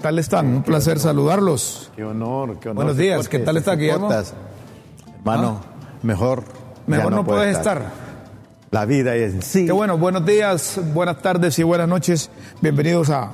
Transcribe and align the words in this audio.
tal 0.00 0.18
están? 0.18 0.46
Un 0.46 0.62
placer 0.62 0.98
saludarlos. 0.98 1.92
Qué 1.94 2.04
honor, 2.04 2.58
qué 2.58 2.70
honor. 2.70 2.84
Buenos 2.84 2.96
días, 2.96 3.28
¿qué 3.28 3.38
tal 3.38 3.56
está 3.56 3.76
Guillermo? 3.76 4.10
Hermano, 5.18 5.60
mejor. 6.02 6.44
Mejor 6.86 7.12
no, 7.12 7.24
puedes 7.24 7.56
estar. 7.56 7.92
La 8.70 8.84
vida 8.84 9.14
es 9.14 9.34
en 9.34 9.42
sí. 9.42 9.66
Qué 9.66 9.72
bueno, 9.72 9.98
buenos 9.98 10.24
días, 10.24 10.80
buenas 10.94 11.20
tardes 11.22 11.58
y 11.58 11.62
buenas 11.62 11.88
noches. 11.88 12.30
Bienvenidos 12.60 13.10
a 13.10 13.32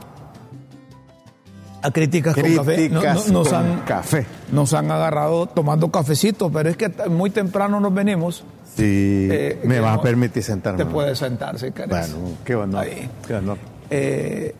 a 1.82 1.90
críticas, 1.92 2.34
con 2.34 2.42
café. 2.56 2.88
nos 2.88 3.52
han, 3.52 3.80
café. 3.80 4.26
Nos 4.50 4.72
han 4.72 4.90
agarrado 4.90 5.46
tomando 5.46 5.90
cafecito, 5.90 6.50
pero 6.50 6.68
es 6.68 6.76
que 6.76 6.88
muy 7.08 7.30
temprano 7.30 7.78
nos 7.78 7.94
venimos. 7.94 8.44
Sí, 8.76 9.28
eh, 9.30 9.60
me 9.64 9.78
vas 9.80 9.98
a 9.98 10.02
permitir 10.02 10.42
sentarme. 10.42 10.84
Te 10.84 10.90
puedes 10.90 11.18
sentar 11.18 11.58
si. 11.58 11.70
Bueno, 11.70 12.16
qué 12.44 12.56
honor. 12.56 12.86
Qué 13.26 13.34
honor. 13.34 13.58
Eh, 13.88 14.54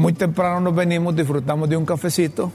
muy 0.00 0.14
temprano 0.14 0.60
nos 0.60 0.74
venimos, 0.74 1.14
disfrutamos 1.14 1.68
de 1.68 1.76
un 1.76 1.84
cafecito. 1.84 2.50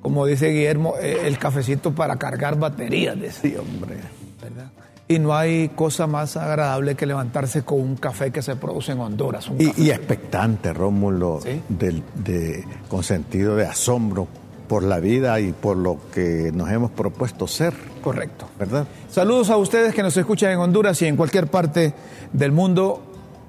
Como 0.00 0.24
dice 0.24 0.50
Guillermo, 0.50 0.94
eh, 1.00 1.22
el 1.24 1.36
cafecito 1.36 1.92
para 1.92 2.16
cargar 2.16 2.58
baterías. 2.58 3.16
Sí, 3.42 3.56
hombre. 3.56 3.96
¿verdad? 4.40 4.70
Y 5.08 5.18
no 5.18 5.34
hay 5.34 5.70
cosa 5.70 6.06
más 6.06 6.36
agradable 6.36 6.94
que 6.94 7.06
levantarse 7.06 7.62
con 7.62 7.80
un 7.80 7.96
café 7.96 8.30
que 8.30 8.40
se 8.40 8.54
produce 8.54 8.92
en 8.92 9.00
Honduras. 9.00 9.50
y, 9.58 9.90
expectante, 9.90 10.72
Rómulo, 10.72 11.40
de, 11.68 12.64
con 12.88 13.02
sentido 13.02 13.56
de 13.56 13.66
asombro 13.66 14.28
por 14.68 14.84
la 14.84 15.00
vida 15.00 15.40
y 15.40 15.52
por 15.52 15.76
lo 15.76 15.98
que 16.12 16.52
nos 16.54 16.70
hemos 16.70 16.92
propuesto 16.92 17.48
ser. 17.48 17.74
Correcto. 18.00 18.48
¿Verdad? 18.58 18.86
Saludos 19.10 19.50
a 19.50 19.56
ustedes 19.56 19.92
que 19.92 20.02
nos 20.04 20.16
escuchan 20.16 20.52
en 20.52 20.58
Honduras 20.58 21.02
y 21.02 21.06
en 21.06 21.16
cualquier 21.16 21.48
parte 21.48 21.94
del 22.32 22.52
mundo. 22.52 23.02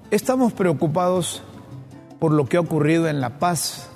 Estamos 0.09 0.53
preocupados 0.53 1.44
por 2.26 2.34
lo 2.34 2.48
que 2.48 2.58
ha 2.58 2.59
ocurrido 2.59 3.08
en 3.08 3.22
La 3.22 3.38
Paz. 3.38 3.88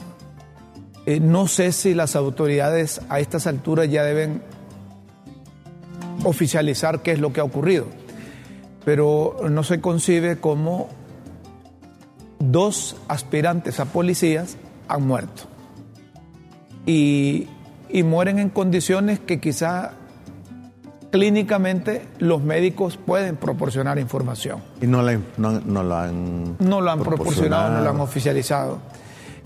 Eh, 1.07 1.19
no 1.19 1.47
sé 1.47 1.71
si 1.71 1.95
las 1.95 2.15
autoridades 2.15 3.01
a 3.09 3.19
estas 3.19 3.47
alturas 3.47 3.89
ya 3.89 4.03
deben 4.03 4.43
oficializar 6.23 7.01
qué 7.01 7.13
es 7.13 7.19
lo 7.19 7.33
que 7.33 7.39
ha 7.39 7.43
ocurrido, 7.43 7.87
pero 8.85 9.37
no 9.49 9.63
se 9.63 9.81
concibe 9.81 10.39
cómo 10.39 10.89
dos 12.37 12.97
aspirantes 13.07 13.79
a 13.79 13.85
policías 13.85 14.57
han 14.87 15.07
muerto 15.07 15.45
y, 16.85 17.47
mueren 18.03 18.37
en 18.37 18.51
condiciones 18.51 19.19
que 19.19 19.39
quizá 19.39 19.93
clínicamente 21.11 22.05
los 22.19 22.41
médicos 22.41 22.97
pueden 22.97 23.35
proporcionar 23.35 23.99
información. 23.99 24.61
Y 24.81 24.87
no, 24.87 25.01
la, 25.01 25.19
no, 25.37 25.83
lo 25.83 25.95
han... 25.95 26.55
No 26.59 26.81
lo 26.81 26.91
han 26.91 26.99
proporcionado, 26.99 27.77
no 27.77 27.83
lo 27.83 27.89
han 27.89 27.99
oficializado. 27.99 28.79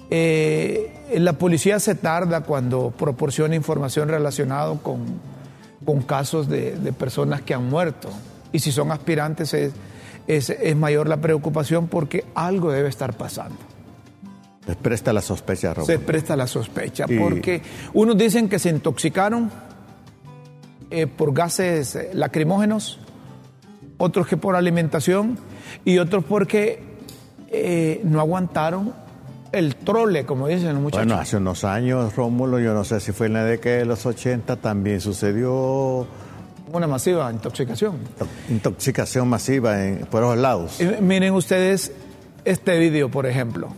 Eh, 0.10 0.94
la 1.16 1.34
policía 1.34 1.80
se 1.80 1.96
tarda 1.96 2.42
cuando 2.42 2.92
proporciona 2.92 3.56
información 3.56 4.10
relacionada 4.10 4.76
con, 4.82 5.00
con 5.86 6.02
casos 6.02 6.50
de, 6.50 6.94
personas 6.98 7.42
que 7.42 7.54
han 7.54 7.70
muerto. 7.70 8.10
Y 8.52 8.60
si 8.60 8.72
son 8.72 8.92
aspirantes 8.92 9.54
es, 9.54 9.74
es, 10.28 10.76
mayor 10.76 11.08
la 11.08 11.18
preocupación 11.18 11.88
porque 11.88 12.26
algo 12.36 12.72
debe 12.72 12.90
estar 12.90 13.14
pasando. 13.14 13.58
Se 14.66 14.76
presta 14.76 15.12
la 15.12 15.22
sospecha, 15.22 15.74
Se 15.84 16.00
presta 16.00 16.38
la 16.38 16.48
sospecha, 16.48 17.06
porque 17.20 17.62
unos 17.94 18.18
dicen 18.18 18.48
que 18.48 18.60
se 18.60 18.70
intoxicaron 18.70 19.52
eh, 20.96 21.08
por 21.08 21.34
gases 21.34 21.98
lacrimógenos, 22.14 23.00
otros 23.98 24.28
que 24.28 24.38
por 24.38 24.56
alimentación 24.56 25.40
y 25.84 25.98
otros 25.98 26.24
porque 26.24 26.84
eh, 27.50 28.00
no 28.04 28.20
aguantaron 28.20 28.94
el 29.52 29.76
trole, 29.76 30.24
como 30.28 30.48
dicen 30.48 30.74
los 30.74 30.84
muchachos. 30.84 31.08
Bueno, 31.08 31.20
hace 31.20 31.38
unos 31.38 31.64
años, 31.64 32.16
Rómulo, 32.16 32.60
yo 32.60 32.76
no 32.76 32.84
sé 32.84 33.00
si 33.00 33.12
fue 33.12 33.26
en 33.26 33.34
la 33.34 33.44
década 33.44 33.78
de 33.78 33.86
los 33.86 34.06
80, 34.06 34.58
también 34.58 35.02
sucedió... 35.02 36.06
Una 36.72 36.86
masiva 36.86 37.32
intoxicación. 37.32 37.98
Intoxicación 38.50 39.28
masiva 39.28 39.84
en, 39.84 40.06
por 40.06 40.22
los 40.22 40.38
lados. 40.38 40.78
miren 41.02 41.34
ustedes 41.34 41.92
este 42.46 42.78
vídeo, 42.78 43.10
por 43.10 43.26
ejemplo, 43.26 43.70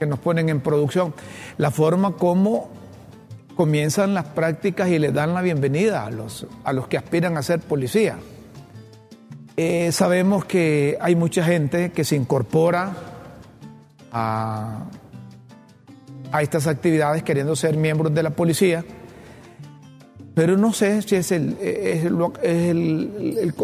que 0.00 0.06
nos 0.06 0.18
ponen 0.18 0.48
en 0.48 0.60
producción. 0.60 1.14
La 1.56 1.70
forma 1.70 2.16
como 2.16 2.81
comienzan 3.62 4.12
las 4.12 4.24
prácticas 4.24 4.88
y 4.88 4.98
le 4.98 5.12
dan 5.12 5.34
la 5.34 5.40
bienvenida 5.40 6.04
a 6.04 6.10
los, 6.10 6.48
a 6.64 6.72
los 6.72 6.88
que 6.88 6.96
aspiran 6.96 7.36
a 7.36 7.44
ser 7.44 7.60
policía. 7.60 8.18
Eh, 9.56 9.92
sabemos 9.92 10.44
que 10.46 10.98
hay 11.00 11.14
mucha 11.14 11.44
gente 11.44 11.92
que 11.92 12.02
se 12.02 12.16
incorpora 12.16 12.92
a, 14.10 14.86
estas 16.40 16.66
actividades 16.66 17.22
queriendo 17.22 17.54
ser 17.54 17.76
miembros 17.76 18.12
de 18.12 18.24
la 18.24 18.30
policía, 18.30 18.84
pero 20.34 20.56
no 20.56 20.72
sé 20.72 21.00
si 21.02 21.14
es, 21.14 21.30
el, 21.30 21.56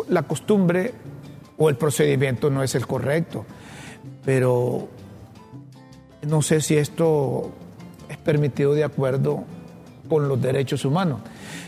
la 0.09 0.23
costumbre 0.23 0.95
o 1.57 1.69
el 1.69 1.75
procedimiento 1.75 2.51
no 2.51 2.63
es 2.63 2.77
el 2.77 2.87
correcto, 2.87 3.45
pero 4.25 4.89
no 6.25 6.41
sé 6.41 6.61
si 6.61 6.77
esto 6.77 7.51
es 8.09 8.17
permitido 8.19 8.75
de 8.75 8.85
acuerdo 8.85 9.58
con 10.09 10.29
los 10.29 10.41
derechos 10.41 10.85
humanos. 10.85 11.21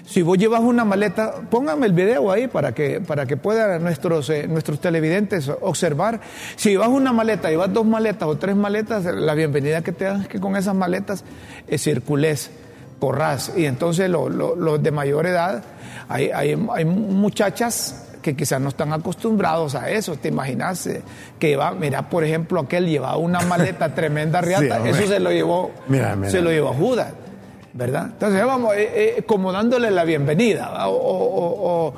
Si 0.07 0.23
vos 0.23 0.39
llevas 0.39 0.61
una 0.61 0.85
maleta, 0.85 1.35
póngame 1.51 1.87
el 1.87 1.93
video 1.93 2.33
ahí 2.33 2.49
para 2.49 2.73
que, 2.73 3.01
para 3.01 3.27
que 3.27 3.37
puedan 3.37 3.83
nuestros, 3.83 4.31
eh, 4.31 4.49
nuestros 4.49 4.81
televidentes 4.81 5.51
observar. 5.61 6.21
Si 6.57 6.71
llevas 6.71 6.89
una 6.89 7.13
maleta, 7.13 7.51
llevas 7.51 7.73
dos 7.73 7.87
maletas 7.87 8.29
o 8.29 8.37
tres 8.37 8.57
maletas, 8.57 9.05
la 9.05 9.35
bienvenida 9.35 9.83
que 9.83 9.93
te 9.93 10.07
dan 10.07 10.23
es 10.23 10.29
que 10.29 10.41
con 10.41 10.57
esas 10.57 10.75
maletas 10.75 11.25
eh, 11.69 11.79
circules, 11.79 12.51
corras. 12.99 13.53
Y 13.57 13.65
entonces 13.65 14.09
los 14.11 14.83
de 14.83 14.91
mayor 14.91 15.27
edad, 15.27 15.63
hay, 16.09 16.31
hay, 16.31 16.85
muchachas 16.85 18.07
que 18.23 18.37
quizás 18.37 18.61
no 18.61 18.69
están 18.69 18.93
acostumbrados 18.93 19.75
a 19.75 19.91
eso. 19.91 20.17
¿Te 20.17 20.29
imaginas 20.29 20.87
eh, 20.87 21.03
que 21.39 21.57
va, 21.57 21.73
mira, 21.73 22.09
por 22.09 22.23
ejemplo, 22.25 22.61
aquel 22.61 22.87
llevaba 22.87 23.17
una 23.17 23.41
maleta 23.41 23.89
tremenda 23.95 24.41
riata, 24.41 24.87
eso 24.87 25.07
se 25.07 25.19
lo 25.19 25.31
llevó, 25.31 25.71
se 26.29 26.43
lo 26.43 26.51
llevó 26.51 26.73
Judas. 26.75 27.13
¿Verdad? 27.73 28.11
Entonces 28.13 28.45
vamos 28.45 28.75
eh, 28.75 29.17
eh, 29.19 29.23
como 29.23 29.53
dándole 29.53 29.91
la 29.91 30.05
bienvenida 30.05 30.73
o, 30.89 31.93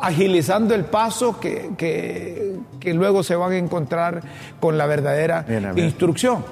agilizando 0.00 0.74
el 0.74 0.84
paso 0.84 1.38
que, 1.38 1.70
que, 1.76 2.94
luego 2.94 3.22
se 3.22 3.34
van 3.34 3.52
a 3.52 3.56
encontrar 3.58 4.22
con 4.60 4.78
la 4.78 4.86
verdadera 4.86 5.44
instrucción. 5.76 6.44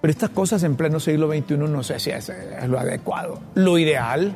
Pero 0.00 0.10
estas 0.10 0.30
cosas 0.30 0.62
en 0.62 0.76
pleno 0.76 1.00
siglo 1.00 1.28
XXI 1.28 1.56
no 1.56 1.82
sé 1.82 1.98
si 1.98 2.10
es, 2.10 2.28
es, 2.28 2.68
lo 2.68 2.78
adecuado. 2.78 3.40
Lo 3.54 3.78
ideal, 3.78 4.32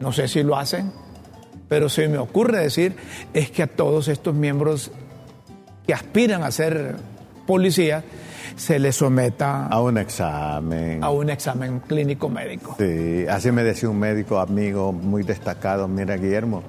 no 0.00 0.12
sé 0.12 0.28
si 0.28 0.42
lo 0.42 0.56
hacen, 0.56 0.92
pero 1.68 1.88
se 1.88 2.08
me 2.08 2.18
ocurre 2.18 2.60
decir 2.60 2.96
es 3.34 3.50
que 3.50 3.62
a 3.62 3.66
todos 3.66 4.08
estos 4.08 4.34
miembros 4.34 4.90
que 5.86 5.94
aspiran 5.94 6.42
a 6.42 6.50
ser 6.50 6.96
policías, 7.46 8.02
se 8.54 8.78
le 8.78 8.92
someta 8.92 9.66
a 9.66 9.80
un 9.80 9.98
examen. 9.98 11.02
A 11.02 11.10
un 11.10 11.30
examen 11.30 11.80
clínico 11.80 12.28
médico. 12.28 12.76
Sí, 12.78 13.26
así 13.28 13.50
me 13.50 13.62
decía 13.62 13.88
un 13.88 13.98
médico 13.98 14.38
amigo 14.38 14.92
muy 14.92 15.22
destacado, 15.22 15.88
mira 15.88 16.16
Guillermo, 16.16 16.62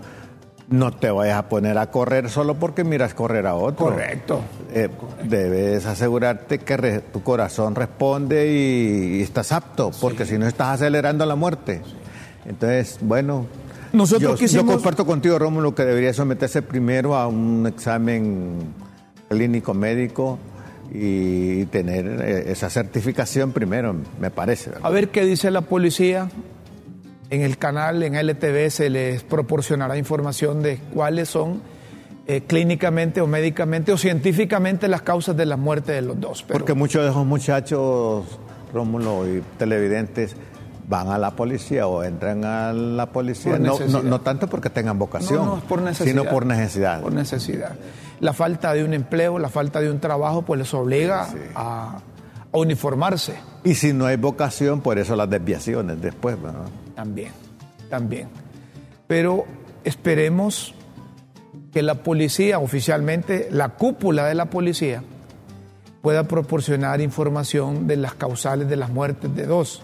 no 0.69 0.91
te 0.91 1.09
vayas 1.11 1.37
a 1.37 1.49
poner 1.49 1.77
a 1.77 1.89
correr 1.91 2.29
solo 2.29 2.55
porque 2.55 2.83
miras 2.83 3.13
correr 3.13 3.47
a 3.47 3.55
otro. 3.55 3.85
Correcto. 3.85 4.41
Eh, 4.73 4.89
debes 5.23 5.85
asegurarte 5.85 6.59
que 6.59 7.03
tu 7.13 7.23
corazón 7.23 7.75
responde 7.75 8.51
y, 8.51 9.21
estás 9.21 9.51
apto, 9.51 9.91
porque 10.01 10.25
si 10.25 10.37
no 10.37 10.47
estás 10.47 10.75
acelerando 10.75 11.25
la 11.25 11.35
muerte. 11.35 11.81
Entonces, 12.45 12.99
bueno, 13.01 13.45
Nosotros 13.93 14.39
yo, 14.39 14.47
yo 14.47 14.65
comparto 14.65 15.05
contigo, 15.05 15.39
Rómulo, 15.39 15.73
que 15.73 15.85
debería 15.85 16.13
someterse 16.13 16.61
primero 16.61 17.15
a 17.15 17.27
un 17.27 17.65
examen 17.67 18.73
clínico 19.29 19.73
médico 19.73 20.37
y 20.91 21.65
tener 21.65 22.05
eh, 22.21 22.51
esa 22.51 22.69
certificación 22.69 23.51
primero, 23.51 23.95
me 24.19 24.31
parece. 24.31 24.71
A 24.81 24.89
ver 24.89 25.09
qué 25.09 25.25
dice 25.25 25.51
la 25.51 25.61
policía. 25.61 26.29
En 27.29 27.41
el 27.41 27.57
canal, 27.57 28.03
en 28.03 28.15
LTV, 28.15 28.69
se 28.69 28.89
les 28.89 29.21
proporcionará 29.23 29.97
información 29.97 30.61
de 30.61 30.77
cuáles 30.93 31.27
son 31.27 31.61
eh, 32.25 32.41
clínicamente 32.47 33.19
o 33.19 33.27
médicamente 33.27 33.91
o 33.91 33.97
científicamente 33.97 34.87
las 34.87 35.01
causas 35.01 35.35
de 35.35 35.45
la 35.45 35.57
muerte 35.57 35.91
de 35.91 36.01
los 36.01 36.19
dos. 36.21 36.43
Porque 36.43 36.73
muchos 36.73 37.03
de 37.03 37.09
esos 37.09 37.25
muchachos, 37.25 38.25
Rómulo 38.73 39.27
y 39.27 39.43
televidentes, 39.57 40.37
van 40.87 41.09
a 41.09 41.17
la 41.17 41.35
policía 41.35 41.85
o 41.87 42.01
entran 42.01 42.45
a 42.45 42.71
la 42.71 43.07
policía, 43.07 43.59
no, 43.59 43.77
no, 43.77 44.21
tanto 44.21 44.47
porque 44.47 44.69
tengan 44.69 44.97
vocación, 44.97 45.61
sino 45.95 46.23
por 46.23 46.45
necesidad. 46.45 47.01
Por 47.01 47.11
necesidad 47.11 47.73
la 48.19 48.33
falta 48.33 48.73
de 48.73 48.83
un 48.83 48.93
empleo, 48.93 49.39
la 49.39 49.49
falta 49.49 49.79
de 49.79 49.91
un 49.91 49.99
trabajo, 49.99 50.41
pues 50.41 50.59
les 50.59 50.73
obliga 50.73 51.27
a, 51.55 51.99
uniformarse. 52.51 53.35
Y 53.63 53.75
si 53.75 53.93
no 53.93 54.05
hay 54.05 54.15
vocación, 54.15 54.81
por 54.81 54.97
eso 54.97 55.15
las 55.15 55.29
desviaciones 55.29 56.01
después. 56.01 56.37
También, 56.95 57.31
también. 57.89 58.29
Pero 59.05 59.45
esperemos 59.83 60.73
que 61.71 61.83
la 61.83 61.95
policía, 61.95 62.57
oficialmente, 62.57 63.47
la 63.51 63.69
cúpula 63.69 64.25
de 64.25 64.33
la 64.33 64.45
policía, 64.45 65.03
pueda 66.01 66.23
proporcionar 66.23 67.01
información 67.01 67.85
de 67.85 67.97
las 67.97 68.15
causales 68.15 68.69
de 68.69 68.77
las 68.77 68.89
muertes 68.89 69.35
de 69.35 69.45
dos. 69.45 69.83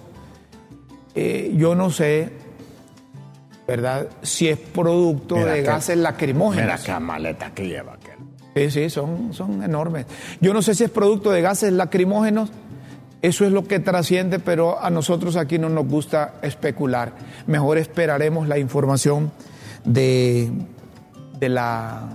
Eh, 1.16 1.54
yo 1.56 1.76
no 1.76 1.92
sé, 1.92 2.32
¿verdad?, 3.68 4.08
si 4.24 4.48
es 4.48 4.58
producto 4.58 5.36
de 5.36 5.62
gases 5.62 5.98
lacrimógenos. 5.98 6.66
Mira 6.66 6.78
qué 6.84 7.00
maleta 7.00 7.54
que 7.54 7.68
lleva. 7.68 7.98
Sí, 8.56 8.72
sí, 8.72 8.90
son, 8.90 9.34
son 9.34 9.64
enormes. 9.64 10.06
Yo 10.40 10.54
no 10.54 10.62
sé 10.62 10.76
si 10.76 10.84
es 10.84 10.90
producto 10.92 11.32
de 11.32 11.42
gases 11.42 11.74
lacrimógenos, 11.74 12.52
eso 13.24 13.46
es 13.46 13.52
lo 13.54 13.64
que 13.64 13.80
trasciende, 13.80 14.40
pero 14.40 14.82
a 14.84 14.90
nosotros 14.90 15.38
aquí 15.38 15.58
no 15.58 15.70
nos 15.70 15.88
gusta 15.88 16.36
especular. 16.42 17.14
Mejor 17.48 17.78
esperaremos 17.78 18.50
la 18.50 18.60
información 18.60 19.32
de, 19.86 20.52
de, 21.40 21.50
la, 21.50 22.10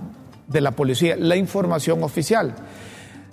de 0.47 0.61
la 0.61 0.71
policía, 0.71 1.15
la 1.17 1.35
información 1.35 2.03
oficial. 2.03 2.53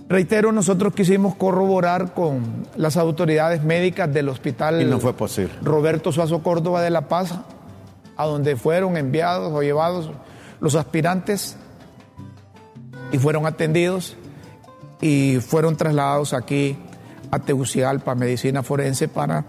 Reitero, 0.09 0.52
nosotros 0.52 0.94
quisimos 0.94 1.35
corroborar 1.35 2.14
con 2.14 2.67
las 2.76 2.97
autoridades 2.97 3.62
médicas 3.62 4.12
del 4.12 4.31
hospital. 4.31 4.81
Y 4.81 4.85
no 4.87 4.99
fue 4.99 5.12
posible. 5.12 5.52
Roberto 5.62 6.12
Suazo 6.12 6.43
Córdoba 6.43 6.81
de 6.81 6.91
La 6.91 7.09
Paz, 7.09 7.35
a 8.17 8.25
donde 8.25 8.56
fueron 8.56 8.97
enviados 8.97 9.52
o 9.52 9.62
llevados 9.62 10.11
los 10.61 10.76
aspirantes 10.76 11.59
y 13.12 13.19
fueron 13.19 13.46
atendidos 13.46 14.16
y 15.00 15.38
fueron 15.40 15.76
trasladados 15.76 16.32
aquí 16.32 16.76
a 17.31 17.38
Tegucigalpa, 17.38 18.14
Medicina 18.14 18.62
Forense, 18.62 19.08
para 19.08 19.44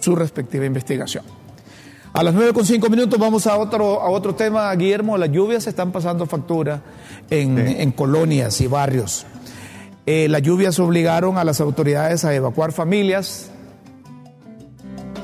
su 0.00 0.16
respectiva 0.16 0.64
investigación. 0.64 1.24
A 2.12 2.22
las 2.22 2.34
9 2.34 2.52
con 2.52 2.66
cinco 2.66 2.90
minutos 2.90 3.18
vamos 3.18 3.46
a 3.46 3.56
otro, 3.56 4.02
a 4.02 4.10
otro 4.10 4.34
tema, 4.34 4.74
Guillermo. 4.74 5.16
Las 5.16 5.30
lluvias 5.30 5.66
están 5.66 5.92
pasando 5.92 6.26
factura 6.26 6.82
en, 7.30 7.90
colonias 7.92 8.60
y 8.60 8.66
barrios. 8.66 9.24
Eh, 10.04 10.28
las 10.28 10.42
lluvias 10.42 10.78
obligaron 10.78 11.38
a 11.38 11.44
las 11.44 11.60
autoridades 11.60 12.24
a 12.26 12.34
evacuar 12.34 12.72
familias. 12.72 13.50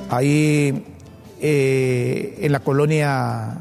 Ahí 0.09 0.87
eh, 1.43 2.39
en 2.41 2.53
la 2.53 2.61
colonia, 2.61 3.59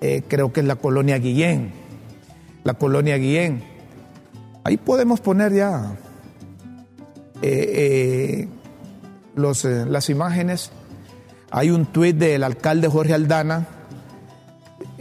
eh, 0.00 0.22
creo 0.26 0.50
que 0.50 0.60
es 0.60 0.66
la 0.66 0.76
colonia 0.76 1.18
Guillén, 1.18 1.72
la 2.64 2.74
colonia 2.74 3.16
Guillén. 3.16 3.62
Ahí 4.64 4.76
podemos 4.76 5.20
poner 5.20 5.52
ya 5.52 5.96
los, 9.34 9.64
las 9.64 10.10
imágenes 10.10 10.70
hay 11.54 11.70
un 11.70 11.84
tuit 11.84 12.16
del 12.16 12.44
alcalde 12.44 12.88
Jorge 12.88 13.12
Aldana 13.12 13.66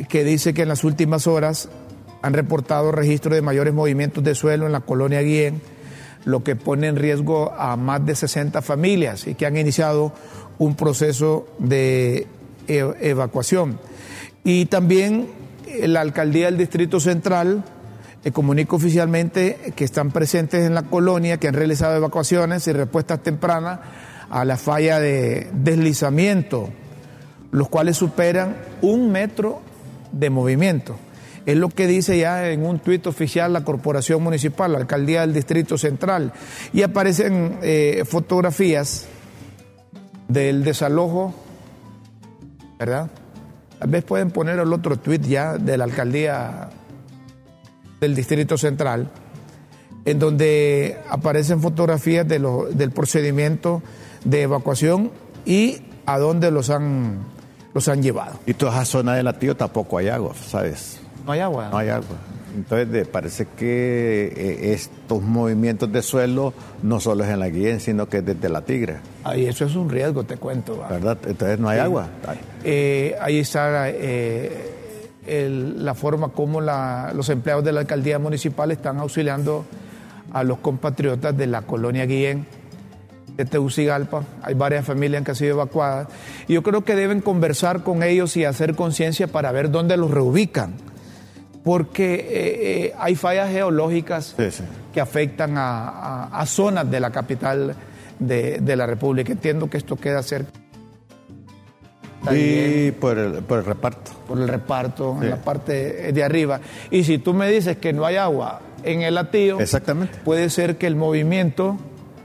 que 0.10 0.26
dice 0.26 0.54
que 0.54 0.64
en 0.64 0.68
las 0.68 0.84
últimas 0.84 1.26
horas 1.26 1.70
han 2.22 2.34
reportado 2.34 2.92
registro 2.92 3.34
de 3.34 3.42
mayores 3.42 3.74
movimientos 3.74 4.22
de 4.22 4.36
suelo 4.36 4.66
en 4.66 4.74
la 4.74 4.82
colonia 4.82 5.22
Guillén, 5.22 5.62
lo 6.26 6.44
que 6.44 6.58
pone 6.58 6.88
en 6.88 6.98
riesgo 6.98 7.54
a 7.54 7.78
más 7.78 8.06
de 8.06 8.16
60 8.16 8.62
familias 8.62 9.28
y 9.28 9.36
que 9.36 9.46
han 9.46 9.56
iniciado 9.56 10.12
un 10.58 10.76
proceso 10.76 11.48
de 11.58 12.28
evacuación. 12.68 13.80
Y 14.44 14.66
también 14.66 15.22
eh, 15.22 15.41
la 15.84 16.02
alcaldía 16.02 16.46
del 16.46 16.58
Distrito 16.58 17.00
Central 17.00 17.64
eh, 18.24 18.32
comunica 18.32 18.76
oficialmente 18.76 19.74
que 19.76 19.84
están 19.84 20.12
presentes 20.12 20.66
en 20.66 20.76
la 20.76 20.84
colonia, 20.84 21.38
que 21.38 21.48
han 21.48 21.56
realizado 21.56 21.96
evacuaciones 21.96 22.68
y 22.68 22.74
respuestas 22.74 23.24
tempranas 23.24 23.80
a 24.30 24.46
la 24.46 24.58
falla 24.58 25.00
de 25.00 25.50
deslizamiento, 25.54 26.70
los 27.52 27.68
cuales 27.68 27.98
superan 27.98 28.58
un 28.82 29.12
metro 29.12 29.62
de 30.12 30.30
movimiento. 30.30 30.98
Es 31.46 31.58
lo 31.58 31.70
que 31.70 31.88
dice 31.88 32.20
ya 32.20 32.50
en 32.50 32.64
un 32.64 32.80
tuit 32.80 33.08
oficial 33.08 33.52
la 33.52 33.64
Corporación 33.64 34.22
Municipal, 34.22 34.72
la 34.72 34.78
Alcaldía 34.78 35.22
del 35.22 35.34
Distrito 35.34 35.78
Central. 35.78 36.34
Y 36.72 36.84
aparecen 36.84 37.58
eh, 37.64 38.04
fotografías 38.06 39.08
del 40.28 40.64
desalojo, 40.64 41.34
¿verdad? 42.78 43.10
Tal 43.82 43.90
vez 43.90 44.04
pueden 44.04 44.30
poner 44.30 44.60
el 44.60 44.72
otro 44.74 44.96
tuit 44.98 45.24
ya 45.24 45.58
de 45.58 45.76
la 45.76 45.86
Alcaldía 45.86 46.70
del 48.00 48.14
Distrito 48.14 48.56
Central, 48.56 49.10
en 50.06 50.20
donde 50.20 51.00
aparecen 51.10 51.60
fotografías 51.62 52.28
de 52.28 52.38
del 52.74 52.92
procedimiento 52.92 53.82
de 54.24 54.44
evacuación 54.44 55.10
y 55.48 55.82
a 56.06 56.20
dónde 56.20 56.52
los 56.52 56.70
han, 56.70 57.22
los 57.74 57.88
han 57.88 58.04
llevado. 58.04 58.38
Y 58.46 58.54
toda 58.54 58.72
esa 58.74 58.86
zona 58.86 59.16
de 59.16 59.24
latío 59.24 59.58
tampoco 59.58 59.98
hay 59.98 60.10
agua, 60.10 60.36
¿sabes? 60.36 61.00
No 61.26 61.32
hay 61.32 61.40
agua. 61.40 61.70
No 61.72 61.80
hay 61.80 61.90
agua. 61.90 62.18
Entonces 62.56 63.08
parece 63.08 63.48
que 63.58 64.34
eh, 64.36 64.74
estos 64.74 65.22
movimientos 65.22 65.92
de 65.92 66.02
suelo 66.02 66.54
no 66.84 67.00
solo 67.00 67.24
es 67.24 67.30
en 67.30 67.40
la 67.40 67.50
Guillén, 67.50 67.80
sino 67.80 68.08
que 68.10 68.22
desde 68.22 68.50
la 68.50 68.62
Tigre. 68.62 68.98
Ahí 69.24 69.46
eso 69.46 69.66
es 69.66 69.76
un 69.76 69.90
riesgo, 69.90 70.24
te 70.24 70.38
cuento. 70.38 70.84
¿Verdad? 70.90 71.18
Entonces 71.26 71.60
no 71.60 71.70
hay 71.70 71.80
agua. 71.80 72.10
Eh, 72.64 73.16
ahí 73.22 73.40
está 73.40 73.90
eh, 73.90 74.52
la 75.28 75.94
forma 75.94 76.30
como 76.30 76.62
los 76.62 77.30
empleados 77.30 77.64
de 77.64 77.72
la 77.72 77.82
alcaldía 77.82 78.20
municipal 78.20 78.72
están 78.72 78.98
auxiliando 79.00 79.66
a 80.34 80.44
los 80.44 80.60
compatriotas 80.60 81.38
de 81.38 81.48
la 81.48 81.62
colonia 81.62 82.06
Guillén 82.06 82.46
de 83.38 83.46
Tegucigalpa, 83.46 84.24
hay 84.42 84.54
varias 84.56 84.86
familias 84.86 85.24
que 85.24 85.32
han 85.32 85.36
sido 85.36 85.52
evacuadas, 85.52 86.08
y 86.48 86.54
yo 86.54 86.64
creo 86.64 86.84
que 86.84 86.96
deben 86.96 87.22
conversar 87.22 87.84
con 87.84 88.04
ellos 88.04 88.36
y 88.38 88.46
hacer 88.46 88.76
conciencia 88.76 89.28
para 89.28 89.52
ver 89.52 89.72
dónde 89.72 89.96
los 89.98 90.12
reubican, 90.12 90.74
porque 91.64 92.16
eh, 92.16 92.86
eh, 92.86 92.94
hay 92.98 93.16
fallas 93.16 93.50
geológicas 93.50 94.36
que 94.94 95.02
afectan 95.02 95.54
a, 95.58 96.44
zonas 96.46 96.90
de 96.90 97.00
la 97.00 97.12
capital 97.12 97.76
de, 98.20 98.76
la 98.76 98.86
República. 98.86 99.32
Entiendo 99.32 99.70
que 99.70 99.78
esto 99.78 99.96
queda 99.96 100.24
cerca. 100.24 100.52
Y 102.32 102.92
por 102.92 103.18
el, 103.18 103.44
por 103.44 103.60
el, 103.60 103.66
reparto. 103.66 104.12
Por 104.28 104.40
el 104.40 104.48
reparto, 104.48 105.18
en 105.22 105.30
la 105.32 105.38
parte 105.38 106.12
de 106.12 106.24
arriba. 106.24 106.62
Y 106.92 107.04
si 107.04 107.18
tú 107.18 107.34
me 107.34 107.50
dices 107.50 107.78
que 107.78 107.94
no 107.94 108.06
hay 108.06 108.18
agua 108.18 108.62
en 108.84 109.02
el 109.02 109.16
latío, 109.16 109.60
Exactamente. 109.60 110.20
puede 110.24 110.50
ser 110.50 110.78
que 110.78 110.88
el 110.88 110.96
movimiento 110.96 111.78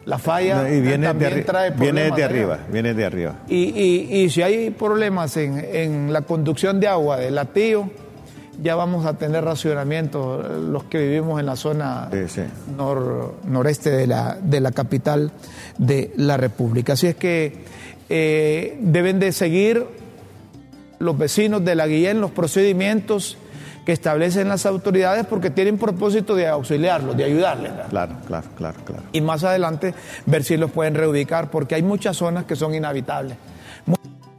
la 0.07 0.19
falla 0.19 0.71
y 0.71 0.81
viene 0.81 1.13
de 1.13 1.43
trae 1.43 1.73
viene 1.73 2.13
de 2.13 2.25
arriba, 2.25 2.61
viene 2.71 2.95
de 2.95 3.05
arriba. 3.05 3.35
Y, 3.49 4.29
si 4.31 4.41
hay 4.41 4.71
problemas 4.71 5.37
en, 5.37 6.13
la 6.13 6.23
conducción 6.23 6.81
de 6.81 6.87
agua 6.89 7.19
del 7.19 7.35
latío, 7.35 7.91
ya 8.63 8.75
vamos 8.75 9.07
a 9.07 9.15
tener 9.15 9.45
racionamiento 9.45 10.43
los 10.43 10.85
que 10.85 10.99
vivimos 10.99 11.41
en 11.41 11.47
la 11.47 11.57
zona 11.57 12.09
noreste 13.47 13.91
de 13.91 14.07
la, 14.07 14.39
de 14.41 14.61
la 14.61 14.73
capital 14.73 15.33
de 15.79 16.13
la 16.17 16.37
República. 16.37 16.95
Así 16.95 17.07
es 17.07 17.17
que 17.17 17.65
eh, 18.09 18.79
deben 18.81 19.19
de 19.19 19.33
seguir 19.33 19.87
los 20.99 21.19
vecinos 21.19 21.65
de 21.65 21.75
la 21.75 21.87
Guillén 21.87 22.21
los 22.21 22.31
procedimientos 22.31 23.37
que 23.85 23.93
establecen 23.93 24.49
las 24.49 24.67
autoridades 24.67 25.27
porque 25.27 25.51
tienen 25.51 25.79
propósito 25.79 26.35
de 26.35 26.49
auxiliarlos, 26.49 27.17
de 27.17 27.25
ayudarles. 27.25 27.71
Claro, 27.89 28.17
claro, 28.27 28.49
claro, 28.57 28.79
claro. 28.85 29.03
Y 29.13 29.21
más 29.21 29.45
adelante 29.45 29.95
ver 30.27 30.43
si 30.43 30.57
los 30.57 30.73
pueden 30.73 30.97
reubicar 30.97 31.51
porque 31.51 31.77
hay 31.77 31.83
muchas 31.83 32.17
zonas 32.17 32.47
que 32.47 32.57
son 32.57 32.75
inhabitables, 32.75 33.37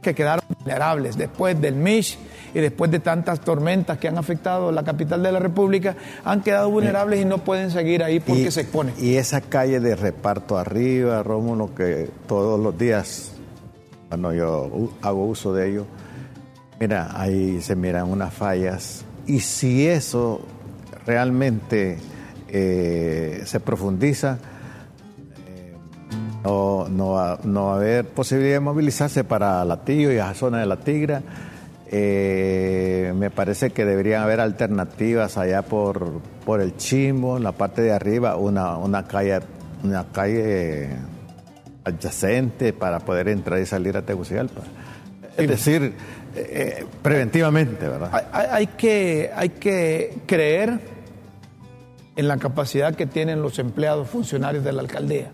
que 0.08 0.14
quedaron 0.14 0.44
vulnerables 0.58 1.18
después 1.18 1.60
del 1.60 1.74
MISH 1.74 2.16
y 2.54 2.60
después 2.60 2.90
de 2.90 2.98
tantas 2.98 3.40
tormentas 3.40 3.98
que 3.98 4.08
han 4.08 4.16
afectado 4.16 4.72
la 4.72 4.82
capital 4.82 5.22
de 5.22 5.32
la 5.32 5.38
República, 5.38 5.96
han 6.24 6.42
quedado 6.42 6.70
vulnerables 6.70 7.20
y 7.20 7.26
no 7.26 7.38
pueden 7.44 7.70
seguir 7.70 8.02
ahí 8.02 8.20
porque 8.20 8.50
se 8.50 8.62
exponen. 8.62 8.94
Y 8.98 9.16
esa 9.16 9.42
calle 9.42 9.80
de 9.80 9.94
reparto 9.96 10.56
arriba, 10.56 11.22
Rómulo, 11.22 11.74
que 11.74 12.08
todos 12.26 12.58
los 12.58 12.78
días, 12.78 13.32
bueno, 14.08 14.32
yo 14.32 14.90
hago 15.02 15.26
uso 15.26 15.52
de 15.52 15.70
ello, 15.70 15.86
mira, 16.80 17.10
ahí 17.14 17.60
se 17.60 17.76
miran 17.76 18.08
unas 18.08 18.32
fallas 18.32 19.04
y 19.26 19.40
si 19.40 19.86
eso 19.86 20.40
realmente 21.04 21.98
eh, 22.48 23.42
se 23.44 23.60
profundiza, 23.60 24.38
no, 26.44 27.10
va, 27.12 27.32
a 27.32 27.74
haber 27.74 28.06
posibilidad 28.06 28.56
de 28.56 28.60
movilizarse 28.60 29.24
para 29.24 29.64
Latillo 29.64 30.12
y 30.12 30.18
a 30.18 30.26
la 30.26 30.34
zona 30.34 30.60
de 30.60 30.66
la 30.66 30.76
Tigra. 30.76 31.22
Eh, 31.90 33.12
me 33.16 33.30
parece 33.30 33.70
que 33.70 33.84
deberían 33.84 34.22
haber 34.22 34.40
alternativas 34.40 35.38
allá 35.38 35.62
por, 35.62 36.20
por 36.44 36.60
el 36.60 36.76
Chimbo, 36.76 37.38
en 37.38 37.44
la 37.44 37.52
parte 37.52 37.80
de 37.80 37.92
arriba, 37.92 38.36
una, 38.36 38.76
una 38.76 39.06
calle, 39.06 39.40
una 39.82 40.04
calle 40.12 40.90
adyacente 41.84 42.74
para 42.74 43.00
poder 43.00 43.28
entrar 43.28 43.58
y 43.60 43.66
salir 43.66 43.96
a 43.96 44.02
Tegucigalpa. 44.02 44.60
Es 45.36 45.48
decir, 45.48 45.94
eh, 46.34 46.84
preventivamente, 47.00 47.88
¿verdad? 47.88 48.26
Hay, 48.32 48.66
que, 48.66 49.30
hay 49.34 49.50
que 49.50 50.18
creer 50.26 50.80
en 52.16 52.28
la 52.28 52.36
capacidad 52.36 52.94
que 52.94 53.06
tienen 53.06 53.40
los 53.40 53.58
empleados 53.58 54.08
funcionarios 54.08 54.64
de 54.64 54.72
la 54.72 54.82
alcaldía 54.82 55.30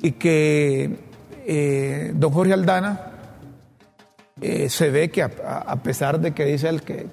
y 0.00 0.12
que 0.12 0.96
eh, 1.46 2.12
don 2.14 2.32
Jorge 2.32 2.52
Aldana 2.52 3.12
eh, 4.40 4.68
se 4.68 4.90
ve 4.90 5.10
que 5.10 5.22
a, 5.22 5.76
pesar 5.82 6.20
de 6.20 6.32
que 6.32 6.44
dice 6.44 6.68
él 6.68 6.82
que, 6.82 7.06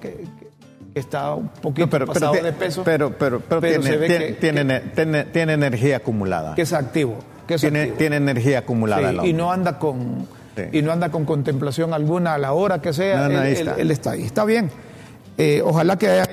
está 0.94 1.34
un 1.34 1.48
poquito 1.48 1.88
pasado 2.06 2.34
de 2.34 2.52
peso. 2.52 2.82
Pero, 2.84 3.10
pero, 3.18 3.40
pero, 3.40 3.60
tiene, 3.60 4.32
tiene, 4.32 5.24
tiene, 5.24 5.52
energía 5.52 5.98
acumulada. 5.98 6.54
Que 6.54 6.62
es 6.62 6.72
activo. 6.72 7.18
Que 7.46 7.56
tiene, 7.56 7.88
tiene 7.88 8.16
energía 8.16 8.60
acumulada. 8.60 9.26
y 9.26 9.32
no 9.32 9.52
anda 9.52 9.78
con 9.78 10.26
y 10.72 10.82
no 10.82 10.92
anda 10.92 11.10
con 11.10 11.24
contemplación 11.24 11.92
alguna 11.92 12.34
a 12.34 12.38
la 12.38 12.52
hora 12.52 12.80
que 12.80 12.92
sea. 12.92 13.26
él, 13.26 13.90
está 13.90 14.12
ahí. 14.12 14.22
Está 14.22 14.44
bien. 14.44 14.70
Eh, 15.38 15.60
ojalá 15.62 15.96
que 15.96 16.08
haya 16.08 16.26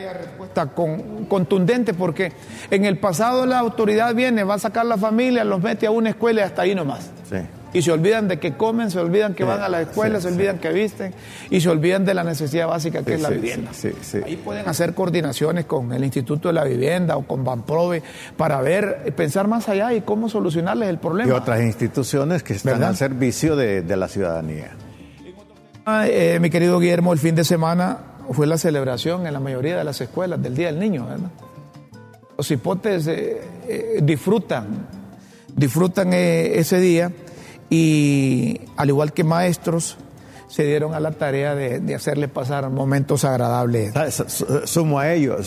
respuesta 0.54 0.76
con, 0.76 1.26
contundente, 1.26 1.94
porque 1.94 2.32
en 2.70 2.86
el 2.86 2.98
pasado 2.98 3.46
la 3.46 3.60
autoridad 3.60 4.14
viene, 4.14 4.44
va 4.44 4.56
a 4.56 4.60
sacar 4.60 4.86
la 4.86 4.98
familia, 4.98 5.44
los 5.44 5.62
mete 5.62 5.88
a 5.88 5.92
una 5.92 6.10
escuela 6.10 6.42
y 6.42 6.44
hasta 6.44 6.62
ahí 6.64 6.76
nomás. 6.76 7.10
Sí 7.30 7.38
y 7.74 7.82
se 7.82 7.92
olvidan 7.92 8.28
de 8.28 8.40
que 8.40 8.54
comen, 8.54 8.92
se 8.92 9.00
olvidan 9.00 9.34
que 9.34 9.44
van 9.44 9.62
a 9.62 9.68
la 9.68 9.82
escuela, 9.82 10.22
se 10.22 10.28
olvidan 10.28 10.60
que 10.60 10.72
visten 10.72 11.14
y 11.50 11.60
se 11.60 11.70
olvidan 11.70 12.06
de 12.06 12.14
la 12.14 12.24
necesidad 12.24 12.68
básica 12.68 13.04
que 13.04 13.16
es 13.16 13.22
la 13.22 13.30
vivienda. 13.30 13.72
Ahí 14.26 14.38
pueden 14.38 14.68
hacer 14.70 14.94
coordinaciones 14.94 15.66
con 15.66 15.92
el 15.92 16.04
Instituto 16.04 16.50
de 16.50 16.54
la 16.54 16.64
Vivienda 16.64 17.18
o 17.18 17.26
con 17.26 17.44
Banprove 17.44 18.04
para 18.38 18.62
ver, 18.62 19.14
pensar 19.16 19.48
más 19.48 19.68
allá 19.70 19.94
y 19.94 20.02
cómo 20.02 20.30
solucionarles 20.30 20.88
el 20.90 21.00
problema. 21.00 21.30
Y 21.30 21.34
otras 21.34 21.62
instituciones 21.62 22.44
que 22.44 22.54
están 22.54 22.84
al 22.84 22.96
servicio 22.96 23.56
de, 23.56 23.84
la 23.94 24.08
ciudadanía. 24.08 24.72
Eh, 25.88 26.38
mi 26.42 26.50
querido 26.50 26.80
Guillermo, 26.80 27.12
el 27.12 27.20
fin 27.20 27.36
de 27.36 27.44
semana 27.44 28.13
fue 28.32 28.48
la 28.48 28.58
celebración 28.58 29.28
en 29.28 29.34
la 29.34 29.40
mayoría 29.40 29.78
de 29.78 29.84
las 29.84 30.00
escuelas 30.02 30.42
del 30.42 30.56
Día 30.56 30.68
del 30.68 30.80
Niño, 30.80 31.08
Los 32.38 32.50
hipotes 32.52 33.08
eh, 33.08 33.42
eh, 33.68 34.00
disfrutan, 34.02 34.88
disfrutan 35.56 36.14
ese 36.14 36.80
día 36.80 37.12
y 37.70 38.62
al 38.78 38.90
igual 38.90 39.14
que 39.14 39.24
maestros, 39.24 39.98
se 40.48 40.66
dieron 40.66 40.94
a 40.94 41.00
la 41.00 41.12
tarea 41.12 41.56
de, 41.56 41.96
hacerle 41.96 42.28
pasar 42.28 42.70
momentos 42.70 43.26
agradables. 43.26 43.92
Sumo 44.66 45.00
a 45.00 45.12
ello, 45.12 45.38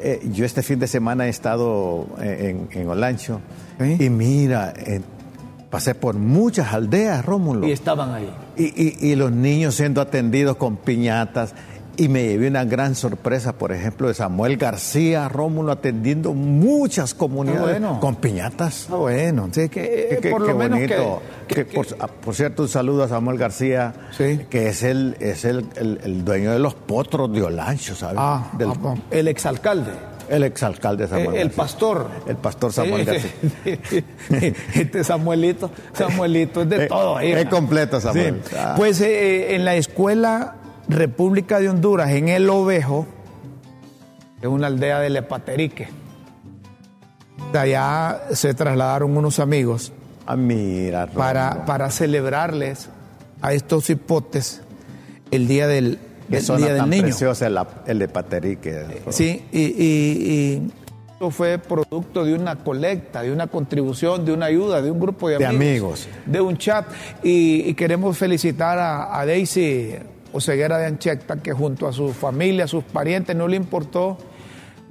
eh, 0.00 0.26
yo 0.32 0.46
este 0.46 0.62
fin 0.62 0.78
de 0.78 0.86
semana 0.86 1.26
he 1.26 1.28
estado 1.28 2.06
en, 2.18 2.68
en 2.72 2.88
Olancho 2.88 3.42
y 3.78 4.08
mira, 4.08 4.72
pasé 5.68 5.94
por 5.94 6.16
muchas 6.16 6.72
aldeas, 6.72 7.26
Rómulo. 7.26 7.66
Y 7.66 7.72
estaban 7.72 8.14
ahí. 8.14 8.32
y, 8.56 9.14
los 9.16 9.32
niños 9.32 9.74
siendo 9.74 10.00
atendidos 10.00 10.56
con 10.56 10.76
piñatas 10.76 11.54
y 11.98 12.08
me 12.08 12.22
llevé 12.22 12.46
una 12.46 12.64
gran 12.64 12.94
sorpresa, 12.94 13.54
por 13.54 13.72
ejemplo, 13.72 14.06
de 14.06 14.14
Samuel 14.14 14.56
García 14.56 15.28
Rómulo 15.28 15.72
atendiendo 15.72 16.32
muchas 16.32 17.12
comunidades 17.12 17.82
con 18.00 18.14
piñatas. 18.14 18.86
Ah, 18.90 18.94
bueno, 18.94 19.48
sí, 19.50 19.68
que, 19.68 20.28
por 20.30 20.42
lo 20.42 20.54
menos 20.54 20.78
que, 21.48 21.64
por, 21.64 22.34
cierto, 22.34 22.62
un 22.62 22.68
saludo 22.68 23.02
a 23.02 23.08
Samuel 23.08 23.36
García, 23.36 23.92
que 24.48 24.68
es 24.68 24.84
el 24.84 25.16
es 25.18 25.44
el, 25.44 25.66
el, 25.74 26.24
dueño 26.24 26.52
de 26.52 26.60
los 26.60 26.74
potros 26.74 27.32
de 27.32 27.42
Olancho, 27.42 27.96
¿sabes? 27.96 28.18
Ah, 28.18 28.52
ah 28.54 28.94
el 29.10 29.26
exalcalde. 29.26 29.90
El 30.28 30.44
exalcalde 30.44 31.08
Samuel. 31.08 31.36
El, 31.36 31.50
pastor. 31.50 32.10
El 32.26 32.36
pastor 32.36 32.72
Samuel 32.72 33.04
García. 33.04 33.30
este 34.74 35.02
Samuelito, 35.02 35.70
Samuelito 35.92 36.62
es 36.62 36.68
de 36.68 36.84
eh, 36.84 36.86
todo 36.86 37.16
ahí. 37.16 37.32
Es 37.32 37.46
completo, 37.46 38.00
Samuel. 38.00 38.42
Pues 38.76 39.00
eh, 39.00 39.54
en 39.54 39.64
la 39.64 39.74
escuela 39.76 40.57
República 40.88 41.60
de 41.60 41.68
Honduras, 41.68 42.10
en 42.10 42.28
El 42.28 42.48
Ovejo, 42.48 43.06
es 44.40 44.48
una 44.48 44.68
aldea 44.68 45.00
de 45.00 45.10
Lepaterique. 45.10 45.88
De 47.52 47.58
allá 47.58 48.22
se 48.32 48.54
trasladaron 48.54 49.16
unos 49.16 49.38
amigos 49.38 49.92
ah, 50.26 50.36
mira, 50.36 51.06
para, 51.06 51.64
para 51.64 51.90
celebrarles 51.90 52.88
a 53.40 53.52
estos 53.52 53.88
hipotes 53.90 54.62
el 55.30 55.46
día 55.46 55.66
del, 55.66 55.98
el 56.30 56.46
día 56.46 56.74
del 56.74 56.90
niño. 56.90 57.14
el, 57.40 57.58
el 57.86 57.98
Lepaterique. 57.98 59.02
Sí, 59.10 59.44
y, 59.52 59.60
y, 59.60 60.72
esto 61.12 61.30
fue 61.30 61.58
producto 61.58 62.24
de 62.24 62.34
una 62.34 62.56
colecta, 62.56 63.22
de 63.22 63.32
una 63.32 63.48
contribución, 63.48 64.24
de 64.24 64.32
una 64.32 64.46
ayuda, 64.46 64.80
de 64.80 64.90
un 64.90 65.00
grupo 65.00 65.28
de 65.28 65.44
amigos. 65.44 66.08
De, 66.24 66.40
un 66.40 66.56
chat. 66.56 66.86
Y, 67.22 67.74
queremos 67.74 68.16
felicitar 68.16 68.78
a, 68.78 69.18
a 69.18 69.26
Daisy 69.26 69.96
Oseguera 70.32 70.78
de 70.78 70.86
Anchecta, 70.86 71.36
que 71.36 71.52
junto 71.52 71.88
a 71.88 71.92
su 71.92 72.12
familia, 72.12 72.64
a 72.64 72.68
sus 72.68 72.84
parientes, 72.84 73.34
no 73.34 73.48
le 73.48 73.56
importó 73.56 74.18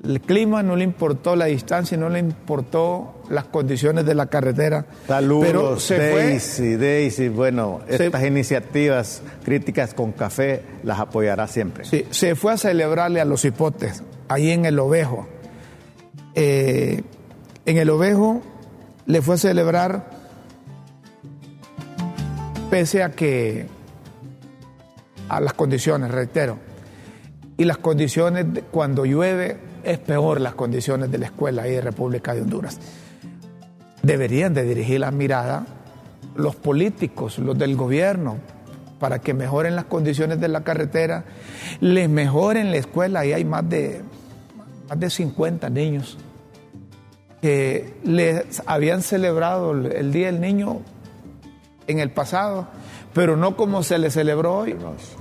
el 0.03 0.22
clima, 0.22 0.63
no 0.63 0.75
le 0.75 0.84
importó 0.84 1.36
la 1.36 1.46
distancia, 1.46 1.98
no 1.98 2.10
le 2.10 2.20
importó 2.20 3.22
las 3.29 3.46
condiciones 3.46 4.06
de 4.06 4.15
la 4.15 4.27
carretera. 4.27 4.86
Saludos, 5.08 5.46
pero 5.46 5.79
se 5.79 5.98
Daisy, 5.98 6.75
Daisy, 6.75 7.29
bueno, 7.29 7.82
estas 7.88 8.24
iniciativas 8.24 9.22
críticas 9.44 9.94
con 9.94 10.12
café 10.12 10.62
las 10.84 11.00
apoyará 11.00 11.48
siempre. 11.48 11.86
Sí, 11.86 12.06
se 12.12 12.36
fue 12.36 12.53
a 12.53 12.58
celebrarle 12.58 13.22
a 13.22 13.25
los 13.25 13.44
hipotes, 13.46 14.03
ahí 14.27 14.51
en 14.51 14.65
el 14.65 14.79
Ovejo. 14.79 15.27
Eh, 16.36 17.01
en 17.65 17.77
el 17.77 17.89
Ovejo 17.89 18.41
le 19.06 19.22
fue 19.22 19.36
a 19.36 19.38
celebrar, 19.38 20.10
pese 22.70 23.03
a 23.03 23.12
que 23.12 23.65
a 25.29 25.39
las 25.39 25.53
condiciones, 25.53 26.12
reitero. 26.12 26.57
Y 27.57 27.65
las 27.65 27.77
condiciones, 27.77 28.46
cuando 28.72 29.05
llueve, 29.05 29.57
es 29.84 29.98
peor 30.00 30.41
las 30.41 30.53
condiciones 30.53 31.12
de 31.12 31.17
la 31.17 31.25
escuela 31.27 31.63
ahí 31.63 31.72
de 31.72 31.81
República 31.81 32.34
de 32.34 32.41
Honduras. 32.41 32.79
Deberían 34.03 34.53
de 34.53 34.63
dirigir 34.63 35.00
la 35.00 35.12
mirada 35.12 35.65
los 36.36 36.55
políticos, 36.55 37.39
los 37.39 37.57
del 37.57 37.75
gobierno, 37.75 38.38
para 39.00 39.19
que 39.19 39.34
mejoren 39.34 39.75
las 39.75 39.86
condiciones 39.86 40.39
de 40.39 40.48
la 40.48 40.62
carretera, 40.62 41.25
les 41.81 42.10
mejoren 42.10 42.72
la 42.72 42.77
escuela. 42.77 43.22
Ahí 43.22 43.34
hay 43.34 43.46
más 43.46 43.67
de, 43.67 44.01
más 44.88 45.00
de 45.00 45.10
50 45.10 45.69
niños 45.69 46.17
que 47.41 47.93
les 48.03 48.62
habían 48.65 49.01
celebrado 49.01 49.72
el 49.72 50.12
Día 50.12 50.27
del 50.27 50.41
Niño 50.41 50.81
en 51.88 52.00
el 52.00 52.12
pasado 52.12 52.67
pero 53.17 53.36
no 53.36 53.57
como 53.57 53.81
se 53.81 53.97
le 53.97 54.12
celebró 54.12 54.59
hoy, 54.59 54.75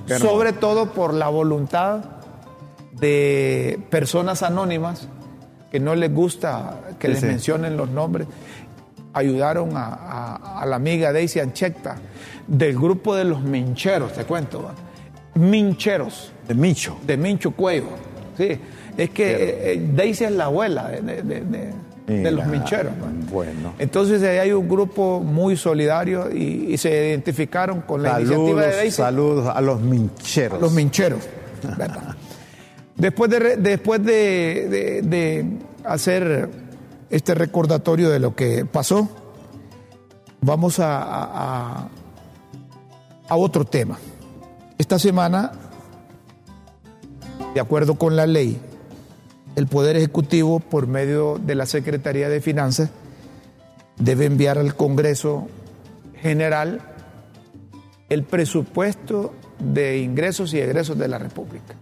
sobre 0.06 0.52
todo 0.52 0.92
por 0.92 1.14
la 1.14 1.28
voluntad 1.28 2.04
de 2.92 3.80
personas 3.90 4.42
anónimas 4.42 5.08
que 5.70 5.80
no 5.80 5.94
les 5.94 6.12
gusta 6.12 6.80
que 6.98 7.08
les 7.08 7.22
mencionen 7.22 7.76
los 7.76 7.88
nombres, 7.88 8.28
ayudaron 9.14 9.70
a, 9.74 10.62
la 10.66 10.76
amiga 10.76 11.10
Daisy 11.10 11.40
Anchecta 11.40 11.96
del 12.46 12.76
grupo 12.76 13.16
de 13.16 13.24
los 13.24 13.40
mincheros, 13.42 14.12
te 14.12 14.24
cuento, 14.24 14.70
mincheros. 15.34 16.32
De 16.46 16.54
Mincho. 16.54 16.96
De 17.04 17.16
Mincho 17.16 17.50
Cuello. 17.50 17.88
Sí, 18.36 18.60
es 18.96 19.10
que 19.10 19.32
eh, 19.32 19.72
eh, 19.72 19.90
Daisy 19.94 20.24
es 20.24 20.32
la 20.32 20.44
abuela 20.44 20.88
de 20.88 21.22
de 21.22 21.72
los 22.06 22.46
mincheros. 22.46 22.92
Bueno. 23.30 23.74
Entonces 23.78 24.22
ahí 24.22 24.38
hay 24.38 24.52
un 24.52 24.68
grupo 24.68 25.20
muy 25.20 25.56
solidario 25.56 26.30
y, 26.30 26.76
se 26.78 26.90
identificaron 27.08 27.80
con 27.80 28.02
la 28.02 28.20
iniciativa 28.20 28.62
de 28.62 28.76
Daisy. 28.76 28.96
Saludos 28.96 29.52
a 29.54 29.60
los 29.60 29.80
mincheros. 29.80 30.60
Los 30.60 30.72
mincheros, 30.72 31.20
después 32.96 33.30
de, 33.30 33.56
después 33.56 34.04
de, 34.04 35.58
hacer 35.84 36.48
este 37.10 37.34
recordatorio 37.34 38.10
de 38.10 38.18
lo 38.18 38.34
que 38.34 38.64
pasó, 38.64 39.08
vamos 40.40 40.78
a, 40.78 41.88
a 43.28 43.36
otro 43.36 43.64
tema. 43.64 43.98
Esta 44.78 44.98
semana, 44.98 45.52
de 47.54 47.60
acuerdo 47.60 47.96
con 47.96 48.14
la 48.14 48.26
ley 48.26 48.60
el 49.56 49.66
Poder 49.66 49.96
Ejecutivo, 49.96 50.60
por 50.60 50.86
medio 50.86 51.38
de 51.38 51.54
la 51.54 51.64
Secretaría 51.66 52.28
de 52.28 52.40
Finanzas, 52.40 52.90
debe 53.98 54.26
enviar 54.26 54.58
al 54.58 54.74
Congreso 54.76 55.48
General 56.20 56.80
el 58.10 58.22
presupuesto 58.22 59.34
de 59.58 59.98
ingresos 59.98 60.52
y 60.52 60.60
egresos 60.60 60.98
de 60.98 61.08
la 61.08 61.18
República. 61.18 61.74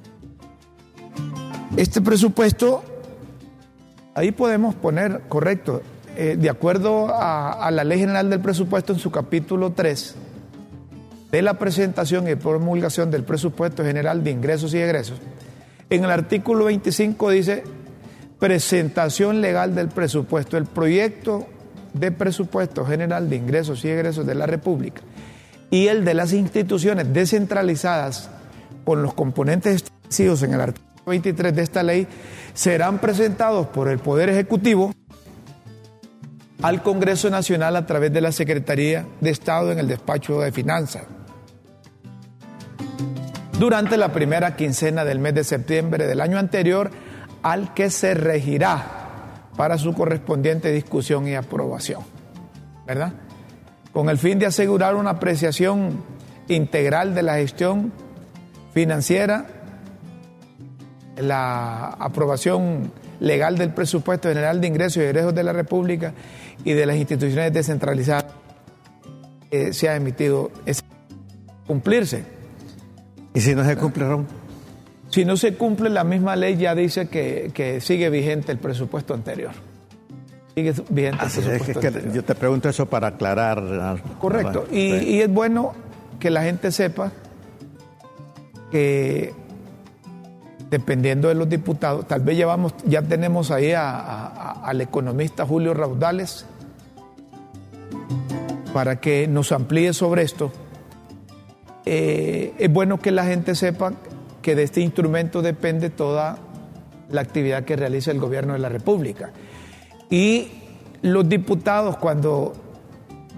Este 1.77 2.01
presupuesto, 2.01 2.85
ahí 4.15 4.31
podemos 4.31 4.77
poner, 4.77 5.23
correcto, 5.29 5.83
eh, 6.17 6.37
de 6.39 6.49
acuerdo 6.49 7.09
a, 7.09 7.67
a, 7.67 7.73
la 7.73 7.83
Ley 7.83 7.99
General 7.99 8.31
del 8.31 8.39
Presupuesto 8.39 8.93
en 8.93 9.01
su 9.01 9.11
capítulo 9.11 9.73
3, 9.73 10.15
de 11.33 11.43
la 11.43 11.59
presentación 11.59 12.29
y 12.29 12.37
promulgación 12.37 13.11
del 13.11 13.25
presupuesto 13.25 13.83
general 13.83 14.23
de 14.23 14.31
ingresos 14.31 14.73
y 14.75 14.79
egresos, 14.79 15.19
en 15.91 16.05
el 16.05 16.11
artículo 16.11 16.67
25 16.67 17.31
dice 17.31 17.65
presentación 18.39 19.41
legal 19.41 19.75
del 19.75 19.89
presupuesto. 19.89 20.57
El 20.57 20.67
proyecto 20.67 21.47
de 21.93 22.11
presupuesto 22.11 22.85
general 22.85 23.31
de 23.31 23.37
ingresos 23.37 23.85
y 23.85 23.89
egresos 23.89 24.27
de 24.27 24.35
la 24.35 24.47
República 24.47 25.03
y 25.71 25.87
el 25.87 26.05
de 26.05 26.15
las 26.15 26.33
instituciones 26.33 27.13
descentralizadas 27.13 28.31
con 28.85 29.03
los 29.03 29.15
componentes 29.15 29.77
establecidos 29.77 30.43
en 30.43 30.55
el 30.55 30.61
artículo 30.61 30.95
23 31.07 31.55
de 31.55 31.63
esta 31.63 31.83
ley 31.83 32.07
serán 32.55 32.99
presentados 32.99 33.67
por 33.69 33.89
el 33.89 33.99
Poder 33.99 34.29
Ejecutivo 34.29 34.93
al 36.63 36.83
Congreso 36.83 37.31
Nacional 37.31 37.77
a 37.77 37.87
través 37.87 38.13
de 38.13 38.21
la 38.21 38.33
Secretaría 38.33 39.07
de 39.21 39.31
Estado 39.31 39.71
en 39.73 39.79
el 39.79 39.89
despacho 39.89 40.41
de 40.41 40.51
Finanzas. 40.51 41.05
Durante 43.65 43.97
la 43.97 44.13
primera 44.13 44.57
quincena 44.57 45.07
del 45.07 45.21
mes 45.21 45.35
de 45.35 45.43
septiembre 45.43 46.07
del 46.07 46.21
año 46.21 46.39
anterior 46.39 46.91
al 47.43 47.73
que 47.73 47.89
se 47.89 48.13
regirá 48.13 49.49
para 49.57 49.79
su 49.79 49.95
correspondiente 49.95 50.71
discusión 50.71 51.27
y 51.27 51.35
aprobación. 51.35 52.03
¿Verdad? 52.87 53.15
Con 53.91 54.11
el 54.11 54.19
fin 54.19 54.39
de 54.39 54.45
asegurar 54.45 54.97
una 54.97 55.13
apreciación 55.13 56.05
integral 56.47 57.15
de 57.15 57.23
la 57.23 57.37
gestión 57.37 57.91
financiera, 58.75 59.47
la 61.17 61.87
aprobación 61.87 62.93
legal 63.19 63.57
del 63.57 63.71
presupuesto 63.73 64.29
general 64.29 64.61
de 64.61 64.67
ingresos 64.67 64.99
y 64.99 65.07
egresos 65.07 65.35
de 65.35 65.43
la 65.43 65.55
República 65.55 66.13
y 66.65 66.75
de 66.75 66.85
las 66.85 66.97
instituciones 66.97 67.51
descentralizadas 67.51 68.27
eh, 69.51 69.73
se 69.73 69.89
ha 69.89 69.97
emitido 69.97 70.51
es 70.67 70.85
cumplirse. 71.67 72.34
¿Y 73.35 73.41
si 73.41 73.55
no 73.55 73.65
se 73.65 73.77
cumple, 73.77 74.09
Ron? 74.09 74.27
Si 75.11 75.25
no 75.25 75.37
se 75.37 75.55
cumple, 75.55 75.91
la 75.91 76.05
misma 76.05 76.37
ley 76.37 76.57
ya 76.57 76.75
dice 76.75 77.09
que, 77.09 77.81
sigue 77.81 78.09
vigente 78.09 78.53
el 78.53 78.59
presupuesto 78.59 79.13
anterior. 79.13 79.53
Sigue 80.55 80.73
vigente 80.89 81.25
el 81.25 81.31
presupuesto 81.31 81.81
es 81.81 81.95
que 81.95 82.13
Yo 82.13 82.25
te 82.25 82.35
pregunto 82.37 82.69
eso 82.69 82.87
para 82.87 83.09
aclarar. 83.09 84.03
Correcto. 84.21 84.67
Y, 84.71 85.21
es 85.21 85.29
bueno 85.29 85.73
que 86.21 86.31
la 86.31 86.45
gente 86.45 86.71
sepa 86.71 87.11
que 88.71 89.35
dependiendo 90.71 91.29
de 91.29 91.35
los 91.35 91.49
diputados, 91.49 92.07
tal 92.07 92.23
vez 92.23 92.37
llevamos, 92.37 92.75
ya 92.87 93.03
tenemos 93.03 93.51
ahí 93.51 93.73
al 93.75 94.81
economista 94.81 95.45
Julio 95.45 95.75
Raudales 95.75 96.47
para 98.73 98.97
que 98.97 99.29
nos 99.29 99.53
amplíe 99.53 99.93
sobre 99.93 100.23
esto. 100.23 100.51
Eh, 101.87 102.55
es 102.59 102.73
bueno 102.73 102.99
que 102.99 103.11
la 103.11 103.25
gente 103.25 103.55
sepa 103.55 103.93
que 104.41 104.55
de 104.55 104.63
este 104.63 104.81
instrumento 104.81 105.43
depende 105.43 105.91
toda 105.91 106.39
la 107.11 107.21
actividad 107.21 107.65
que 107.65 107.77
realiza 107.77 108.11
el 108.11 108.19
gobierno 108.19 108.55
de 108.55 108.59
la 108.59 108.69
República. 108.69 109.33
Y 110.11 110.49
los 111.03 111.29
diputados 111.29 111.97
cuando 111.99 112.55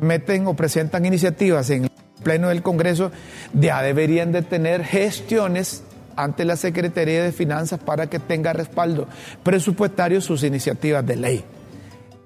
meten 0.01 0.47
o 0.47 0.55
presentan 0.55 1.05
iniciativas 1.07 1.71
en 1.71 1.85
el 1.85 1.91
Pleno 2.23 2.49
del 2.49 2.63
Congreso 2.63 3.13
ya 3.53 3.83
deberían 3.83 4.33
de 4.33 4.43
tener 4.43 4.85
gestiones 4.85 5.83
ante 6.17 6.45
la 6.45 6.57
Secretaría 6.57 7.23
de 7.23 7.33
Finanzas 7.33 7.79
para 7.79 8.09
que 8.09 8.19
tenga 8.19 8.53
respaldo 8.53 9.07
presupuestario 9.43 10.21
sus 10.21 10.43
iniciativas 10.43 11.07
de 11.07 11.17
ley. 11.17 11.45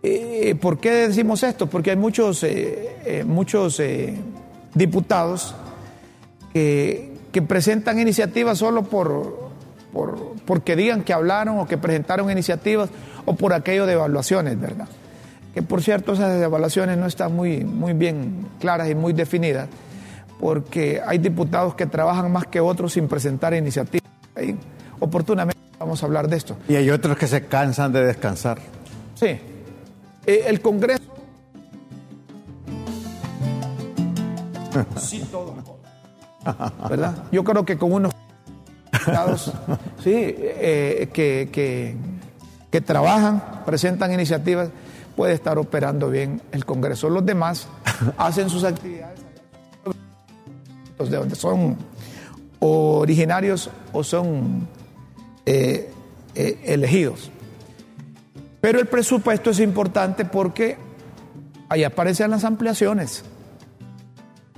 Eh, 0.02 0.54
¿Por 0.60 0.78
qué 0.78 1.08
decimos 1.08 1.42
esto? 1.42 1.66
Porque 1.66 1.90
hay 1.90 1.96
muchos, 1.96 2.42
eh, 2.44 3.24
muchos 3.26 3.82
diputados 4.74 5.54
que 6.52 7.10
que 7.32 7.42
presentan 7.42 7.98
iniciativas 7.98 8.58
solo 8.58 8.82
por, 8.82 9.50
por, 9.92 10.34
porque 10.44 10.76
digan 10.76 11.02
que 11.02 11.12
hablaron 11.12 11.58
o 11.58 11.66
que 11.66 11.78
presentaron 11.78 12.30
iniciativas 12.30 12.90
o 13.24 13.34
por 13.34 13.52
aquello 13.52 13.86
de 13.86 13.94
evaluaciones, 13.94 14.58
¿verdad? 14.60 14.88
Que 15.54 15.62
por 15.62 15.82
cierto 15.82 16.12
esas 16.12 16.40
evaluaciones 16.42 16.96
no 16.98 17.06
están 17.06 17.34
muy, 17.34 17.64
muy 17.64 17.92
bien 17.92 18.46
claras 18.58 18.90
y 18.90 18.94
muy 18.94 19.12
definidas, 19.12 19.68
porque 20.38 21.00
hay 21.04 21.18
diputados 21.18 21.74
que 21.74 21.86
trabajan 21.86 22.30
más 22.32 22.46
que 22.46 22.60
otros 22.60 22.92
sin 22.92 23.08
presentar 23.08 23.54
iniciativas. 23.54 24.10
Y 24.40 24.54
oportunamente 25.00 25.60
vamos 25.78 26.02
a 26.02 26.06
hablar 26.06 26.28
de 26.28 26.36
esto. 26.36 26.56
Y 26.68 26.76
hay 26.76 26.90
otros 26.90 27.16
que 27.16 27.26
se 27.26 27.46
cansan 27.46 27.92
de 27.92 28.04
descansar. 28.04 28.58
Sí. 29.14 29.38
Eh, 30.26 30.44
el 30.46 30.60
Congreso... 30.60 31.02
sí, 34.96 35.24
todo. 35.30 35.59
¿Verdad? 36.88 37.24
Yo 37.32 37.44
creo 37.44 37.64
que 37.64 37.76
con 37.76 37.92
unos 37.92 38.12
sí, 40.02 40.12
eh, 40.14 41.08
que, 41.12 41.48
que, 42.70 42.80
trabajan, 42.80 43.62
presentan 43.64 44.12
iniciativas, 44.12 44.70
puede 45.16 45.34
estar 45.34 45.58
operando 45.58 46.10
bien 46.10 46.40
el 46.52 46.64
Congreso. 46.64 47.08
Los 47.08 47.24
demás 47.24 47.68
hacen 48.16 48.48
sus 48.48 48.64
actividades 48.64 49.20
de 50.98 51.16
donde 51.16 51.34
son 51.34 51.76
originarios 52.58 53.70
o 53.92 54.04
son 54.04 54.68
eh, 55.46 55.90
eh, 56.34 56.60
elegidos. 56.64 57.30
Pero 58.60 58.78
el 58.78 58.86
presupuesto 58.86 59.50
es 59.50 59.60
importante 59.60 60.26
porque 60.26 60.76
ahí 61.70 61.84
aparecen 61.84 62.30
las 62.30 62.44
ampliaciones. 62.44 63.24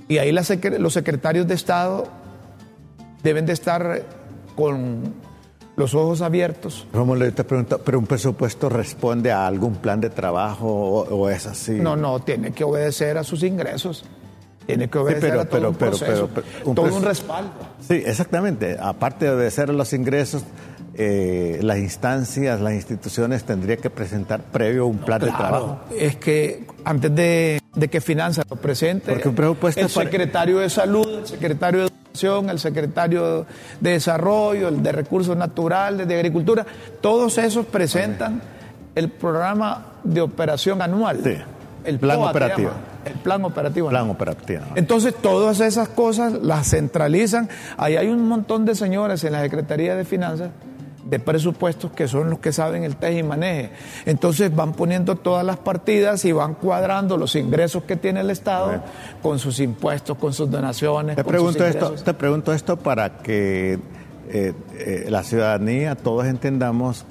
Y 0.07 0.17
ahí 0.17 0.31
los 0.31 0.93
secretarios 0.93 1.47
de 1.47 1.53
Estado 1.53 2.07
deben 3.23 3.45
de 3.45 3.53
estar 3.53 4.03
con 4.55 5.13
los 5.75 5.95
ojos 5.95 6.21
abiertos. 6.21 6.87
Romulo, 6.93 7.25
yo 7.25 7.33
te 7.33 7.43
pregunto, 7.43 7.79
¿pero 7.79 7.99
un 7.99 8.05
presupuesto 8.05 8.69
responde 8.69 9.31
a 9.31 9.47
algún 9.47 9.75
plan 9.75 9.99
de 10.01 10.09
trabajo 10.09 10.67
o, 10.67 11.29
es 11.29 11.47
así? 11.47 11.73
No, 11.73 11.95
no, 11.95 12.19
tiene 12.19 12.51
que 12.51 12.63
obedecer 12.63 13.17
a 13.17 13.23
sus 13.23 13.43
ingresos. 13.43 14.05
Tiene 14.65 14.89
que 14.89 14.97
obedecer 14.97 15.37
a 15.37 15.45
todo 15.45 15.69
un 15.69 15.75
proceso, 15.75 16.29
todo 16.63 16.95
un 16.95 17.03
respaldo. 17.03 17.51
Sí, 17.81 18.01
exactamente. 18.05 18.77
Aparte 18.79 19.25
de 19.25 19.31
obedecer 19.31 19.69
a 19.69 19.73
los 19.73 19.91
ingresos, 19.91 20.43
eh, 20.95 21.59
las 21.63 21.79
instancias, 21.79 22.61
las 22.61 22.73
instituciones 22.73 23.43
tendrían 23.43 23.79
que 23.79 23.89
presentar 23.89 24.41
previo 24.41 24.85
un 24.85 24.99
plan 24.99 25.19
de 25.19 25.31
trabajo. 25.31 25.79
Es 25.97 26.17
que 26.17 26.67
antes 26.85 27.13
de, 27.15 27.59
que 27.89 28.01
Finanzas 28.01 28.45
lo 28.49 28.57
presente, 28.57 29.11
el 29.11 29.89
secretario 29.89 30.59
de 30.59 30.69
Salud, 30.69 31.19
el 31.19 31.27
secretario 31.27 31.81
de 31.81 31.87
Educación, 31.87 32.49
el 32.49 32.59
secretario 32.59 33.45
de 33.79 33.91
Desarrollo, 33.91 34.67
el 34.67 34.83
de 34.83 34.91
Recursos 34.91 35.35
Naturales, 35.35 36.07
de 36.07 36.15
Agricultura, 36.15 36.65
todos 37.01 37.39
esos 37.39 37.65
presentan 37.65 38.41
el 38.93 39.09
programa 39.09 39.93
de 40.03 40.21
operación 40.21 40.81
anual. 40.81 41.21
Sí. 41.23 41.35
El 41.85 41.99
plan 41.99 42.19
operativo. 42.21 42.69
El 43.03 43.13
plan 43.15 43.43
operativo. 43.43 43.89
Plan 43.89 44.09
operativo. 44.09 44.61
Entonces, 44.75 45.13
todas 45.15 45.59
esas 45.59 45.89
cosas 45.89 46.33
las 46.33 46.69
centralizan. 46.69 47.49
Ahí 47.77 47.97
hay 47.97 48.07
un 48.07 48.27
montón 48.27 48.63
de 48.63 48.75
señores 48.75 49.23
en 49.23 49.33
la 49.33 49.41
Secretaría 49.41 49.95
de 49.95 50.05
Finanzas 50.05 50.51
de 51.03 51.19
presupuestos 51.19 51.91
que 51.91 52.07
son 52.07 52.29
los 52.29 52.39
que 52.39 52.51
saben 52.51 52.83
el 52.83 52.95
teje 52.95 53.19
y 53.19 53.23
maneje. 53.23 53.71
Entonces 54.05 54.55
van 54.55 54.73
poniendo 54.73 55.15
todas 55.15 55.45
las 55.45 55.57
partidas 55.57 56.23
y 56.25 56.31
van 56.31 56.55
cuadrando 56.55 57.17
los 57.17 57.35
ingresos 57.35 57.83
que 57.83 57.95
tiene 57.95 58.21
el 58.21 58.29
Estado 58.29 58.81
con 59.21 59.39
sus 59.39 59.59
impuestos, 59.59 60.17
con 60.17 60.33
sus 60.33 60.49
donaciones. 60.49 61.15
Te, 61.15 61.23
pregunto, 61.23 61.65
esto, 61.65 61.91
te 61.91 62.13
pregunto 62.13 62.53
esto 62.53 62.77
para 62.77 63.17
que 63.17 63.79
eh, 64.29 64.53
eh, 64.77 65.05
la 65.09 65.23
ciudadanía, 65.23 65.95
todos 65.95 66.25
entendamos 66.25 67.05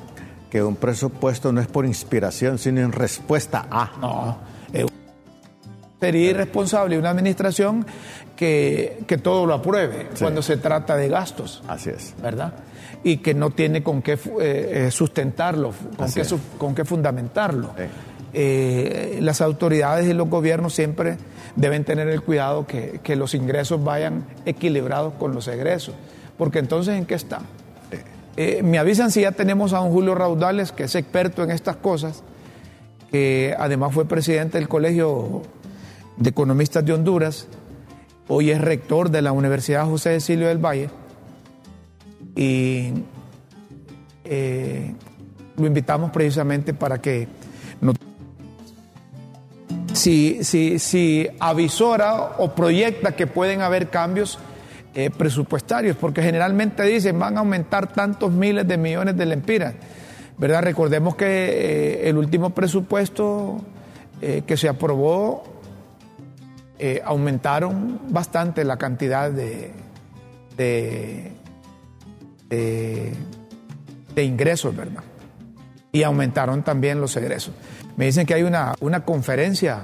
que 0.51 0.63
un 0.63 0.77
presupuesto 0.77 1.53
no 1.53 1.61
es 1.61 1.67
por 1.67 1.87
inspiración, 1.87 2.59
sino 2.59 2.81
en 2.81 2.93
respuesta 2.93 3.67
a. 3.71 3.91
No. 4.01 4.39
sería 6.01 6.31
irresponsable 6.31 6.99
una 6.99 7.11
administración 7.11 7.87
que, 8.37 9.21
todo 9.23 9.47
lo 9.47 9.55
apruebe 9.55 10.11
cuando 10.19 10.43
se 10.43 10.57
trata 10.57 10.97
de 10.97 11.09
gastos. 11.09 11.63
Así 11.69 11.91
es. 11.91 12.15
¿Verdad? 12.21 12.53
Y 13.05 13.19
que 13.19 13.35
no 13.35 13.51
tiene 13.51 13.83
con 13.83 14.03
qué 14.03 14.19
eh, 14.41 14.89
sustentarlo, 14.91 15.73
con 15.97 16.13
qué, 16.13 16.23
con 16.59 16.75
qué, 16.75 16.85
fundamentarlo. 16.85 17.71
Eh, 18.35 19.19
las 19.21 19.41
autoridades 19.41 20.09
y 20.09 20.15
los 20.15 20.29
gobiernos 20.29 20.75
siempre 20.75 21.19
deben 21.57 21.85
tener 21.85 22.09
el 22.09 22.23
cuidado 22.23 22.67
que, 22.67 23.01
que, 23.03 23.15
los 23.15 23.35
ingresos 23.35 23.83
vayan 23.83 24.25
equilibrados 24.47 25.15
con 25.15 25.35
los 25.35 25.49
egresos, 25.49 25.95
porque 26.39 26.59
entonces 26.59 26.97
¿en 26.97 27.05
qué 27.05 27.15
están? 27.15 27.43
Eh, 28.37 28.63
me 28.63 28.79
avisan 28.79 29.11
si 29.11 29.23
ya 29.23 29.33
tenemos 29.33 29.75
a 29.75 29.81
un 29.81 29.93
Julio 29.93 30.15
Raudales, 30.15 30.73
que 30.73 30.85
es 30.85 30.95
experto 30.95 31.43
en 31.43 31.51
estas 31.51 31.77
cosas, 31.77 32.23
que 33.11 33.55
además 33.59 33.93
fue 33.93 34.07
presidente 34.07 34.57
del 34.57 34.69
Colegio 34.69 35.43
de 36.17 36.31
Economistas 36.31 36.85
de 36.87 36.95
Honduras, 36.95 37.49
hoy 38.29 38.51
es 38.51 38.61
rector 38.61 39.11
de 39.11 39.21
la 39.21 39.33
Universidad 39.33 39.85
José 39.85 40.15
Cecilio 40.15 40.49
del 40.49 40.65
Valle 40.65 40.89
y 42.35 42.93
eh, 44.25 44.95
lo 45.57 45.67
invitamos 45.67 46.11
precisamente 46.11 46.75
para 46.75 47.01
que 47.01 47.29
si, 49.93 50.43
si, 50.43 50.79
si, 50.79 51.29
avisora 51.39 52.15
o 52.39 52.55
proyecta 52.55 53.13
que 53.13 53.27
pueden 53.27 53.61
haber 53.61 53.91
cambios 53.91 54.39
eh, 54.95 55.11
presupuestarios, 55.11 55.97
porque 55.97 56.23
generalmente 56.23 56.83
dicen 56.85 57.19
van 57.19 57.37
a 57.37 57.41
aumentar 57.41 57.93
tantos 57.93 58.33
miles 58.33 58.67
de 58.67 58.79
millones 58.79 59.17
de 59.17 59.27
lempiras. 59.27 59.75
¿verdad? 60.39 60.63
Recordemos 60.63 61.15
que 61.15 61.27
eh, 61.27 62.09
el 62.09 62.17
último 62.17 62.51
presupuesto 62.51 63.61
que 64.47 64.57
se 64.57 64.69
aprobó 64.69 65.43
aumentaron 67.05 68.03
bastante 68.09 68.63
la 68.63 68.77
cantidad 68.77 69.33
de 69.33 71.32
de, 72.57 74.25
ingresos, 74.25 74.77
¿verdad? 74.77 75.03
Y 75.91 76.03
aumentaron 76.03 76.63
también 76.63 77.01
los 77.01 77.17
egresos. 77.17 77.55
Me 77.97 78.07
dicen 78.07 78.27
que 78.27 78.35
hay 78.35 78.43
una, 78.43 78.75
una 78.81 79.05
conferencia 79.05 79.83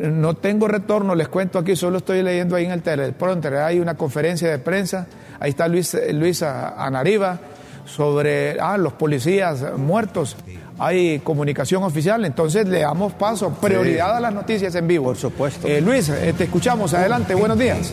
no 0.00 0.34
tengo 0.34 0.68
retorno, 0.68 1.14
les 1.14 1.28
cuento 1.28 1.58
aquí, 1.58 1.76
solo 1.76 1.98
estoy 1.98 2.22
leyendo 2.22 2.56
ahí 2.56 2.64
en 2.64 2.70
el 2.70 2.82
teleprompter, 2.82 3.56
hay 3.56 3.80
una 3.80 3.96
conferencia 3.96 4.48
de 4.48 4.58
prensa, 4.58 5.06
ahí 5.40 5.50
está 5.50 5.68
Luis, 5.68 5.96
Luis 6.12 6.42
Anariba, 6.42 7.40
sobre 7.84 8.58
ah, 8.60 8.78
los 8.78 8.92
policías 8.92 9.76
muertos. 9.76 10.36
Hay 10.78 11.18
comunicación 11.20 11.82
oficial, 11.82 12.24
entonces 12.24 12.66
le 12.66 12.80
damos 12.80 13.12
paso, 13.12 13.50
prioridad 13.50 14.16
a 14.16 14.20
las 14.20 14.32
noticias 14.32 14.74
en 14.74 14.88
vivo. 14.88 15.06
Por 15.06 15.16
supuesto. 15.16 15.68
Eh, 15.68 15.80
Luis, 15.80 16.08
eh, 16.08 16.32
te 16.36 16.44
escuchamos, 16.44 16.94
adelante, 16.94 17.34
buenos 17.34 17.58
días. 17.58 17.92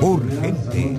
Urgente. 0.00 0.97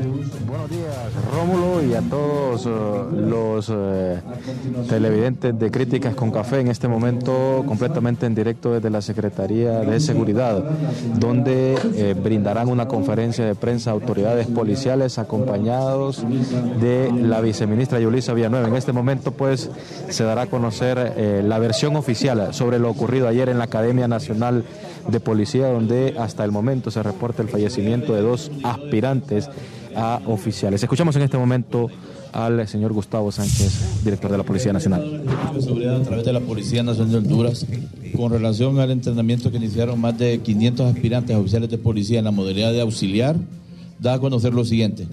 Buenos 0.60 0.78
días, 0.78 1.34
Rómulo, 1.34 1.82
y 1.86 1.94
a 1.94 2.02
todos 2.02 2.66
eh, 2.66 2.70
los 3.16 3.72
eh, 3.74 4.20
televidentes 4.90 5.58
de 5.58 5.72
Críticas 5.72 6.16
con 6.16 6.32
Café 6.32 6.60
en 6.60 6.68
este 6.68 6.90
momento 6.90 7.64
completamente 7.66 8.26
en 8.26 8.36
directo 8.36 8.74
desde 8.74 8.90
la 8.90 9.02
Secretaría 9.02 9.80
de 9.80 10.02
Seguridad, 10.02 10.62
donde 11.16 11.78
eh, 11.96 12.14
brindarán 12.14 12.68
una 12.68 12.90
conferencia 12.90 13.46
de 13.46 13.56
prensa 13.56 13.92
a 13.92 13.94
autoridades 13.94 14.48
policiales 14.48 15.18
acompañados 15.18 16.26
de 16.82 17.10
la 17.14 17.40
viceministra 17.40 18.02
Yulisa 18.02 18.34
Villanueva. 18.34 18.68
En 18.68 18.76
este 18.76 18.92
momento, 18.92 19.32
pues, 19.32 19.72
se 20.10 20.24
dará 20.26 20.42
a 20.42 20.48
conocer 20.48 21.42
la 21.46 21.60
versión 21.60 21.96
oficial 21.96 22.54
sobre 22.54 22.80
lo 22.80 22.90
ocurrido 22.90 23.30
ayer 23.30 23.48
en 23.48 23.60
la 23.60 23.66
Academia 23.66 24.10
Nacional 24.10 24.66
de 25.08 25.20
Policía, 25.22 25.68
donde 25.68 26.16
hasta 26.20 26.44
el 26.44 26.52
momento 26.52 26.92
se 26.92 27.02
reporta 27.02 27.42
el 27.42 27.48
fallecimiento 27.48 28.14
de 28.14 28.22
dos 28.22 28.52
aspirantes 28.64 29.50
a 30.00 30.22
oficiales. 30.26 30.82
Escuchamos 30.82 31.16
en 31.18 31.24
este 31.24 31.38
momento 31.38 31.90
al 32.32 32.68
señor 32.68 32.94
Gustavo 32.94 33.32
Sánchez, 33.32 34.04
director 34.04 34.32
de 34.32 34.38
la 34.38 34.44
Policía 34.44 34.72
Nacional. 34.72 35.24
Seguridad 35.60 35.98
a 35.98 36.04
través 36.04 36.26
de 36.26 36.34
la 36.34 36.40
Policía 36.40 36.84
Nacional 36.84 37.12
de 37.12 37.18
Honduras, 37.18 37.66
con 38.16 38.32
relación 38.32 38.80
al 38.80 38.92
entrenamiento 38.92 39.52
que 39.52 39.58
iniciaron 39.58 40.00
más 40.00 40.18
de 40.18 40.40
500 40.40 40.96
aspirantes 40.96 41.36
a 41.36 41.40
oficiales 41.40 41.70
de 41.70 41.78
policía 41.78 42.20
en 42.20 42.26
la 42.26 42.32
modalidad 42.32 42.72
de 42.72 42.82
auxiliar, 42.82 43.36
da 44.00 44.14
a 44.14 44.20
conocer 44.20 44.54
lo 44.54 44.64
siguiente. 44.64 45.08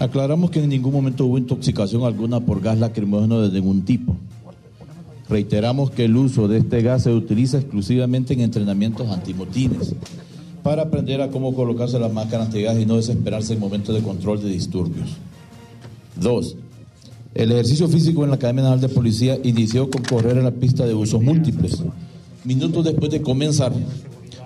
Aclaramos 0.00 0.50
que 0.50 0.62
en 0.62 0.68
ningún 0.68 0.92
momento 0.92 1.24
hubo 1.26 1.38
intoxicación 1.38 2.04
alguna 2.04 2.40
por 2.40 2.60
gas 2.60 2.78
lacrimógeno 2.78 3.40
de 3.40 3.60
ningún 3.60 3.82
tipo. 3.82 4.16
Reiteramos 5.28 5.90
que 5.90 6.06
el 6.06 6.16
uso 6.16 6.48
de 6.48 6.58
este 6.58 6.82
gas 6.82 7.02
se 7.02 7.12
utiliza 7.12 7.58
exclusivamente 7.58 8.32
en 8.32 8.40
entrenamientos 8.40 9.08
antimotines 9.10 9.94
para 10.68 10.82
aprender 10.82 11.22
a 11.22 11.30
cómo 11.30 11.54
colocarse 11.54 11.98
las 11.98 12.12
máscaras 12.12 12.48
antigas 12.48 12.78
y 12.78 12.84
no 12.84 12.96
desesperarse 12.96 13.54
en 13.54 13.58
momentos 13.58 13.94
de 13.94 14.02
control 14.02 14.42
de 14.42 14.50
disturbios. 14.50 15.08
Dos, 16.14 16.56
el 17.34 17.52
ejercicio 17.52 17.88
físico 17.88 18.22
en 18.22 18.28
la 18.28 18.36
Academia 18.36 18.64
Nacional 18.64 18.86
de 18.86 18.94
Policía 18.94 19.38
inició 19.44 19.88
con 19.88 20.02
correr 20.02 20.36
en 20.36 20.44
la 20.44 20.50
pista 20.50 20.84
de 20.84 20.92
usos 20.92 21.22
múltiples. 21.22 21.82
Minutos 22.44 22.84
después 22.84 23.10
de 23.10 23.22
comenzar, 23.22 23.72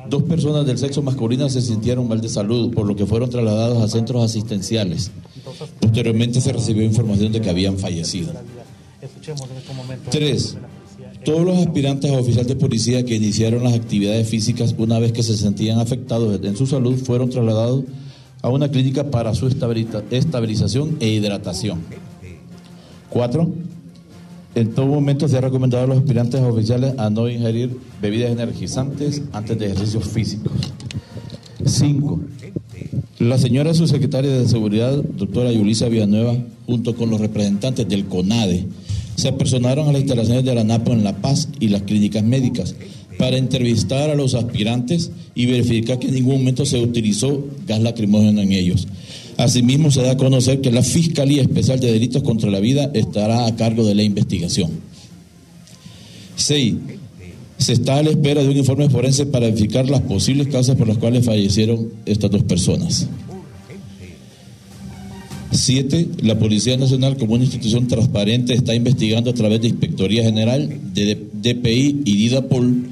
dos 0.08 0.22
personas 0.22 0.64
del 0.64 0.78
sexo 0.78 1.02
masculino 1.02 1.48
se 1.48 1.60
sintieron 1.60 2.06
mal 2.06 2.20
de 2.20 2.28
salud, 2.28 2.72
por 2.72 2.86
lo 2.86 2.94
que 2.94 3.04
fueron 3.04 3.28
trasladados 3.28 3.82
a 3.82 3.88
centros 3.88 4.22
asistenciales. 4.22 5.10
Posteriormente 5.80 6.40
se 6.40 6.52
recibió 6.52 6.84
información 6.84 7.32
de 7.32 7.40
que 7.40 7.50
habían 7.50 7.78
fallecido. 7.78 8.32
Tres, 10.08 10.56
todos 11.24 11.44
los 11.44 11.58
aspirantes 11.58 12.10
a 12.10 12.18
oficial 12.18 12.46
de 12.46 12.56
policía 12.56 13.04
que 13.04 13.14
iniciaron 13.14 13.62
las 13.64 13.74
actividades 13.74 14.28
físicas 14.28 14.74
una 14.78 14.98
vez 14.98 15.12
que 15.12 15.22
se 15.22 15.36
sentían 15.36 15.78
afectados 15.78 16.40
en 16.42 16.56
su 16.56 16.66
salud 16.66 16.96
fueron 16.96 17.30
trasladados 17.30 17.84
a 18.42 18.48
una 18.48 18.68
clínica 18.68 19.10
para 19.10 19.34
su 19.34 19.46
estabilización 19.46 20.96
e 21.00 21.08
hidratación. 21.08 21.80
Cuatro, 23.08 23.50
en 24.54 24.74
todo 24.74 24.86
momento 24.86 25.28
se 25.28 25.38
ha 25.38 25.40
recomendado 25.40 25.84
a 25.84 25.86
los 25.86 25.98
aspirantes 25.98 26.40
oficiales 26.40 26.94
a 26.98 27.08
no 27.08 27.28
ingerir 27.28 27.78
bebidas 28.00 28.32
energizantes 28.32 29.22
antes 29.32 29.58
de 29.58 29.66
ejercicios 29.66 30.04
físicos. 30.08 30.52
Cinco, 31.64 32.20
la 33.18 33.38
señora 33.38 33.72
subsecretaria 33.72 34.32
de 34.32 34.48
Seguridad, 34.48 34.96
doctora 34.96 35.52
Yulisa 35.52 35.88
Villanueva, 35.88 36.36
junto 36.66 36.96
con 36.96 37.08
los 37.08 37.20
representantes 37.20 37.88
del 37.88 38.06
CONADE, 38.06 38.66
se 39.16 39.28
apersonaron 39.28 39.88
a 39.88 39.92
las 39.92 40.02
instalaciones 40.02 40.44
de 40.44 40.54
la 40.54 40.64
NAPO 40.64 40.92
en 40.92 41.04
La 41.04 41.16
Paz 41.16 41.48
y 41.60 41.68
las 41.68 41.82
clínicas 41.82 42.22
médicas 42.22 42.74
para 43.18 43.36
entrevistar 43.36 44.10
a 44.10 44.14
los 44.14 44.34
aspirantes 44.34 45.10
y 45.34 45.46
verificar 45.46 45.98
que 45.98 46.08
en 46.08 46.14
ningún 46.14 46.38
momento 46.38 46.66
se 46.66 46.80
utilizó 46.80 47.44
gas 47.66 47.80
lacrimógeno 47.80 48.40
en 48.40 48.52
ellos. 48.52 48.88
Asimismo, 49.36 49.90
se 49.90 50.02
da 50.02 50.12
a 50.12 50.16
conocer 50.16 50.60
que 50.60 50.70
la 50.70 50.82
Fiscalía 50.82 51.42
Especial 51.42 51.80
de 51.80 51.92
Delitos 51.92 52.22
contra 52.22 52.50
la 52.50 52.60
Vida 52.60 52.90
estará 52.94 53.46
a 53.46 53.56
cargo 53.56 53.84
de 53.84 53.94
la 53.94 54.02
investigación. 54.02 54.70
6. 56.36 56.74
Se 57.58 57.72
está 57.74 57.98
a 57.98 58.02
la 58.02 58.10
espera 58.10 58.42
de 58.42 58.48
un 58.48 58.56
informe 58.56 58.90
forense 58.90 59.26
para 59.26 59.46
verificar 59.46 59.88
las 59.88 60.00
posibles 60.00 60.48
causas 60.48 60.76
por 60.76 60.88
las 60.88 60.98
cuales 60.98 61.24
fallecieron 61.24 61.90
estas 62.06 62.30
dos 62.30 62.42
personas. 62.42 63.08
Siete, 65.52 66.08
la 66.22 66.38
Policía 66.38 66.78
Nacional 66.78 67.18
como 67.18 67.34
una 67.34 67.44
institución 67.44 67.86
transparente 67.86 68.54
está 68.54 68.74
investigando 68.74 69.30
a 69.30 69.34
través 69.34 69.60
de 69.60 69.68
Inspectoría 69.68 70.22
General, 70.22 70.66
de 70.94 71.26
DPI 71.32 72.02
y 72.04 72.16
DIDAPOL. 72.16 72.86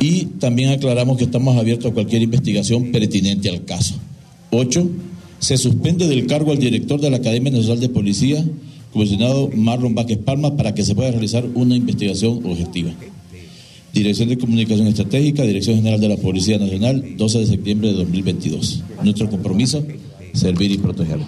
Y 0.00 0.24
también 0.40 0.70
aclaramos 0.70 1.16
que 1.16 1.24
estamos 1.24 1.56
abiertos 1.56 1.90
a 1.90 1.94
cualquier 1.94 2.22
investigación 2.22 2.90
pertinente 2.90 3.48
al 3.48 3.64
caso. 3.64 3.94
Ocho, 4.50 4.88
se 5.38 5.56
suspende 5.56 6.08
del 6.08 6.26
cargo 6.26 6.50
al 6.50 6.58
director 6.58 7.00
de 7.00 7.10
la 7.10 7.18
Academia 7.18 7.52
Nacional 7.52 7.80
de 7.80 7.88
Policía, 7.88 8.44
comisionado 8.92 9.50
Marlon 9.54 9.94
Vázquez 9.94 10.18
Palma, 10.18 10.56
para 10.56 10.74
que 10.74 10.84
se 10.84 10.94
pueda 10.94 11.12
realizar 11.12 11.46
una 11.54 11.76
investigación 11.76 12.40
objetiva. 12.44 12.90
Dirección 13.92 14.28
de 14.28 14.38
Comunicación 14.38 14.88
Estratégica, 14.88 15.44
Dirección 15.44 15.76
General 15.76 16.00
de 16.00 16.08
la 16.08 16.16
Policía 16.16 16.58
Nacional, 16.58 17.16
12 17.16 17.38
de 17.38 17.46
septiembre 17.46 17.88
de 17.88 17.94
2022. 17.94 18.82
Nuestro 19.02 19.30
compromiso 19.30 19.84
servir 20.32 20.72
y 20.72 20.78
proteger. 20.78 21.18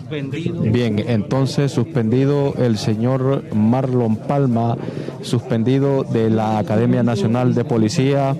Bien, 0.73 1.05
entonces 1.09 1.73
suspendido 1.73 2.55
el 2.59 2.79
señor 2.79 3.45
Marlon 3.55 4.17
Palma, 4.17 4.77
suspendido 5.23 6.05
de 6.05 6.31
la 6.31 6.59
Academia 6.59 7.03
Nacional 7.03 7.55
de 7.55 7.65
Policía, 7.65 8.37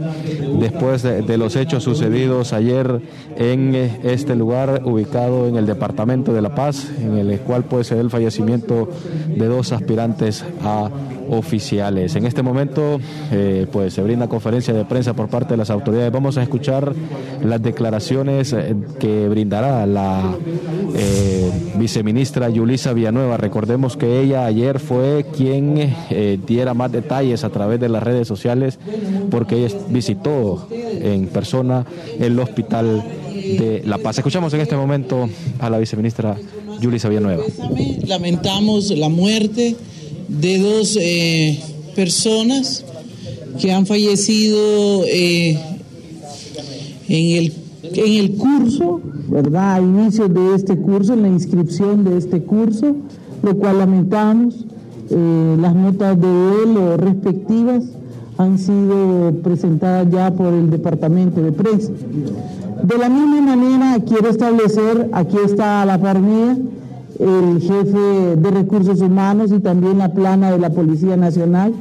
después 0.59 1.03
de, 1.03 1.39
los 1.39 1.57
hechos 1.57 1.85
sucedidos 1.85 2.53
ayer 2.53 3.01
en 3.37 3.75
este 3.75 4.37
lugar 4.37 4.83
ubicado 4.85 5.47
en 5.47 5.57
el 5.57 5.67
departamento 5.67 6.33
de 6.33 6.43
La 6.43 6.55
Paz, 6.55 6.91
en 7.01 7.17
el 7.17 7.41
cual 7.41 7.65
puede 7.65 7.85
ser 7.85 7.99
el 7.99 8.11
fallecimiento 8.11 8.89
de 9.29 9.47
dos 9.47 9.73
aspirantes 9.73 10.45
a 10.63 10.91
oficiales. 11.31 12.17
En 12.17 12.27
este 12.27 12.43
momento, 12.43 13.01
eh, 13.31 13.67
pues 13.73 13.95
se 13.95 14.03
brinda 14.03 14.29
conferencia 14.29 14.75
de 14.75 14.85
prensa 14.85 15.15
por 15.15 15.29
parte 15.29 15.55
de 15.55 15.57
las 15.57 15.71
autoridades. 15.71 16.13
Vamos 16.13 16.37
a 16.37 16.43
escuchar 16.43 16.93
las 17.43 17.63
declaraciones 17.63 18.53
eh, 18.53 18.75
que 18.99 19.29
brindará 19.29 19.87
la 19.87 20.37
eh, 20.95 21.51
viceministra 21.77 22.51
Yulisa 22.51 22.93
Villanueva. 22.93 23.37
Recordemos 23.37 23.97
que 23.97 24.21
ella 24.21 24.45
ayer 24.45 24.81
fue 24.81 25.25
quien 25.37 25.95
diera 26.47 26.75
más 26.75 26.91
detalles 26.91 27.45
a 27.45 27.51
través 27.51 27.79
de 27.81 27.89
las 27.89 28.03
redes 28.03 28.27
sociales 28.27 28.79
porque 29.31 29.65
ella 29.65 29.77
visitó 29.89 30.69
en 30.71 31.29
persona 31.29 31.87
el 32.19 32.39
hospital 32.39 33.05
de 33.33 33.83
La 33.85 33.99
Paz. 33.99 34.19
Escuchamos 34.19 34.53
en 34.55 34.61
este 34.61 34.77
momento 34.77 35.29
a 35.61 35.71
la 35.71 35.79
viceministra 35.79 36.37
Yulisa 36.81 37.09
Villanueva. 37.09 37.45
Lamentamos 38.07 38.91
la 38.91 39.09
muerte 39.09 39.77
de 40.41 40.59
dos 40.59 40.97
eh, 41.01 41.61
personas 41.95 42.85
que 43.61 43.73
han 43.73 43.87
fallecido 43.87 45.05
en 45.07 45.59
el 47.09 47.53
en 47.83 48.13
el 48.13 48.37
curso, 48.37 49.01
¿verdad? 49.29 49.75
A 49.75 49.81
inicios 49.81 50.33
de 50.33 50.55
este 50.55 50.77
curso, 50.77 51.15
en 51.15 51.23
la 51.23 51.29
inscripción 51.29 52.05
de 52.05 52.19
este 52.19 52.43
curso, 52.43 52.97
lo 53.43 53.57
cual 53.57 53.79
lamentamos. 53.79 54.67
Eh, 55.13 55.57
las 55.61 55.75
notas 55.75 56.21
de 56.21 56.27
vuelo 56.27 56.97
respectivas 56.97 57.85
han 58.39 58.59
sido 58.59 59.33
presentadas 59.43 60.09
ya 60.11 60.31
por 60.33 60.53
el 60.53 60.71
Departamento 60.71 61.43
de 61.43 61.51
Prensa. 61.51 61.91
De 62.83 62.97
la 62.97 63.09
misma 63.09 63.57
manera, 63.57 63.99
quiero 64.07 64.29
establecer, 64.29 65.11
aquí 65.13 65.37
está 65.45 65.85
la 65.85 66.01
par 66.01 66.21
el 67.21 67.61
jefe 67.61 68.37
de 68.37 68.51
recursos 68.51 69.01
humanos 69.01 69.53
y 69.53 69.61
también 69.61 69.99
la 69.99 70.13
plana 70.13 70.51
de 70.51 70.59
la 70.59 70.71
Policía 70.71 71.17
Nacional, 71.17 71.75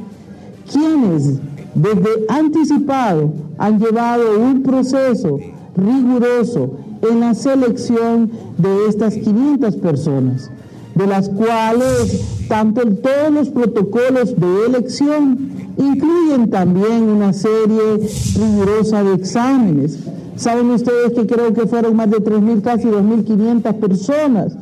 quienes 0.70 1.38
desde 1.74 2.10
anticipado 2.28 3.32
han 3.58 3.78
llevado 3.78 4.38
un 4.38 4.62
proceso 4.62 5.38
riguroso 5.76 6.78
en 7.08 7.20
la 7.20 7.34
selección 7.34 8.30
de 8.58 8.88
estas 8.88 9.14
500 9.14 9.76
personas, 9.76 10.50
de 10.94 11.06
las 11.06 11.28
cuales 11.28 12.46
tanto 12.48 12.82
todos 12.82 13.32
los 13.32 13.48
protocolos 13.48 14.34
de 14.36 14.66
elección 14.66 15.50
incluyen 15.78 16.50
también 16.50 17.04
una 17.04 17.32
serie 17.32 17.98
rigurosa 18.34 19.02
de 19.02 19.14
exámenes. 19.14 19.98
Saben 20.36 20.70
ustedes 20.70 21.12
que 21.12 21.26
creo 21.26 21.54
que 21.54 21.66
fueron 21.66 21.96
más 21.96 22.10
de 22.10 22.18
3.000, 22.18 22.62
casi 22.62 22.88
2.500 22.88 23.74
personas. 23.74 24.56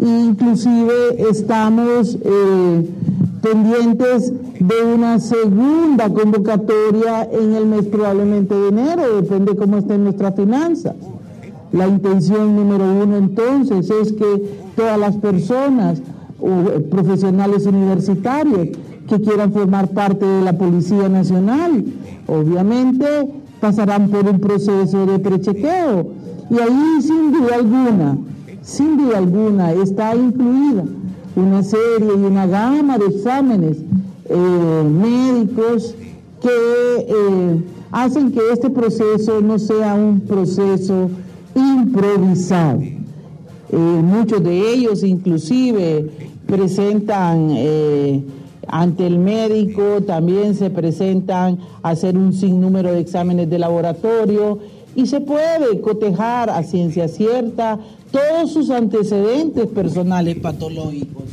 Inclusive 0.00 1.28
estamos 1.28 2.16
eh, 2.22 2.88
pendientes 3.42 4.32
de 4.60 4.94
una 4.94 5.18
segunda 5.18 6.08
convocatoria 6.12 7.28
en 7.30 7.54
el 7.54 7.66
mes 7.66 7.86
probablemente 7.86 8.54
de 8.54 8.68
enero, 8.68 9.20
depende 9.20 9.56
cómo 9.56 9.78
esté 9.78 9.98
nuestra 9.98 10.32
finanza. 10.32 10.94
La 11.72 11.86
intención 11.86 12.56
número 12.56 12.84
uno 12.84 13.16
entonces 13.16 13.90
es 13.90 14.12
que 14.12 14.58
todas 14.76 14.98
las 14.98 15.16
personas 15.16 16.00
o 16.40 16.48
eh, 16.48 16.80
profesionales 16.90 17.66
universitarios 17.66 18.68
que 19.08 19.20
quieran 19.20 19.52
formar 19.52 19.88
parte 19.88 20.24
de 20.24 20.42
la 20.42 20.52
Policía 20.52 21.08
Nacional, 21.08 21.84
obviamente 22.26 23.04
pasarán 23.60 24.08
por 24.08 24.28
un 24.28 24.38
proceso 24.38 25.06
de 25.06 25.18
prechequeo 25.18 26.06
y 26.50 26.58
ahí 26.58 27.02
sin 27.02 27.32
duda 27.32 27.56
alguna, 27.56 28.16
sin 28.68 28.98
duda 28.98 29.16
alguna 29.16 29.72
está 29.72 30.14
incluida 30.14 30.84
una 31.34 31.62
serie 31.62 32.10
y 32.14 32.20
una 32.20 32.46
gama 32.46 32.98
de 32.98 33.06
exámenes 33.06 33.78
eh, 34.28 34.84
médicos 34.84 35.94
que 36.42 37.06
eh, 37.08 37.62
hacen 37.90 38.30
que 38.30 38.40
este 38.52 38.68
proceso 38.68 39.40
no 39.40 39.58
sea 39.58 39.94
un 39.94 40.20
proceso 40.20 41.08
improvisado. 41.54 42.80
Eh, 42.80 43.76
muchos 43.76 44.44
de 44.44 44.72
ellos 44.74 45.02
inclusive 45.02 46.10
presentan 46.46 47.54
ante 48.66 49.06
el 49.06 49.18
médico, 49.18 50.02
también 50.06 50.54
se 50.54 50.68
presentan 50.68 51.58
a 51.82 51.90
hacer 51.90 52.18
un 52.18 52.34
sinnúmero 52.34 52.92
de 52.92 53.00
exámenes 53.00 53.48
de 53.48 53.58
laboratorio 53.58 54.58
y 54.94 55.06
se 55.06 55.20
puede 55.20 55.80
cotejar 55.80 56.50
a 56.50 56.62
ciencia 56.64 57.08
cierta 57.08 57.78
todos 58.10 58.52
sus 58.52 58.70
antecedentes 58.70 59.66
personales 59.66 60.36
patológicos. 60.38 61.24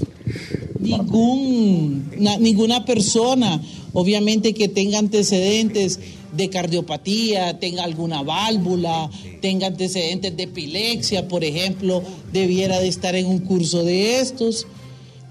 Ninguna 2.39 2.85
persona, 2.85 3.61
obviamente, 3.93 4.53
que 4.53 4.67
tenga 4.67 4.99
antecedentes 4.99 5.99
de 6.35 6.49
cardiopatía, 6.49 7.59
tenga 7.59 7.83
alguna 7.83 8.21
válvula, 8.21 9.09
tenga 9.41 9.67
antecedentes 9.67 10.35
de 10.35 10.43
epilepsia, 10.43 11.27
por 11.27 11.43
ejemplo, 11.43 12.03
debiera 12.33 12.79
de 12.79 12.87
estar 12.87 13.15
en 13.15 13.25
un 13.27 13.39
curso 13.39 13.83
de 13.83 14.19
estos. 14.19 14.67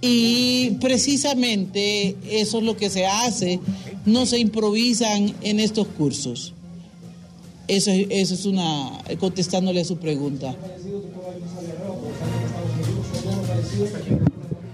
Y 0.00 0.72
precisamente 0.80 2.16
eso 2.30 2.58
es 2.58 2.64
lo 2.64 2.76
que 2.76 2.90
se 2.90 3.06
hace, 3.06 3.60
no 4.04 4.26
se 4.26 4.38
improvisan 4.38 5.34
en 5.42 5.60
estos 5.60 5.86
cursos. 5.88 6.52
Eso, 7.66 7.90
eso 7.90 8.34
es 8.34 8.44
una, 8.44 8.90
contestándole 9.18 9.80
a 9.80 9.84
su 9.84 9.96
pregunta. 9.96 10.54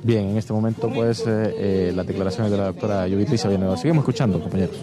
Bien, 0.03 0.31
en 0.31 0.39
este 0.39 0.53
momento 0.53 0.91
pues 0.93 1.21
eh, 1.21 1.55
eh, 1.59 1.93
las 1.95 2.07
declaraciones 2.07 2.51
de 2.51 2.59
la 2.59 2.67
doctora 2.67 3.07
Judith 3.09 3.29
Lisa 3.29 3.49
Seguimos 3.77 4.03
escuchando, 4.03 4.41
compañeros. 4.41 4.77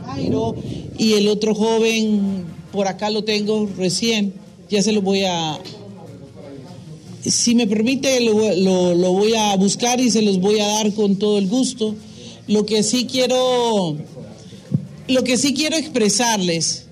Y 0.98 1.14
el 1.14 1.28
otro 1.28 1.54
joven, 1.54 2.46
por 2.72 2.88
acá 2.88 3.10
lo 3.10 3.24
tengo 3.24 3.68
recién, 3.78 4.34
ya 4.70 4.82
se 4.82 4.92
lo 4.92 5.02
voy 5.02 5.24
a... 5.24 5.60
Si 7.22 7.56
me 7.56 7.68
permite, 7.68 8.22
lo, 8.22 8.56
lo, 8.56 8.96
lo 8.96 9.12
voy 9.12 9.34
a 9.34 9.56
buscar 9.58 10.00
y 10.00 10.12
se 10.12 10.22
los 10.22 10.40
voy 10.40 10.60
a 10.60 10.68
dar 10.68 10.94
con 10.94 11.18
todo 11.18 11.40
el 11.40 11.48
gusto. 11.48 11.94
Lo 12.48 12.66
que 12.66 12.84
sí 12.84 13.06
quiero, 13.06 13.98
lo 15.10 15.24
que 15.24 15.38
sí 15.38 15.54
quiero 15.54 15.76
expresarles 15.76 16.87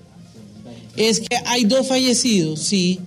es 0.96 1.20
que 1.20 1.36
hay 1.46 1.64
dos 1.64 1.86
fallecidos, 1.86 2.60
sí, 2.60 3.00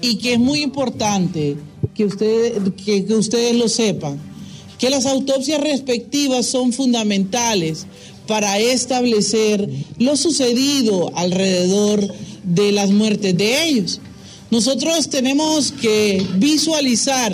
y 0.00 0.16
que 0.16 0.34
es 0.34 0.38
muy 0.38 0.62
importante 0.62 1.56
que 1.94 2.04
ustedes, 2.04 2.54
que, 2.84 3.14
ustedes 3.14 3.56
lo 3.56 3.68
sepan, 3.68 4.20
que 4.78 4.90
las 4.90 5.06
autopsias 5.06 5.60
respectivas 5.60 6.46
son 6.46 6.72
fundamentales 6.72 7.86
para 8.26 8.58
establecer 8.58 9.68
lo 9.98 10.16
sucedido 10.16 11.10
alrededor 11.16 12.06
de 12.44 12.72
las 12.72 12.90
muertes 12.90 13.36
de 13.36 13.64
ellos. 13.64 14.00
Nosotros 14.50 15.08
tenemos 15.08 15.72
que 15.72 16.24
visualizar 16.36 17.32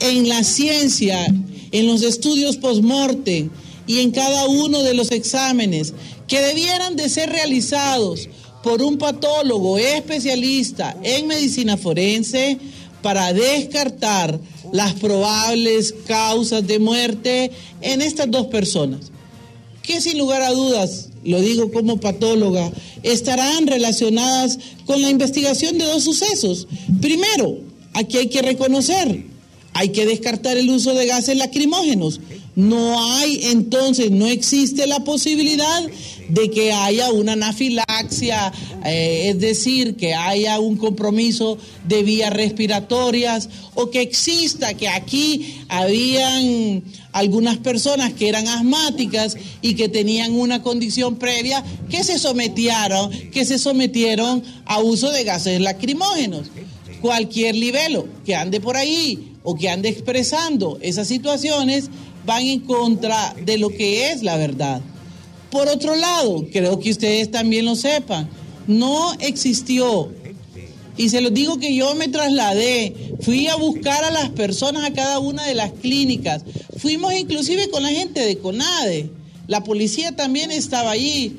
en 0.00 0.28
la 0.28 0.44
ciencia, 0.44 1.24
en 1.72 1.86
los 1.86 2.02
estudios 2.02 2.56
post-mortem 2.56 3.50
y 3.86 4.00
en 4.00 4.10
cada 4.10 4.46
uno 4.46 4.82
de 4.82 4.94
los 4.94 5.10
exámenes 5.10 5.94
que 6.26 6.40
debieran 6.40 6.94
de 6.94 7.08
ser 7.08 7.30
realizados 7.30 8.28
por 8.62 8.82
un 8.82 8.98
patólogo 8.98 9.78
especialista 9.78 10.96
en 11.02 11.26
medicina 11.26 11.76
forense 11.76 12.58
para 13.02 13.32
descartar 13.32 14.40
las 14.72 14.94
probables 14.94 15.94
causas 16.06 16.66
de 16.66 16.78
muerte 16.78 17.50
en 17.80 18.02
estas 18.02 18.30
dos 18.30 18.48
personas, 18.48 19.12
que 19.82 20.00
sin 20.00 20.18
lugar 20.18 20.42
a 20.42 20.50
dudas, 20.50 21.08
lo 21.24 21.40
digo 21.40 21.70
como 21.72 22.00
patóloga, 22.00 22.70
estarán 23.02 23.66
relacionadas 23.66 24.58
con 24.84 25.00
la 25.00 25.10
investigación 25.10 25.78
de 25.78 25.86
dos 25.86 26.04
sucesos. 26.04 26.66
Primero, 27.00 27.58
aquí 27.94 28.18
hay 28.18 28.28
que 28.28 28.42
reconocer, 28.42 29.24
hay 29.72 29.90
que 29.90 30.06
descartar 30.06 30.56
el 30.56 30.68
uso 30.70 30.94
de 30.94 31.06
gases 31.06 31.36
lacrimógenos. 31.36 32.20
No 32.56 33.14
hay 33.14 33.40
entonces, 33.44 34.10
no 34.10 34.26
existe 34.26 34.86
la 34.88 35.04
posibilidad 35.04 35.88
de 36.28 36.50
que 36.50 36.72
haya 36.72 37.10
una 37.10 37.32
anafilaxia, 37.32 38.52
eh, 38.84 39.30
es 39.30 39.40
decir, 39.40 39.96
que 39.96 40.14
haya 40.14 40.58
un 40.60 40.76
compromiso 40.76 41.58
de 41.84 42.02
vías 42.02 42.32
respiratorias 42.32 43.48
o 43.74 43.90
que 43.90 44.02
exista 44.02 44.74
que 44.74 44.88
aquí 44.88 45.62
habían 45.68 46.82
algunas 47.12 47.58
personas 47.58 48.12
que 48.12 48.28
eran 48.28 48.46
asmáticas 48.46 49.36
y 49.62 49.74
que 49.74 49.88
tenían 49.88 50.32
una 50.32 50.62
condición 50.62 51.16
previa 51.16 51.64
que 51.88 52.04
se 52.04 52.18
sometieron, 52.18 53.10
que 53.32 53.44
se 53.44 53.58
sometieron 53.58 54.42
a 54.66 54.78
uso 54.80 55.10
de 55.10 55.24
gases 55.24 55.60
lacrimógenos. 55.60 56.48
Cualquier 57.00 57.54
libelo 57.54 58.06
que 58.26 58.34
ande 58.34 58.60
por 58.60 58.76
ahí 58.76 59.36
o 59.42 59.54
que 59.54 59.70
ande 59.70 59.88
expresando 59.88 60.78
esas 60.82 61.08
situaciones 61.08 61.90
van 62.26 62.42
en 62.42 62.60
contra 62.60 63.34
de 63.44 63.56
lo 63.56 63.70
que 63.70 64.10
es 64.10 64.22
la 64.22 64.36
verdad. 64.36 64.82
Por 65.50 65.68
otro 65.68 65.96
lado, 65.96 66.46
creo 66.52 66.78
que 66.78 66.90
ustedes 66.90 67.30
también 67.30 67.64
lo 67.64 67.74
sepan, 67.74 68.28
no 68.66 69.14
existió, 69.20 70.12
y 70.96 71.08
se 71.08 71.20
los 71.20 71.32
digo 71.32 71.58
que 71.58 71.74
yo 71.74 71.94
me 71.94 72.08
trasladé, 72.08 73.14
fui 73.20 73.46
a 73.46 73.56
buscar 73.56 74.04
a 74.04 74.10
las 74.10 74.30
personas 74.30 74.84
a 74.84 74.92
cada 74.92 75.20
una 75.20 75.46
de 75.46 75.54
las 75.54 75.72
clínicas, 75.72 76.42
fuimos 76.76 77.14
inclusive 77.14 77.70
con 77.70 77.82
la 77.82 77.88
gente 77.88 78.20
de 78.20 78.38
CONADE, 78.38 79.10
la 79.46 79.64
policía 79.64 80.14
también 80.14 80.50
estaba 80.50 80.90
allí, 80.90 81.36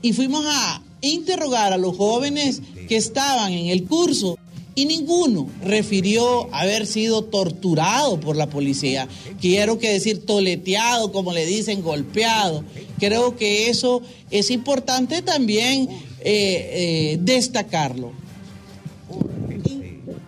y 0.00 0.12
fuimos 0.14 0.44
a 0.46 0.82
interrogar 1.02 1.72
a 1.72 1.76
los 1.76 1.96
jóvenes 1.96 2.62
que 2.88 2.96
estaban 2.96 3.52
en 3.52 3.66
el 3.66 3.84
curso 3.84 4.38
y 4.74 4.86
ninguno 4.86 5.48
refirió 5.64 6.52
haber 6.54 6.86
sido 6.86 7.24
torturado 7.24 8.20
por 8.20 8.36
la 8.36 8.48
policía. 8.48 9.08
Quiero 9.40 9.78
que 9.78 9.92
decir 9.92 10.24
toleteado, 10.24 11.12
como 11.12 11.32
le 11.32 11.44
dicen, 11.44 11.82
golpeado. 11.82 12.64
Creo 12.98 13.36
que 13.36 13.68
eso 13.68 14.02
es 14.30 14.50
importante 14.50 15.22
también 15.22 15.88
eh, 16.20 17.14
eh, 17.14 17.18
destacarlo. 17.20 18.12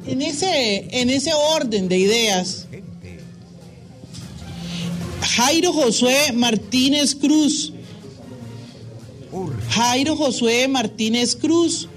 En 0.06 0.20
ese, 0.20 0.88
en 1.00 1.10
ese 1.10 1.32
orden 1.32 1.88
de 1.88 1.98
ideas, 1.98 2.66
Jairo 5.20 5.72
Josué 5.72 6.32
Martínez 6.34 7.14
Cruz, 7.14 7.72
Jairo 9.70 10.16
Josué 10.16 10.68
Martínez 10.68 11.36
Cruz, 11.36 11.88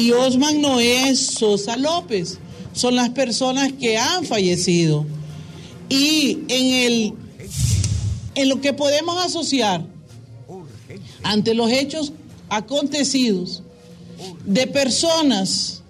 y 0.00 0.12
Osman 0.12 0.62
Noé 0.62 1.14
Sosa 1.14 1.76
López. 1.76 2.38
Son 2.72 2.96
las 2.96 3.10
personas 3.10 3.72
que 3.72 3.98
han 3.98 4.24
fallecido. 4.24 5.04
Y 5.88 6.38
en, 6.48 6.66
el, 6.74 7.14
en 8.34 8.48
lo 8.48 8.60
que 8.60 8.72
podemos 8.72 9.22
asociar 9.24 9.84
ante 11.22 11.54
los 11.54 11.70
hechos 11.70 12.12
acontecidos 12.48 13.62
de 14.46 14.66
personas 14.66 15.82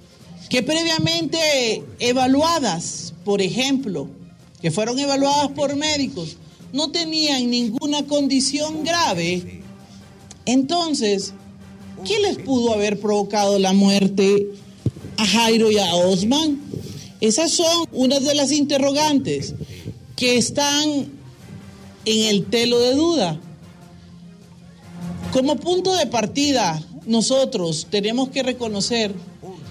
que 0.48 0.62
previamente 0.62 1.84
evaluadas, 2.00 3.14
por 3.24 3.40
ejemplo, 3.40 4.08
que 4.60 4.70
fueron 4.70 4.98
evaluadas 4.98 5.50
por 5.52 5.76
médicos, 5.76 6.36
no 6.72 6.90
tenían 6.90 7.48
ninguna 7.48 8.04
condición 8.06 8.82
grave, 8.82 9.62
entonces 10.46 11.34
¿Qué 12.04 12.18
les 12.20 12.38
pudo 12.38 12.72
haber 12.72 12.98
provocado 12.98 13.58
la 13.58 13.72
muerte 13.72 14.48
a 15.16 15.26
Jairo 15.26 15.70
y 15.70 15.78
a 15.78 15.94
Osman? 15.94 16.60
Esas 17.20 17.50
son 17.50 17.86
unas 17.92 18.24
de 18.24 18.34
las 18.34 18.52
interrogantes 18.52 19.54
que 20.16 20.36
están 20.36 21.08
en 22.04 22.26
el 22.26 22.46
telo 22.46 22.78
de 22.78 22.94
duda. 22.94 23.40
Como 25.32 25.56
punto 25.56 25.94
de 25.94 26.06
partida, 26.06 26.82
nosotros 27.06 27.86
tenemos 27.90 28.30
que 28.30 28.42
reconocer 28.42 29.14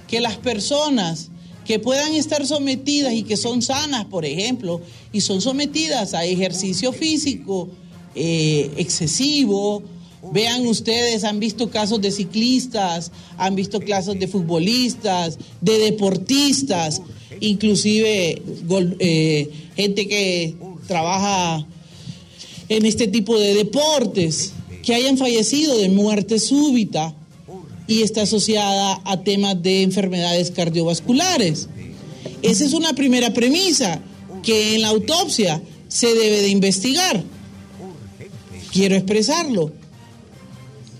que 0.07 0.21
las 0.21 0.37
personas 0.37 1.29
que 1.65 1.79
puedan 1.79 2.13
estar 2.13 2.45
sometidas 2.45 3.13
y 3.13 3.23
que 3.23 3.37
son 3.37 3.61
sanas, 3.61 4.05
por 4.05 4.25
ejemplo, 4.25 4.81
y 5.11 5.21
son 5.21 5.41
sometidas 5.41 6.13
a 6.13 6.25
ejercicio 6.25 6.91
físico 6.93 7.69
eh, 8.15 8.71
excesivo. 8.77 9.83
Vean 10.31 10.67
ustedes, 10.67 11.23
han 11.23 11.39
visto 11.39 11.69
casos 11.69 12.01
de 12.01 12.11
ciclistas, 12.11 13.11
han 13.37 13.55
visto 13.55 13.79
casos 13.79 14.19
de 14.19 14.27
futbolistas, 14.27 15.37
de 15.61 15.77
deportistas, 15.79 17.01
inclusive 17.39 18.41
eh, 18.99 19.49
gente 19.75 20.07
que 20.07 20.55
trabaja 20.87 21.65
en 22.67 22.85
este 22.85 23.07
tipo 23.07 23.37
de 23.39 23.53
deportes, 23.53 24.51
que 24.83 24.93
hayan 24.93 25.17
fallecido 25.17 25.77
de 25.77 25.89
muerte 25.89 26.39
súbita 26.39 27.13
y 27.87 28.03
está 28.03 28.23
asociada 28.23 29.01
a 29.05 29.23
temas 29.23 29.61
de 29.61 29.83
enfermedades 29.83 30.51
cardiovasculares. 30.51 31.69
Esa 32.41 32.65
es 32.65 32.73
una 32.73 32.93
primera 32.93 33.33
premisa 33.33 34.01
que 34.43 34.75
en 34.75 34.81
la 34.81 34.89
autopsia 34.89 35.61
se 35.87 36.07
debe 36.07 36.41
de 36.41 36.49
investigar. 36.49 37.23
Quiero 38.71 38.95
expresarlo. 38.95 39.78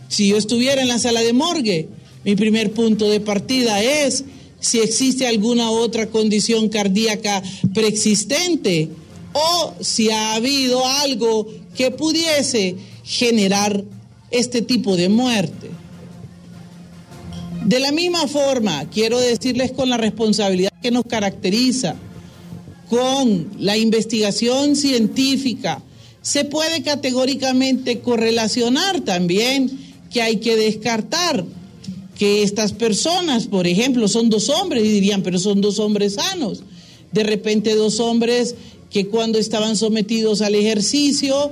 Si 0.10 0.28
yo 0.28 0.38
estuviera 0.38 0.82
en 0.82 0.88
la 0.88 1.00
sala 1.00 1.22
de 1.22 1.34
morgue, 1.34 1.88
mi 2.26 2.36
primer 2.36 2.74
punto 2.74 3.10
de 3.10 3.22
partida 3.22 3.82
es 3.82 4.26
si 4.60 4.80
existe 4.80 5.28
alguna 5.28 5.72
otra 5.72 6.08
condición 6.08 6.68
cardíaca 6.68 7.42
preexistente 7.74 8.90
o 9.34 9.74
si 9.80 10.10
ha 10.10 10.34
habido 10.34 10.86
algo 10.86 11.48
que 11.76 11.92
pudiese 11.92 12.76
generar 13.04 13.84
este 14.32 14.62
tipo 14.62 14.98
de 14.98 15.10
muerte. 15.10 15.70
De 17.66 17.80
la 17.80 17.92
misma 17.92 18.28
forma, 18.28 18.90
quiero 18.90 19.20
decirles 19.20 19.72
con 19.72 19.90
la 19.90 19.98
responsabilidad 19.98 20.74
que 20.82 20.92
nos 20.92 21.06
caracteriza, 21.06 21.96
con 22.90 23.52
la 23.60 23.78
investigación 23.78 24.76
científica, 24.76 25.84
se 26.22 26.46
puede 26.46 26.82
categóricamente 26.82 28.00
correlacionar 28.00 29.02
también 29.02 29.89
que 30.10 30.22
hay 30.22 30.38
que 30.38 30.56
descartar 30.56 31.46
que 32.18 32.44
estas 32.44 32.74
personas, 32.74 33.48
por 33.48 33.66
ejemplo, 33.66 34.08
son 34.08 34.30
dos 34.30 34.50
hombres 34.50 34.84
y 34.84 34.90
dirían, 34.90 35.24
pero 35.24 35.40
son 35.40 35.62
dos 35.62 35.80
hombres 35.80 36.16
sanos. 36.16 36.64
De 37.14 37.24
repente 37.24 37.76
dos 37.76 38.00
hombres 38.02 38.56
que 38.90 39.08
cuando 39.08 39.40
estaban 39.40 39.78
sometidos 39.78 40.42
al 40.42 40.56
ejercicio, 40.56 41.52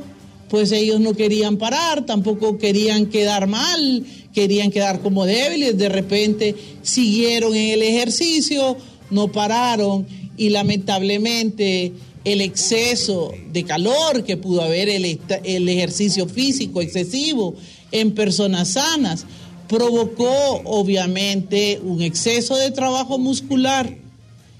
pues 0.50 0.72
ellos 0.72 1.00
no 1.00 1.14
querían 1.14 1.58
parar, 1.58 2.06
tampoco 2.06 2.58
querían 2.58 3.08
quedar 3.08 3.48
mal, 3.48 4.06
querían 4.34 4.72
quedar 4.72 5.02
como 5.02 5.26
débiles, 5.26 5.78
de 5.78 5.90
repente 5.90 6.56
siguieron 6.82 7.56
en 7.56 7.70
el 7.70 7.82
ejercicio, 7.82 8.78
no 9.10 9.32
pararon 9.32 10.06
y 10.36 10.50
lamentablemente 10.50 11.94
el 12.24 12.42
exceso 12.42 13.32
de 13.54 13.64
calor 13.64 14.26
que 14.26 14.36
pudo 14.36 14.62
haber, 14.62 14.90
el, 14.90 15.20
el 15.44 15.70
ejercicio 15.70 16.28
físico 16.28 16.82
excesivo 16.82 17.56
en 17.92 18.14
personas 18.14 18.70
sanas, 18.70 19.26
provocó 19.68 20.62
obviamente 20.66 21.80
un 21.84 22.02
exceso 22.02 22.56
de 22.56 22.72
trabajo 22.72 23.18
muscular 23.18 23.96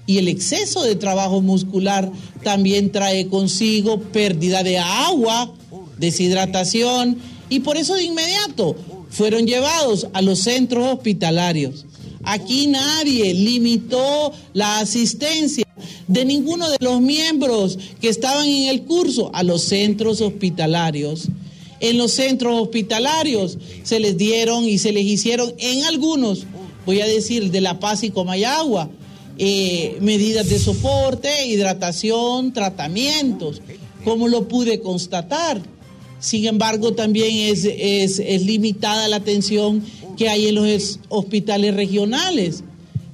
y 0.06 0.18
el 0.18 0.28
exceso 0.28 0.82
de 0.82 0.96
trabajo 0.96 1.40
muscular 1.40 2.10
también 2.42 2.90
trae 2.90 3.28
consigo 3.28 4.00
pérdida 4.00 4.62
de 4.62 4.78
agua, 4.78 5.52
deshidratación 5.98 7.18
y 7.50 7.60
por 7.60 7.76
eso 7.76 7.94
de 7.94 8.04
inmediato 8.04 8.76
fueron 9.10 9.46
llevados 9.46 10.08
a 10.12 10.22
los 10.22 10.40
centros 10.40 10.94
hospitalarios. 10.94 11.84
Aquí 12.24 12.66
nadie 12.66 13.32
limitó 13.34 14.32
la 14.52 14.80
asistencia 14.80 15.64
de 16.06 16.24
ninguno 16.24 16.68
de 16.68 16.76
los 16.80 17.00
miembros 17.00 17.78
que 18.00 18.08
estaban 18.08 18.48
en 18.48 18.68
el 18.68 18.82
curso 18.82 19.30
a 19.34 19.42
los 19.42 19.62
centros 19.62 20.20
hospitalarios. 20.20 21.28
En 21.80 21.96
los 21.96 22.12
centros 22.12 22.60
hospitalarios 22.60 23.58
se 23.82 24.00
les 24.00 24.16
dieron 24.16 24.64
y 24.64 24.78
se 24.78 24.92
les 24.92 25.04
hicieron 25.04 25.52
en 25.58 25.84
algunos, 25.84 26.44
voy 26.84 27.00
a 27.00 27.06
decir, 27.06 27.50
de 27.50 27.60
La 27.60 27.78
Paz 27.78 28.02
y 28.02 28.10
Comayagua, 28.10 28.90
eh, 29.38 29.96
medidas 30.00 30.48
de 30.48 30.58
soporte, 30.58 31.46
hidratación, 31.46 32.52
tratamientos, 32.52 33.62
como 34.04 34.26
lo 34.26 34.48
pude 34.48 34.80
constatar. 34.80 35.62
Sin 36.18 36.46
embargo, 36.46 36.94
también 36.94 37.54
es, 37.54 37.64
es, 37.64 38.44
limitada 38.44 39.06
la 39.06 39.16
atención 39.16 39.84
que 40.16 40.28
hay 40.28 40.48
en 40.48 40.56
los 40.56 40.98
hospitales 41.08 41.74
regionales. 41.74 42.64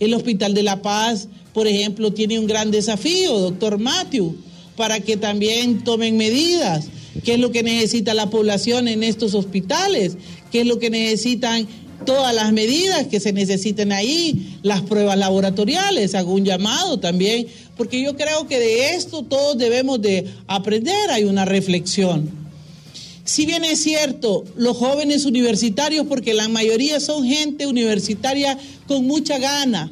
El 0.00 0.14
Hospital 0.14 0.54
de 0.54 0.62
La 0.62 0.80
Paz, 0.80 1.28
por 1.52 1.66
ejemplo, 1.66 2.14
tiene 2.14 2.38
un 2.38 2.46
gran 2.46 2.70
desafío, 2.70 3.38
doctor 3.38 3.78
Matthew, 3.78 4.34
para 4.76 5.00
que 5.00 5.18
también 5.18 5.84
tomen 5.84 6.16
medidas. 6.16 6.86
¿Qué 7.22 7.34
es 7.34 7.38
lo 7.38 7.52
que 7.52 7.62
necesita 7.62 8.14
la 8.14 8.30
población 8.30 8.88
en 8.88 9.02
estos 9.02 9.34
hospitales? 9.34 10.16
¿Qué 10.50 10.62
es 10.62 10.66
lo 10.66 10.78
que 10.78 10.90
necesitan 10.90 11.68
todas 12.04 12.34
las 12.34 12.52
medidas 12.52 13.06
que 13.06 13.20
se 13.20 13.32
necesiten 13.32 13.92
ahí, 13.92 14.58
las 14.62 14.82
pruebas 14.82 15.16
laboratoriales, 15.16 16.14
hago 16.14 16.34
un 16.34 16.44
llamado 16.44 16.98
también, 16.98 17.46
porque 17.76 18.02
yo 18.02 18.16
creo 18.16 18.46
que 18.46 18.58
de 18.58 18.94
esto 18.94 19.22
todos 19.22 19.56
debemos 19.58 20.02
de 20.02 20.26
aprender, 20.46 21.10
hay 21.10 21.24
una 21.24 21.44
reflexión. 21.44 22.30
Si 23.24 23.46
bien 23.46 23.64
es 23.64 23.82
cierto, 23.82 24.44
los 24.56 24.76
jóvenes 24.76 25.24
universitarios, 25.24 26.06
porque 26.06 26.34
la 26.34 26.48
mayoría 26.48 27.00
son 27.00 27.24
gente 27.24 27.66
universitaria 27.66 28.58
con 28.86 29.06
mucha 29.06 29.38
gana, 29.38 29.90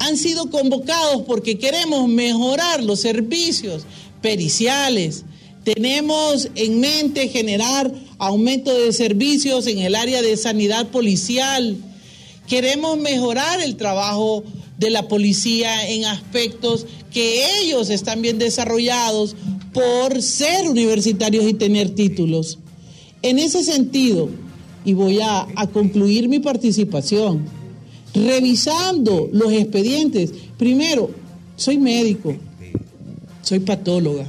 han 0.00 0.16
sido 0.16 0.50
convocados 0.50 1.22
porque 1.26 1.58
queremos 1.58 2.08
mejorar 2.08 2.82
los 2.82 3.00
servicios 3.00 3.84
periciales. 4.20 5.24
Tenemos 5.64 6.48
en 6.54 6.80
mente 6.80 7.28
generar 7.28 7.92
aumento 8.18 8.72
de 8.76 8.92
servicios 8.92 9.66
en 9.66 9.78
el 9.78 9.94
área 9.94 10.22
de 10.22 10.36
sanidad 10.36 10.88
policial. 10.88 11.76
Queremos 12.46 12.98
mejorar 12.98 13.60
el 13.60 13.76
trabajo 13.76 14.42
de 14.78 14.90
la 14.90 15.08
policía 15.08 15.88
en 15.88 16.06
aspectos 16.06 16.86
que 17.12 17.44
ellos 17.60 17.90
están 17.90 18.22
bien 18.22 18.38
desarrollados 18.38 19.36
por 19.74 20.22
ser 20.22 20.68
universitarios 20.68 21.44
y 21.46 21.54
tener 21.54 21.90
títulos. 21.90 22.58
En 23.22 23.38
ese 23.38 23.62
sentido, 23.62 24.30
y 24.84 24.94
voy 24.94 25.20
a, 25.20 25.46
concluir 25.72 26.28
mi 26.28 26.38
participación, 26.38 27.44
revisando 28.14 29.28
los 29.32 29.52
expedientes, 29.52 30.32
primero, 30.56 31.10
soy 31.56 31.78
médico, 31.78 32.34
soy 33.42 33.60
patóloga, 33.60 34.26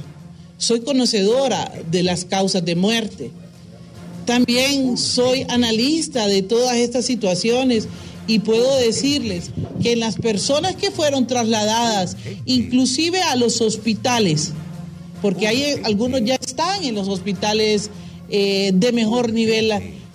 soy 0.62 0.80
conocedora 0.82 1.72
de 1.90 2.04
las 2.04 2.24
causas 2.24 2.64
de 2.64 2.76
muerte, 2.76 3.32
también 4.26 4.96
soy 4.96 5.44
analista 5.48 6.28
de 6.28 6.42
todas 6.42 6.76
estas 6.76 7.04
situaciones 7.04 7.88
y 8.28 8.38
puedo 8.38 8.76
decirles 8.76 9.50
que 9.82 9.96
las 9.96 10.14
personas 10.14 10.76
que 10.76 10.92
fueron 10.92 11.26
trasladadas, 11.26 12.16
inclusive 12.46 13.20
a 13.22 13.34
los 13.34 13.60
hospitales, 13.60 14.52
porque 15.20 15.48
hay 15.48 15.80
algunos 15.82 16.22
ya 16.24 16.36
están 16.36 16.84
en 16.84 16.94
los 16.94 17.08
hospitales 17.08 17.90
eh, 18.28 18.70
de 18.72 18.92
mejor 18.92 19.32
nivel 19.32 19.72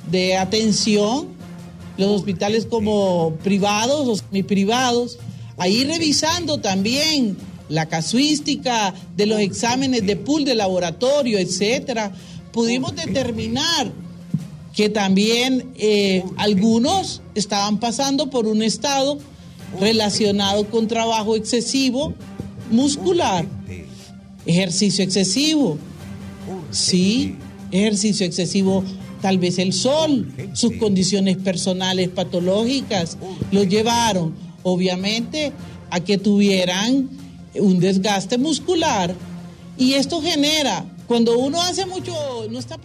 de 0.09 0.37
atención, 0.37 1.27
los 1.97 2.07
hospitales 2.07 2.65
como 2.65 3.35
privados 3.43 4.07
o 4.07 4.15
semi-privados, 4.15 5.19
ahí 5.57 5.83
revisando 5.83 6.61
también 6.61 7.35
la 7.69 7.87
casuística 7.87 8.93
de 9.15 9.25
los 9.25 9.39
exámenes 9.39 10.05
de 10.05 10.15
pool 10.15 10.45
de 10.45 10.55
laboratorio, 10.55 11.37
etcétera, 11.37 12.11
pudimos 12.51 12.95
determinar 12.95 13.91
que 14.73 14.89
también 14.89 15.71
eh, 15.75 16.23
algunos 16.37 17.21
estaban 17.35 17.79
pasando 17.79 18.29
por 18.29 18.45
un 18.45 18.61
estado 18.61 19.17
relacionado 19.79 20.69
con 20.69 20.87
trabajo 20.87 21.35
excesivo 21.35 22.13
muscular. 22.71 23.45
Ejercicio 24.45 25.03
excesivo. 25.03 25.77
Sí, 26.71 27.35
ejercicio 27.71 28.25
excesivo, 28.25 28.83
tal 29.21 29.39
vez 29.39 29.57
el 29.57 29.73
sol, 29.73 30.31
sus 30.53 30.73
condiciones 30.73 31.37
personales 31.37 32.09
patológicas, 32.09 33.17
lo 33.51 33.63
llevaron, 33.63 34.35
obviamente, 34.63 35.53
a 35.89 35.99
que 36.01 36.17
tuvieran 36.17 37.09
un 37.59 37.79
desgaste 37.79 38.37
muscular. 38.37 39.13
Y 39.77 39.93
esto 39.93 40.21
genera, 40.21 40.85
cuando 41.07 41.37
uno 41.37 41.61
hace 41.61 41.85
mucho, 41.85 42.13
no 42.49 42.59
está 42.59 42.77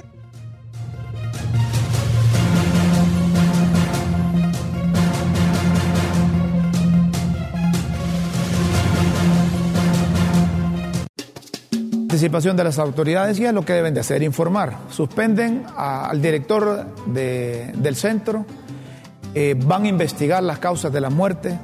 participación 12.23 12.57
de 12.57 12.62
las 12.62 12.79
autoridades 12.79 13.41
y 13.41 13.47
es 13.47 13.53
lo 13.53 13.64
que 13.64 13.73
deben 13.73 13.95
de 13.95 14.01
hacer, 14.01 14.23
informar. 14.23 14.79
Suspenden 14.91 15.64
al 15.77 16.23
director 16.23 16.87
del 17.07 17.97
centro, 17.97 18.47
eh, 19.35 19.57
van 19.59 19.87
a 19.87 19.89
investigar 19.89 20.41
las 20.41 20.61
causas 20.61 20.93
de 20.93 21.01
la 21.01 21.11
muerte, 21.11 21.59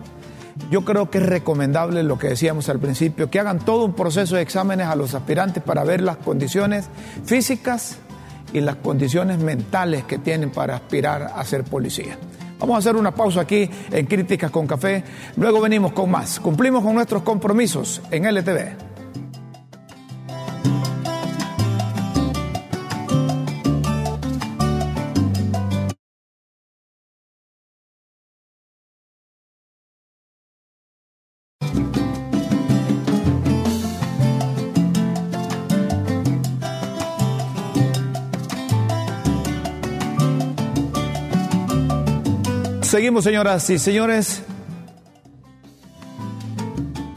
yo 0.71 0.85
creo 0.85 1.11
que 1.11 1.19
es 1.19 1.27
recomendable 1.27 2.03
lo 2.03 2.19
que 2.19 2.29
decíamos 2.29 2.69
al 2.69 2.79
principio, 2.79 3.31
que 3.31 3.41
hagan 3.41 3.59
todo 3.59 3.85
un 3.85 3.95
proceso 3.95 4.37
de 4.37 4.43
exámenes 4.43 4.87
a 4.87 4.97
los 4.97 5.15
aspirantes 5.15 5.63
para 5.63 5.85
ver 5.85 6.01
las 6.03 6.19
condiciones 6.19 6.89
físicas 7.25 7.99
y 8.53 8.61
las 8.61 8.77
condiciones 8.77 9.39
mentales 9.39 10.05
que 10.05 10.19
tienen 10.19 10.51
para 10.51 10.77
aspirar 10.77 11.33
a 11.35 11.45
ser 11.45 11.65
policía. 11.65 12.19
Vamos 12.59 12.75
a 12.77 12.79
hacer 12.79 12.97
una 12.97 13.15
pausa 13.15 13.43
aquí 13.43 13.71
en 13.91 14.07
Críticas 14.07 14.51
con 14.51 14.67
Café, 14.67 15.05
luego 15.37 15.61
venimos 15.61 15.93
con 15.93 16.11
más. 16.11 16.41
Cumplimos 16.41 16.83
con 16.83 16.95
nuestros 16.95 17.23
compromisos 17.23 18.03
en 18.11 18.25
LTV. 18.25 18.98
Seguimos, 42.99 43.23
señoras 43.23 43.71
y 43.71 43.79
señores. 43.79 44.43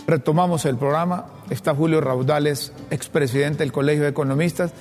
Retomamos 0.05 0.65
el 0.65 0.77
programa. 0.77 1.25
Está 1.49 1.73
Julio 1.73 2.01
Raudales, 2.01 2.71
expresidente 2.91 3.63
del 3.63 3.71
Colegio 3.71 4.03
de 4.03 4.09
Economistas. 4.09 4.73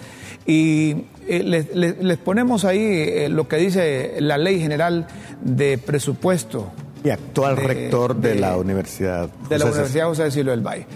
Y 0.45 1.07
eh, 1.27 1.65
les, 1.73 2.19
ponemos 2.19 2.67
ahí 2.67 2.83
eh, 2.83 3.29
lo 3.31 3.49
que 3.49 3.57
dice 3.57 4.17
la 4.19 4.37
Ley 4.37 4.61
General 4.61 5.07
de 5.41 5.79
Presupuesto. 5.79 6.71
Y 7.03 7.09
actual 7.09 7.57
rector 7.57 8.15
de, 8.15 8.35
la 8.35 8.59
Universidad. 8.59 9.31
De 9.49 9.59
la 9.59 9.65
Universidad 9.65 10.05
José 10.05 10.25
de 10.25 10.31
Silo 10.33 10.51
del 10.51 10.61
Valle. 10.61 10.87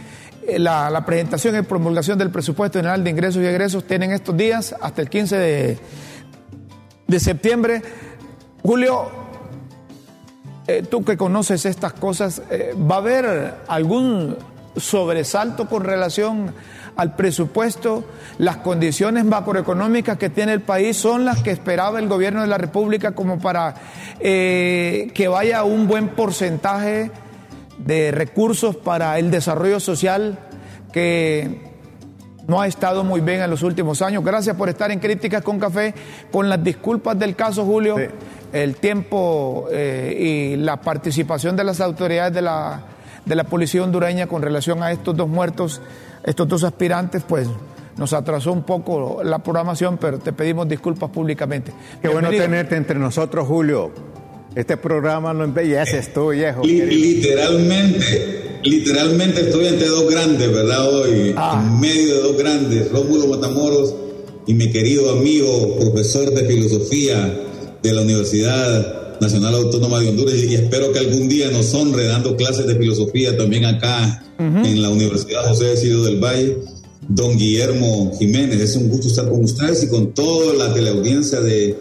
Eh, 0.46 0.58
la, 0.58 1.02
presentación 1.06 1.56
y 1.56 1.62
promulgación 1.62 2.18
del 2.18 2.28
presupuesto 2.28 2.78
general 2.78 3.02
de 3.04 3.08
ingresos 3.08 3.42
y 3.42 3.46
egresos 3.46 3.84
tienen 3.84 4.12
estos 4.12 4.36
días 4.36 4.76
hasta 4.82 5.00
el 5.00 5.08
15 5.08 5.38
de, 5.38 5.78
de 7.06 7.20
septiembre. 7.20 7.80
Julio, 8.62 9.23
eh, 10.66 10.82
tú 10.82 11.04
que 11.04 11.16
conoces 11.16 11.66
estas 11.66 11.92
cosas, 11.92 12.42
eh, 12.50 12.74
¿va 12.90 12.96
a 12.96 12.98
haber 12.98 13.54
algún 13.68 14.36
sobresalto 14.76 15.68
con 15.68 15.84
relación 15.84 16.54
al 16.96 17.16
presupuesto? 17.16 18.04
¿Las 18.38 18.58
condiciones 18.58 19.24
macroeconómicas 19.26 20.16
que 20.16 20.30
tiene 20.30 20.54
el 20.54 20.62
país 20.62 20.96
son 20.96 21.24
las 21.24 21.42
que 21.42 21.50
esperaba 21.50 21.98
el 21.98 22.08
gobierno 22.08 22.40
de 22.40 22.46
la 22.46 22.56
República 22.56 23.12
como 23.12 23.38
para 23.38 23.74
eh, 24.20 25.10
que 25.14 25.28
vaya 25.28 25.64
un 25.64 25.86
buen 25.86 26.08
porcentaje 26.08 27.10
de 27.78 28.10
recursos 28.10 28.74
para 28.74 29.18
el 29.18 29.30
desarrollo 29.30 29.80
social 29.80 30.38
que 30.92 31.73
no 32.46 32.60
ha 32.60 32.66
estado 32.66 33.04
muy 33.04 33.20
bien 33.20 33.40
en 33.40 33.50
los 33.50 33.62
últimos 33.62 34.02
años. 34.02 34.24
Gracias 34.24 34.56
por 34.56 34.68
estar 34.68 34.90
en 34.90 34.98
Críticas 35.00 35.42
con 35.42 35.58
Café, 35.58 35.94
con 36.30 36.48
las 36.48 36.62
disculpas 36.62 37.18
del 37.18 37.34
caso, 37.34 37.64
Julio 37.64 37.96
el 38.54 38.76
tiempo 38.76 39.66
eh, 39.72 40.54
y 40.54 40.56
la 40.56 40.80
participación 40.80 41.56
de 41.56 41.64
las 41.64 41.80
autoridades 41.80 42.32
de 42.32 42.40
la, 42.40 42.82
de 43.24 43.34
la 43.34 43.42
policía 43.44 43.82
hondureña 43.82 44.28
con 44.28 44.42
relación 44.42 44.80
a 44.84 44.92
estos 44.92 45.16
dos 45.16 45.28
muertos, 45.28 45.82
estos 46.22 46.46
dos 46.46 46.62
aspirantes, 46.62 47.24
pues 47.28 47.48
nos 47.96 48.12
atrasó 48.12 48.52
un 48.52 48.62
poco 48.62 49.22
la 49.24 49.40
programación, 49.40 49.98
pero 49.98 50.20
te 50.20 50.32
pedimos 50.32 50.68
disculpas 50.68 51.10
públicamente. 51.10 51.72
Qué 52.00 52.08
bueno 52.08 52.30
tenerte 52.30 52.76
entre 52.76 52.96
nosotros, 52.96 53.46
Julio. 53.46 53.90
Este 54.54 54.76
programa 54.76 55.32
lo 55.32 55.42
embelleces 55.42 56.12
tú, 56.12 56.30
viejo. 56.30 56.62
literalmente, 56.62 58.43
literalmente 58.64 59.42
estoy 59.42 59.66
entre 59.66 59.88
dos 59.88 60.10
grandes, 60.10 60.52
¿verdad? 60.52 60.88
Hoy, 60.88 61.34
ah. 61.36 61.62
en 61.64 61.80
medio 61.80 62.16
de 62.16 62.20
dos 62.22 62.36
grandes, 62.36 62.90
Rómulo 62.90 63.26
Matamoros 63.28 63.94
y 64.46 64.54
mi 64.54 64.70
querido 64.70 65.10
amigo, 65.10 65.76
profesor 65.78 66.32
de 66.32 66.44
filosofía, 66.44 67.40
de 67.82 67.92
la 67.92 68.00
Universidad 68.00 69.20
Nacional 69.20 69.54
Autónoma 69.54 70.00
de 70.00 70.08
Honduras 70.08 70.34
y 70.36 70.54
espero 70.54 70.90
que 70.90 71.00
algún 71.00 71.28
día 71.28 71.50
nos 71.50 71.72
honre 71.74 72.06
dando 72.06 72.34
clases 72.34 72.66
de 72.66 72.76
filosofía 72.76 73.36
también 73.36 73.66
acá 73.66 74.24
en 74.38 74.82
la 74.82 74.88
Universidad 74.88 75.46
José 75.46 75.66
de 75.66 75.76
Sido 75.76 76.02
del 76.02 76.18
Valle. 76.18 76.58
Don 77.06 77.36
Guillermo 77.36 78.12
Jiménez, 78.18 78.58
es 78.60 78.76
un 78.76 78.88
gusto 78.88 79.08
estar 79.08 79.28
con 79.28 79.44
ustedes 79.44 79.84
y 79.84 79.88
con 79.88 80.14
toda 80.14 80.54
la 80.54 80.72
teleaudiencia 80.72 81.42
de 81.42 81.76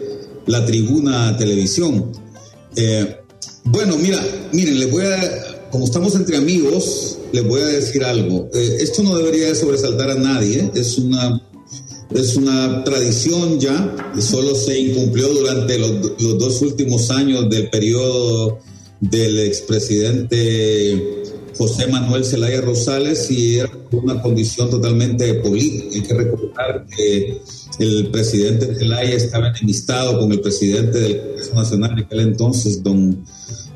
la 0.46 0.66
Tribuna 0.66 1.34
Televisión. 1.38 2.12
Eh, 2.76 3.16
bueno, 3.64 3.96
mira, 3.96 4.22
miren, 4.52 4.78
les 4.78 4.90
voy 4.90 5.04
a, 5.06 5.53
como 5.74 5.86
estamos 5.86 6.14
entre 6.14 6.36
amigos, 6.36 7.18
les 7.32 7.44
voy 7.44 7.60
a 7.60 7.66
decir 7.66 8.04
algo. 8.04 8.48
Eh, 8.54 8.76
esto 8.78 9.02
no 9.02 9.16
debería 9.16 9.52
sobresaltar 9.56 10.08
a 10.08 10.14
nadie, 10.14 10.70
es 10.72 10.98
una 10.98 11.42
es 12.14 12.36
una 12.36 12.84
tradición 12.84 13.58
ya, 13.58 14.12
solo 14.20 14.54
se 14.54 14.78
incumplió 14.78 15.26
durante 15.30 15.76
los, 15.80 16.16
dos 16.38 16.62
últimos 16.62 17.10
años 17.10 17.50
del 17.50 17.70
periodo 17.70 18.60
del 19.00 19.40
expresidente 19.40 21.24
José 21.58 21.88
Manuel 21.88 22.24
Zelaya 22.24 22.60
Rosales 22.60 23.28
y 23.32 23.56
era 23.56 23.70
una 23.90 24.22
condición 24.22 24.70
totalmente 24.70 25.34
política. 25.34 25.88
Hay 25.92 26.02
que 26.02 26.14
recordar 26.14 26.86
que 26.86 27.40
el 27.80 28.12
presidente 28.12 28.76
Zelaya 28.76 29.16
estaba 29.16 29.48
enemistado 29.48 30.20
con 30.20 30.30
el 30.30 30.40
presidente 30.40 31.00
del 31.00 31.20
Congreso 31.20 31.54
Nacional 31.56 31.96
de 31.96 32.02
aquel 32.02 32.20
entonces, 32.20 32.80
don 32.80 33.24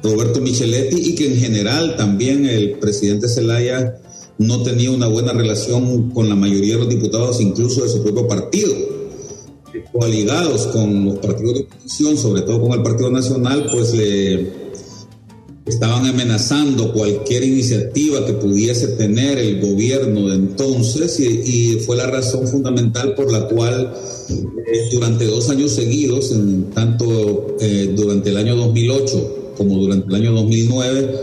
Roberto 0.02 0.40
Micheletti, 0.40 1.10
y 1.10 1.14
que 1.14 1.26
en 1.26 1.36
general 1.36 1.96
también 1.96 2.46
el 2.46 2.78
presidente 2.78 3.28
Zelaya 3.28 3.98
no 4.38 4.62
tenía 4.62 4.90
una 4.90 5.08
buena 5.08 5.32
relación 5.32 6.10
con 6.10 6.28
la 6.28 6.36
mayoría 6.36 6.74
de 6.74 6.80
los 6.80 6.88
diputados, 6.88 7.40
incluso 7.40 7.82
de 7.82 7.88
su 7.88 8.02
propio 8.02 8.26
partido. 8.26 8.72
Coaligados 9.92 10.68
con 10.68 11.04
los 11.04 11.18
partidos 11.18 11.54
de 11.54 11.60
oposición, 11.60 12.16
sobre 12.16 12.42
todo 12.42 12.60
con 12.62 12.72
el 12.72 12.82
Partido 12.82 13.10
Nacional, 13.10 13.66
pues 13.70 13.94
le 13.94 14.68
estaban 15.66 16.06
amenazando 16.06 16.92
cualquier 16.92 17.44
iniciativa 17.44 18.24
que 18.24 18.32
pudiese 18.32 18.88
tener 18.88 19.38
el 19.38 19.60
gobierno 19.60 20.28
de 20.28 20.36
entonces 20.36 21.20
y, 21.20 21.78
fue 21.84 21.96
la 21.96 22.06
razón 22.06 22.46
fundamental 22.48 23.14
por 23.14 23.30
la 23.30 23.46
cual 23.48 23.94
eh, 24.28 24.88
durante 24.92 25.26
dos 25.26 25.48
años 25.50 25.72
seguidos, 25.72 26.34
tanto 26.74 27.56
eh, 27.60 27.92
durante 27.94 28.30
el 28.30 28.36
año 28.36 28.56
2008 28.56 29.37
como 29.58 29.76
durante 29.76 30.06
el 30.08 30.14
año 30.14 30.32
2009, 30.32 31.14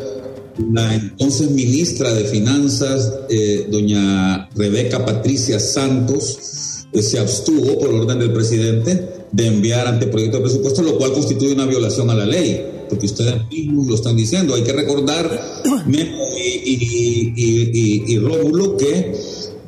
la 0.73 0.93
entonces 0.93 1.49
ministra 1.51 2.13
de 2.13 2.25
Finanzas, 2.25 3.11
eh, 3.29 3.67
doña 3.71 4.49
Rebeca 4.55 5.05
Patricia 5.05 5.59
Santos, 5.59 6.85
eh, 6.91 7.01
se 7.01 7.17
abstuvo 7.17 7.79
por 7.79 7.93
orden 7.93 8.19
del 8.19 8.31
presidente 8.31 9.09
de 9.31 9.47
enviar 9.47 9.87
anteproyecto 9.87 10.37
de 10.37 10.43
presupuesto, 10.43 10.81
lo 10.81 10.97
cual 10.97 11.13
constituye 11.13 11.53
una 11.53 11.65
violación 11.65 12.09
a 12.09 12.15
la 12.15 12.25
ley, 12.25 12.65
porque 12.89 13.05
ustedes 13.05 13.35
mismos 13.49 13.87
lo 13.87 13.95
están 13.95 14.15
diciendo. 14.15 14.53
Hay 14.53 14.63
que 14.63 14.73
recordar, 14.73 15.63
Memo 15.87 16.23
y, 16.37 18.17
Rómulo, 18.19 18.77
que 18.77 19.13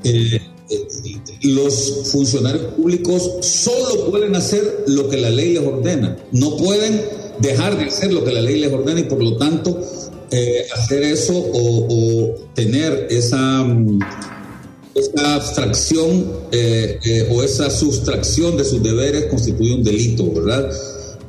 eh, 0.03 0.41
los 1.41 2.09
funcionarios 2.11 2.73
públicos 2.73 3.31
solo 3.41 4.09
pueden 4.09 4.35
hacer 4.35 4.85
lo 4.87 5.09
que 5.09 5.17
la 5.17 5.29
ley 5.29 5.53
les 5.53 5.63
ordena, 5.63 6.17
no 6.31 6.55
pueden 6.57 7.01
dejar 7.39 7.77
de 7.77 7.85
hacer 7.85 8.13
lo 8.13 8.23
que 8.23 8.31
la 8.31 8.41
ley 8.41 8.59
les 8.59 8.71
ordena 8.71 8.99
y 8.99 9.03
por 9.03 9.21
lo 9.21 9.37
tanto 9.37 9.81
eh, 10.29 10.67
hacer 10.75 11.03
eso 11.03 11.33
o, 11.35 12.35
tener 12.53 13.07
esa, 13.09 13.63
mm, 13.63 13.99
esa 14.93 15.35
abstracción 15.35 16.31
eh, 16.51 16.99
eh, 17.05 17.29
o 17.31 17.43
esa 17.43 17.69
sustracción 17.69 18.57
de 18.57 18.65
sus 18.65 18.83
deberes 18.83 19.27
constituye 19.27 19.73
un 19.75 19.83
delito, 19.83 20.29
¿verdad? 20.33 20.69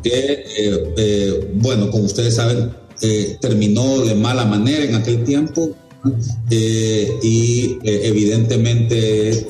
Que, 0.03 1.45
bueno, 1.55 1.91
como 1.91 2.05
ustedes 2.05 2.37
saben, 2.37 2.71
terminó 3.41 4.01
de 4.01 4.15
mala 4.15 4.45
manera 4.45 4.85
en 4.85 4.95
aquel 4.95 5.23
tiempo 5.25 5.71
y 6.51 7.79
evidentemente 7.83 9.47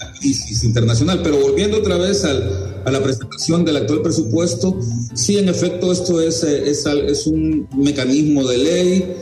la 0.00 0.12
crisis 0.18 0.64
internacional. 0.64 1.20
Pero 1.22 1.38
volviendo 1.38 1.78
otra 1.78 1.98
vez 1.98 2.24
al, 2.24 2.69
a 2.84 2.90
la 2.90 3.02
presentación 3.02 3.64
del 3.64 3.76
actual 3.76 4.02
presupuesto. 4.02 4.78
Sí, 5.14 5.38
en 5.38 5.48
efecto, 5.48 5.92
esto 5.92 6.20
es, 6.20 6.44
eh, 6.44 6.72
un 7.26 7.68
mecanismo 7.76 8.46
de 8.46 8.58
ley. 8.58 9.16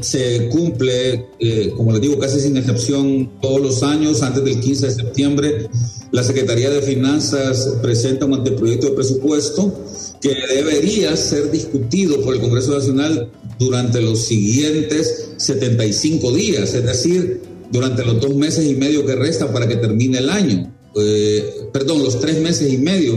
se 0.00 0.48
cumple, 0.48 1.26
eh, 1.38 1.74
como 1.76 1.92
les 1.92 2.00
digo, 2.00 2.18
casi 2.18 2.40
sin 2.40 2.56
excepción 2.56 3.30
todos 3.42 3.60
los 3.60 3.82
años. 3.82 4.22
Antes 4.22 4.42
del 4.42 4.58
15 4.58 4.86
de 4.86 4.94
septiembre, 4.94 5.68
la 6.12 6.22
Secretaría 6.22 6.70
de 6.70 6.80
Finanzas 6.80 7.76
presenta 7.82 8.24
un 8.24 8.34
anteproyecto 8.34 8.88
de 8.88 8.92
presupuesto 8.94 9.84
que 10.20 10.34
debería 10.54 11.14
ser 11.16 11.50
discutido 11.50 12.22
por 12.22 12.34
el 12.34 12.40
Congreso 12.40 12.72
Nacional 12.72 13.30
durante 13.58 14.00
los 14.00 14.20
siguientes 14.20 15.32
75 15.36 16.32
días, 16.32 16.74
es 16.74 16.84
decir, 16.84 17.42
durante 17.70 18.04
los 18.04 18.20
dos 18.20 18.34
meses 18.34 18.64
y 18.66 18.74
medio 18.74 19.04
que 19.04 19.14
restan 19.14 19.52
para 19.52 19.68
que 19.68 19.76
termine 19.76 20.18
el 20.18 20.30
año. 20.30 20.72
Eh, 21.00 21.68
perdón, 21.72 22.02
los 22.02 22.20
tres 22.20 22.40
meses 22.40 22.72
y 22.72 22.78
medio 22.78 23.14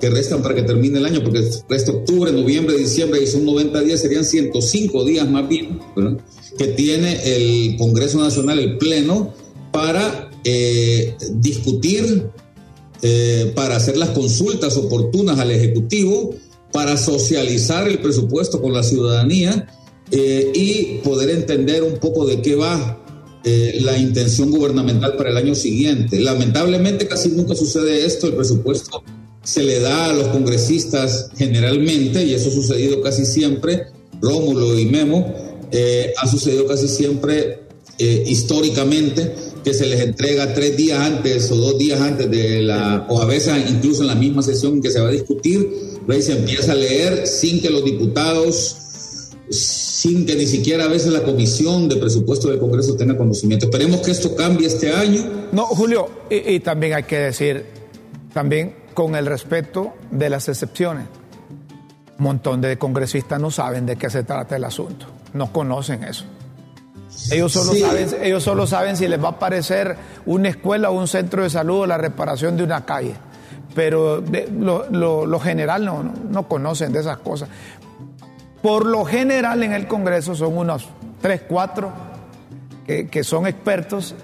que 0.00 0.10
restan 0.10 0.42
para 0.42 0.54
que 0.54 0.62
termine 0.62 0.98
el 0.98 1.06
año, 1.06 1.22
porque 1.22 1.42
resta 1.68 1.92
octubre, 1.92 2.32
noviembre, 2.32 2.76
diciembre 2.76 3.22
y 3.22 3.26
son 3.26 3.44
90 3.44 3.80
días, 3.80 4.00
serían 4.00 4.24
105 4.24 5.04
días 5.04 5.28
más 5.30 5.48
bien, 5.48 5.80
que 6.58 6.66
tiene 6.68 7.20
el 7.24 7.76
Congreso 7.76 8.18
Nacional, 8.18 8.58
el 8.58 8.76
Pleno, 8.76 9.32
para 9.72 10.30
eh, 10.44 11.16
discutir, 11.32 12.28
eh, 13.02 13.52
para 13.54 13.76
hacer 13.76 13.96
las 13.96 14.10
consultas 14.10 14.76
oportunas 14.76 15.38
al 15.38 15.50
Ejecutivo, 15.50 16.34
para 16.72 16.96
socializar 16.96 17.88
el 17.88 18.00
presupuesto 18.00 18.60
con 18.60 18.72
la 18.72 18.82
ciudadanía 18.82 19.68
y 20.10 20.98
poder 21.02 21.30
entender 21.30 21.82
un 21.82 21.98
poco 21.98 22.26
de 22.26 22.40
qué 22.40 22.54
va 22.54 23.03
la 23.44 23.98
intención 23.98 24.50
gubernamental 24.50 25.16
para 25.16 25.30
el 25.30 25.36
año 25.36 25.54
siguiente. 25.54 26.18
Lamentablemente 26.18 27.06
casi 27.06 27.28
nunca 27.28 27.54
sucede 27.54 28.06
esto, 28.06 28.26
el 28.26 28.34
presupuesto 28.34 29.02
se 29.42 29.62
le 29.62 29.80
da 29.80 30.06
a 30.06 30.12
los 30.14 30.28
congresistas 30.28 31.28
generalmente, 31.36 32.24
y 32.24 32.32
eso 32.32 32.48
ha 32.48 32.52
sucedido 32.52 33.02
casi 33.02 33.26
siempre, 33.26 33.88
Rómulo 34.22 34.78
y 34.78 34.86
Memo, 34.86 35.34
ha 36.16 36.26
sucedido 36.26 36.66
casi 36.66 36.88
siempre 36.88 37.60
históricamente 37.98 39.34
que 39.62 39.74
se 39.74 39.86
les 39.86 40.00
entrega 40.00 40.52
tres 40.54 40.76
días 40.76 40.98
antes 41.00 41.50
o 41.50 41.56
dos 41.56 41.78
días 41.78 42.00
antes 42.00 42.30
de 42.30 42.62
la, 42.62 43.06
o 43.08 43.20
a 43.20 43.24
veces 43.24 43.54
incluso 43.68 44.02
en 44.02 44.08
la 44.08 44.14
misma 44.14 44.42
sesión 44.42 44.74
en 44.74 44.82
que 44.82 44.90
se 44.90 45.00
va 45.00 45.08
a 45.08 45.12
discutir, 45.12 45.68
y 46.08 46.22
se 46.22 46.32
empieza 46.32 46.72
a 46.72 46.76
leer 46.76 47.26
sin 47.26 47.60
que 47.60 47.70
los 47.70 47.84
diputados, 47.84 48.76
sin 49.54 50.26
que 50.26 50.34
ni 50.36 50.46
siquiera 50.46 50.84
a 50.84 50.88
veces 50.88 51.12
la 51.12 51.22
comisión 51.22 51.88
de 51.88 51.96
presupuesto 51.96 52.48
del 52.48 52.58
Congreso 52.58 52.96
tenga 52.96 53.16
conocimiento. 53.16 53.66
Esperemos 53.66 54.00
que 54.00 54.10
esto 54.10 54.34
cambie 54.34 54.66
este 54.66 54.92
año. 54.92 55.22
No, 55.52 55.66
Julio, 55.66 56.08
y, 56.30 56.54
y 56.54 56.60
también 56.60 56.94
hay 56.94 57.04
que 57.04 57.18
decir, 57.18 57.64
también 58.32 58.74
con 58.94 59.14
el 59.16 59.26
respeto 59.26 59.94
de 60.10 60.30
las 60.30 60.48
excepciones. 60.48 61.06
Un 62.18 62.24
montón 62.24 62.60
de 62.60 62.78
congresistas 62.78 63.40
no 63.40 63.50
saben 63.50 63.86
de 63.86 63.96
qué 63.96 64.08
se 64.08 64.22
trata 64.22 64.56
el 64.56 64.64
asunto, 64.64 65.06
no 65.32 65.52
conocen 65.52 66.04
eso. 66.04 66.24
Ellos 67.30 67.52
solo, 67.52 67.74
saben, 67.74 68.08
ellos 68.22 68.42
solo 68.42 68.66
saben 68.66 68.96
si 68.96 69.08
les 69.08 69.22
va 69.22 69.28
a 69.28 69.32
aparecer 69.32 69.96
una 70.26 70.48
escuela 70.48 70.90
o 70.90 70.98
un 70.98 71.08
centro 71.08 71.42
de 71.42 71.50
salud 71.50 71.80
o 71.80 71.86
la 71.86 71.96
reparación 71.96 72.56
de 72.56 72.64
una 72.64 72.84
calle. 72.84 73.14
Pero 73.74 74.22
lo, 74.22 75.40
general 75.40 75.84
no, 75.84 76.12
no, 76.30 76.48
conocen 76.48 76.92
de 76.92 77.00
esas 77.00 77.18
cosas. 77.18 77.48
Por 78.64 78.86
lo 78.86 79.04
general 79.04 79.62
en 79.62 79.74
el 79.74 79.86
Congreso 79.86 80.34
son 80.34 80.56
unos 80.56 80.88
tres, 81.20 81.42
cuatro 81.46 81.92
que, 82.86 83.22
son 83.22 83.46
expertos 83.46 84.14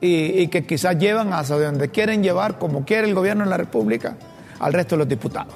y, 0.00 0.40
y, 0.40 0.48
que 0.48 0.66
quizás 0.66 0.98
llevan 0.98 1.32
hasta 1.32 1.56
donde 1.56 1.90
quieren 1.90 2.20
llevar, 2.20 2.58
como 2.58 2.84
quiere 2.84 3.06
el 3.06 3.14
gobierno 3.14 3.44
de 3.44 3.50
la 3.50 3.56
República, 3.56 4.16
al 4.58 4.72
resto 4.72 4.96
de 4.96 4.98
los 4.98 5.08
diputados. 5.08 5.54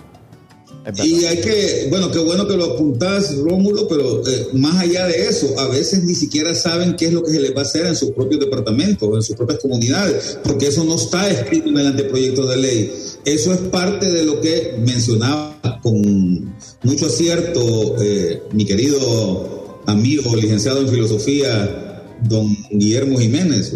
Y 1.04 1.24
hay 1.26 1.40
que, 1.40 1.86
bueno, 1.90 2.10
qué 2.10 2.18
bueno 2.18 2.46
que 2.46 2.56
lo 2.56 2.64
apuntás, 2.64 3.36
Rómulo, 3.36 3.86
pero 3.88 4.26
eh, 4.26 4.48
más 4.54 4.80
allá 4.80 5.06
de 5.06 5.28
eso, 5.28 5.58
a 5.58 5.68
veces 5.68 6.04
ni 6.04 6.14
siquiera 6.14 6.54
saben 6.54 6.96
qué 6.96 7.06
es 7.06 7.12
lo 7.12 7.22
que 7.22 7.32
se 7.32 7.40
les 7.40 7.54
va 7.54 7.60
a 7.60 7.64
hacer 7.64 7.86
en 7.86 7.94
sus 7.94 8.12
propios 8.12 8.40
departamentos, 8.40 9.08
en 9.14 9.22
sus 9.22 9.36
propias 9.36 9.58
comunidades, 9.60 10.38
porque 10.42 10.68
eso 10.68 10.84
no 10.84 10.94
está 10.94 11.28
escrito 11.28 11.68
en 11.68 11.78
el 11.78 11.86
anteproyecto 11.88 12.46
de 12.46 12.56
ley. 12.56 12.92
Eso 13.24 13.52
es 13.52 13.58
parte 13.60 14.10
de 14.10 14.24
lo 14.24 14.40
que 14.40 14.76
mencionaba 14.78 15.80
con 15.82 16.54
mucho 16.82 17.06
acierto 17.06 17.96
eh, 18.00 18.42
mi 18.52 18.64
querido 18.64 19.80
amigo, 19.86 20.34
licenciado 20.36 20.80
en 20.80 20.88
filosofía, 20.88 22.02
don 22.22 22.56
Guillermo 22.70 23.18
Jiménez, 23.18 23.74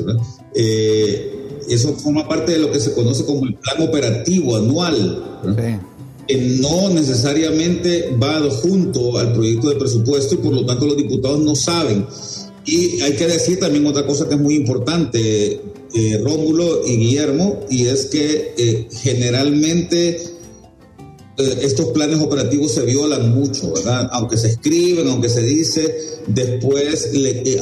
eh, 0.54 1.28
eso 1.68 1.94
forma 1.94 2.26
parte 2.26 2.52
de 2.52 2.58
lo 2.58 2.72
que 2.72 2.80
se 2.80 2.92
conoce 2.92 3.24
como 3.24 3.46
el 3.46 3.54
plan 3.54 3.86
operativo 3.86 4.56
anual. 4.56 5.40
Sí 5.44 5.91
no 6.36 6.90
necesariamente 6.90 8.14
va 8.22 8.40
junto 8.50 9.18
al 9.18 9.32
proyecto 9.32 9.70
de 9.70 9.76
presupuesto 9.76 10.34
y 10.34 10.38
por 10.38 10.52
lo 10.52 10.64
tanto 10.66 10.86
los 10.86 10.96
diputados 10.96 11.40
no 11.40 11.54
saben. 11.54 12.06
Y 12.64 13.00
hay 13.00 13.14
que 13.14 13.26
decir 13.26 13.58
también 13.58 13.86
otra 13.86 14.06
cosa 14.06 14.28
que 14.28 14.34
es 14.34 14.40
muy 14.40 14.54
importante, 14.54 15.60
eh, 15.94 16.20
Rómulo 16.22 16.86
y 16.86 16.96
Guillermo, 16.96 17.60
y 17.68 17.86
es 17.86 18.06
que 18.06 18.54
eh, 18.56 18.88
generalmente 19.02 20.10
eh, 21.38 21.58
estos 21.62 21.88
planes 21.88 22.20
operativos 22.20 22.72
se 22.72 22.82
violan 22.84 23.34
mucho, 23.34 23.72
¿verdad? 23.72 24.08
Aunque 24.12 24.36
se 24.36 24.48
escriben, 24.48 25.08
aunque 25.08 25.28
se 25.28 25.42
dice, 25.42 25.96
después 26.28 27.10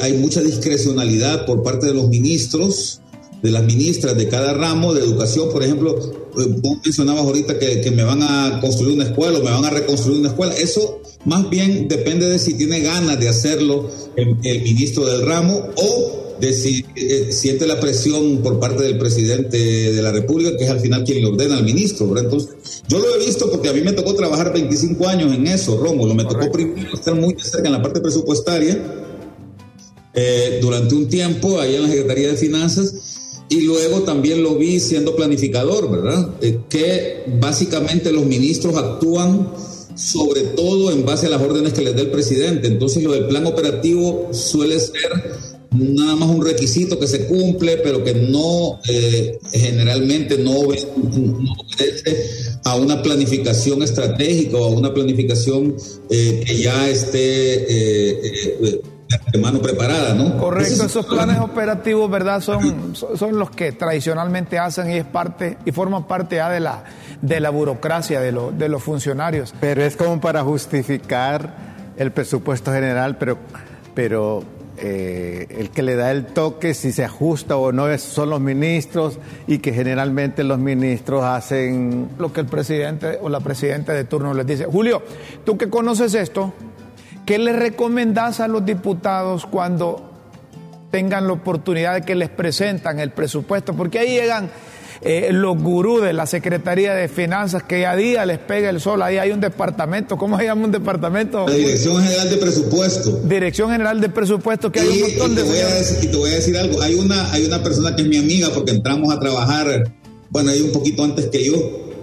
hay 0.01 0.13
mucha 0.13 0.41
discrecionalidad 0.41 1.45
por 1.45 1.63
parte 1.63 1.87
de 1.87 1.93
los 1.95 2.07
ministros 2.07 3.00
de 3.41 3.51
las 3.51 3.63
ministras 3.63 4.15
de 4.17 4.27
cada 4.27 4.53
ramo 4.53 4.93
de 4.93 5.01
educación, 5.01 5.49
por 5.51 5.63
ejemplo, 5.63 5.97
eh, 5.97 6.45
vos 6.61 6.77
mencionabas 6.83 7.23
ahorita 7.23 7.57
que, 7.57 7.81
que, 7.81 7.91
me 7.91 8.03
van 8.03 8.21
a 8.21 8.59
construir 8.61 8.93
una 8.93 9.05
escuela 9.05 9.39
o 9.39 9.43
me 9.43 9.51
van 9.51 9.65
a 9.65 9.69
reconstruir 9.69 10.19
una 10.19 10.29
escuela, 10.29 10.53
eso 10.55 11.01
más 11.25 11.49
bien 11.49 11.87
depende 11.87 12.27
de 12.27 12.39
si 12.39 12.55
tiene 12.55 12.79
ganas 12.79 13.19
de 13.19 13.29
hacerlo 13.29 13.89
el, 14.15 14.35
ministro 14.61 15.05
del 15.05 15.25
ramo 15.25 15.69
o 15.75 16.35
de 16.39 16.53
si 16.53 16.83
eh, 16.95 17.31
siente 17.31 17.67
la 17.67 17.79
presión 17.79 18.39
por 18.41 18.59
parte 18.59 18.83
del 18.83 18.97
presidente 18.97 19.57
de 19.57 20.01
la 20.01 20.11
República, 20.11 20.57
que 20.57 20.63
es 20.63 20.69
al 20.71 20.79
final 20.79 21.03
quien 21.03 21.21
le 21.21 21.27
ordena 21.27 21.57
al 21.57 21.63
ministro. 21.63 22.07
¿verdad? 22.07 22.23
Entonces, 22.25 22.83
yo 22.87 22.97
lo 22.97 23.15
he 23.15 23.19
visto 23.25 23.51
porque 23.51 23.69
a 23.69 23.73
mí 23.73 23.81
me 23.81 23.91
tocó 23.93 24.15
trabajar 24.15 24.51
25 24.51 25.07
años 25.07 25.31
en 25.35 25.45
eso, 25.45 25.77
Rómulo. 25.77 26.15
Me 26.15 26.25
tocó 26.25 26.51
primero 26.51 26.95
estar 26.95 27.13
muy 27.13 27.35
cerca 27.39 27.67
en 27.67 27.73
la 27.73 27.81
parte 27.83 28.01
presupuestaria 28.01 28.81
eh, 30.15 30.57
durante 30.63 30.95
un 30.95 31.07
tiempo 31.07 31.59
ahí 31.59 31.75
en 31.75 31.83
la 31.83 31.89
Secretaría 31.89 32.29
de 32.29 32.37
Finanzas 32.37 33.10
y 33.51 33.59
luego 33.63 34.03
también 34.03 34.41
lo 34.41 34.55
vi 34.55 34.79
siendo 34.79 35.13
planificador, 35.13 35.91
¿verdad? 35.91 36.29
Eh, 36.41 36.59
que 36.69 37.25
básicamente 37.37 38.09
los 38.13 38.25
ministros 38.25 38.77
actúan 38.77 39.51
sobre 39.93 40.41
todo 40.55 40.89
en 40.89 41.05
base 41.05 41.27
a 41.27 41.29
las 41.31 41.41
órdenes 41.41 41.73
que 41.73 41.81
les 41.81 41.93
dé 41.93 42.03
el 42.03 42.11
presidente. 42.11 42.69
Entonces 42.69 43.03
lo 43.03 43.11
del 43.11 43.27
plan 43.27 43.45
operativo 43.45 44.29
suele 44.31 44.79
ser 44.79 45.11
nada 45.71 46.15
más 46.15 46.29
un 46.29 46.45
requisito 46.45 46.97
que 46.97 47.07
se 47.07 47.25
cumple, 47.25 47.75
pero 47.83 48.05
que 48.05 48.13
no 48.13 48.79
eh, 48.87 49.37
generalmente 49.51 50.37
no, 50.37 50.51
obedece 50.59 50.95
a 52.63 52.77
una 52.77 53.03
planificación 53.03 53.83
estratégica 53.83 54.55
o 54.55 54.63
a 54.63 54.69
una 54.69 54.93
planificación 54.93 55.75
eh, 56.09 56.41
que 56.47 56.57
ya 56.57 56.89
esté 56.89 57.65
de 59.31 59.39
mano 59.39 59.61
preparada, 59.61 60.13
¿no? 60.13 60.37
Correcto, 60.37 60.85
esos 60.85 61.05
planes 61.05 61.39
operativos, 61.39 62.09
¿verdad? 62.09 62.41
Son, 62.41 62.95
son 62.95 63.37
los 63.37 63.51
que 63.51 63.71
tradicionalmente 63.71 64.59
hacen 64.59 64.91
y 64.91 64.97
es 64.97 65.05
parte 65.05 65.57
y 65.65 65.71
forman 65.71 66.05
parte 66.05 66.37
ya 66.37 66.49
de 66.49 66.59
la, 66.59 66.83
de 67.21 67.39
la 67.39 67.49
burocracia 67.49 68.19
de, 68.19 68.31
de 68.57 68.69
los 68.69 68.83
funcionarios. 68.83 69.53
Pero 69.59 69.83
es 69.83 69.95
como 69.95 70.19
para 70.19 70.43
justificar 70.43 71.53
el 71.97 72.11
presupuesto 72.11 72.71
general, 72.71 73.17
pero, 73.17 73.37
pero 73.93 74.43
eh, 74.77 75.45
el 75.59 75.69
que 75.69 75.83
le 75.83 75.95
da 75.95 76.09
el 76.11 76.25
toque 76.25 76.73
si 76.73 76.91
se 76.91 77.03
ajusta 77.03 77.55
o 77.57 77.71
no 77.71 77.87
es, 77.87 78.01
son 78.01 78.31
los 78.31 78.39
ministros 78.39 79.19
y 79.45 79.59
que 79.59 79.73
generalmente 79.73 80.43
los 80.43 80.57
ministros 80.57 81.23
hacen 81.23 82.09
lo 82.17 82.33
que 82.33 82.39
el 82.39 82.47
presidente 82.47 83.19
o 83.21 83.29
la 83.29 83.41
presidenta 83.41 83.93
de 83.93 84.05
turno 84.05 84.33
les 84.33 84.47
dice. 84.47 84.65
Julio, 84.65 85.03
tú 85.45 85.57
que 85.57 85.69
conoces 85.69 86.15
esto, 86.15 86.53
¿Qué 87.25 87.37
le 87.37 87.53
recomendás 87.53 88.39
a 88.39 88.47
los 88.47 88.65
diputados 88.65 89.45
cuando 89.45 90.09
tengan 90.91 91.27
la 91.27 91.33
oportunidad 91.33 91.93
de 91.95 92.01
que 92.01 92.15
les 92.15 92.29
presentan 92.29 92.99
el 92.99 93.11
presupuesto? 93.11 93.73
Porque 93.73 93.99
ahí 93.99 94.09
llegan 94.09 94.49
eh, 95.03 95.29
los 95.31 95.57
gurús 95.57 96.03
de 96.03 96.13
la 96.13 96.27
Secretaría 96.27 96.93
de 96.93 97.07
Finanzas 97.07 97.63
que 97.63 97.87
a 97.87 97.95
día 97.95 98.25
les 98.25 98.37
pega 98.37 98.69
el 98.69 98.79
sol. 98.79 99.01
Ahí 99.01 99.17
hay 99.17 99.31
un 99.31 99.39
departamento, 99.39 100.17
¿cómo 100.17 100.37
se 100.37 100.45
llama 100.45 100.65
un 100.65 100.71
departamento? 100.71 101.47
La 101.47 101.55
Dirección 101.55 102.03
General 102.03 102.29
de 102.29 102.37
Presupuesto. 102.37 103.21
Dirección 103.23 103.71
General 103.71 103.99
de 103.99 104.09
Presupuesto, 104.09 104.71
que 104.71 104.79
hay 104.79 104.87
un 104.89 105.01
montón 105.01 105.35
de... 105.35 105.43
Voy 105.43 105.57
y 106.01 106.07
te 106.07 106.17
voy 106.17 106.29
a 106.31 106.35
decir 106.35 106.57
algo, 106.57 106.81
hay 106.81 106.95
una, 106.95 107.31
hay 107.31 107.45
una 107.45 107.63
persona 107.63 107.95
que 107.95 108.03
es 108.03 108.07
mi 108.07 108.17
amiga 108.17 108.49
porque 108.53 108.71
entramos 108.71 109.11
a 109.11 109.19
trabajar, 109.19 109.91
bueno, 110.29 110.51
ahí 110.51 110.61
un 110.61 110.71
poquito 110.71 111.03
antes 111.03 111.27
que 111.27 111.45
yo, 111.45 111.55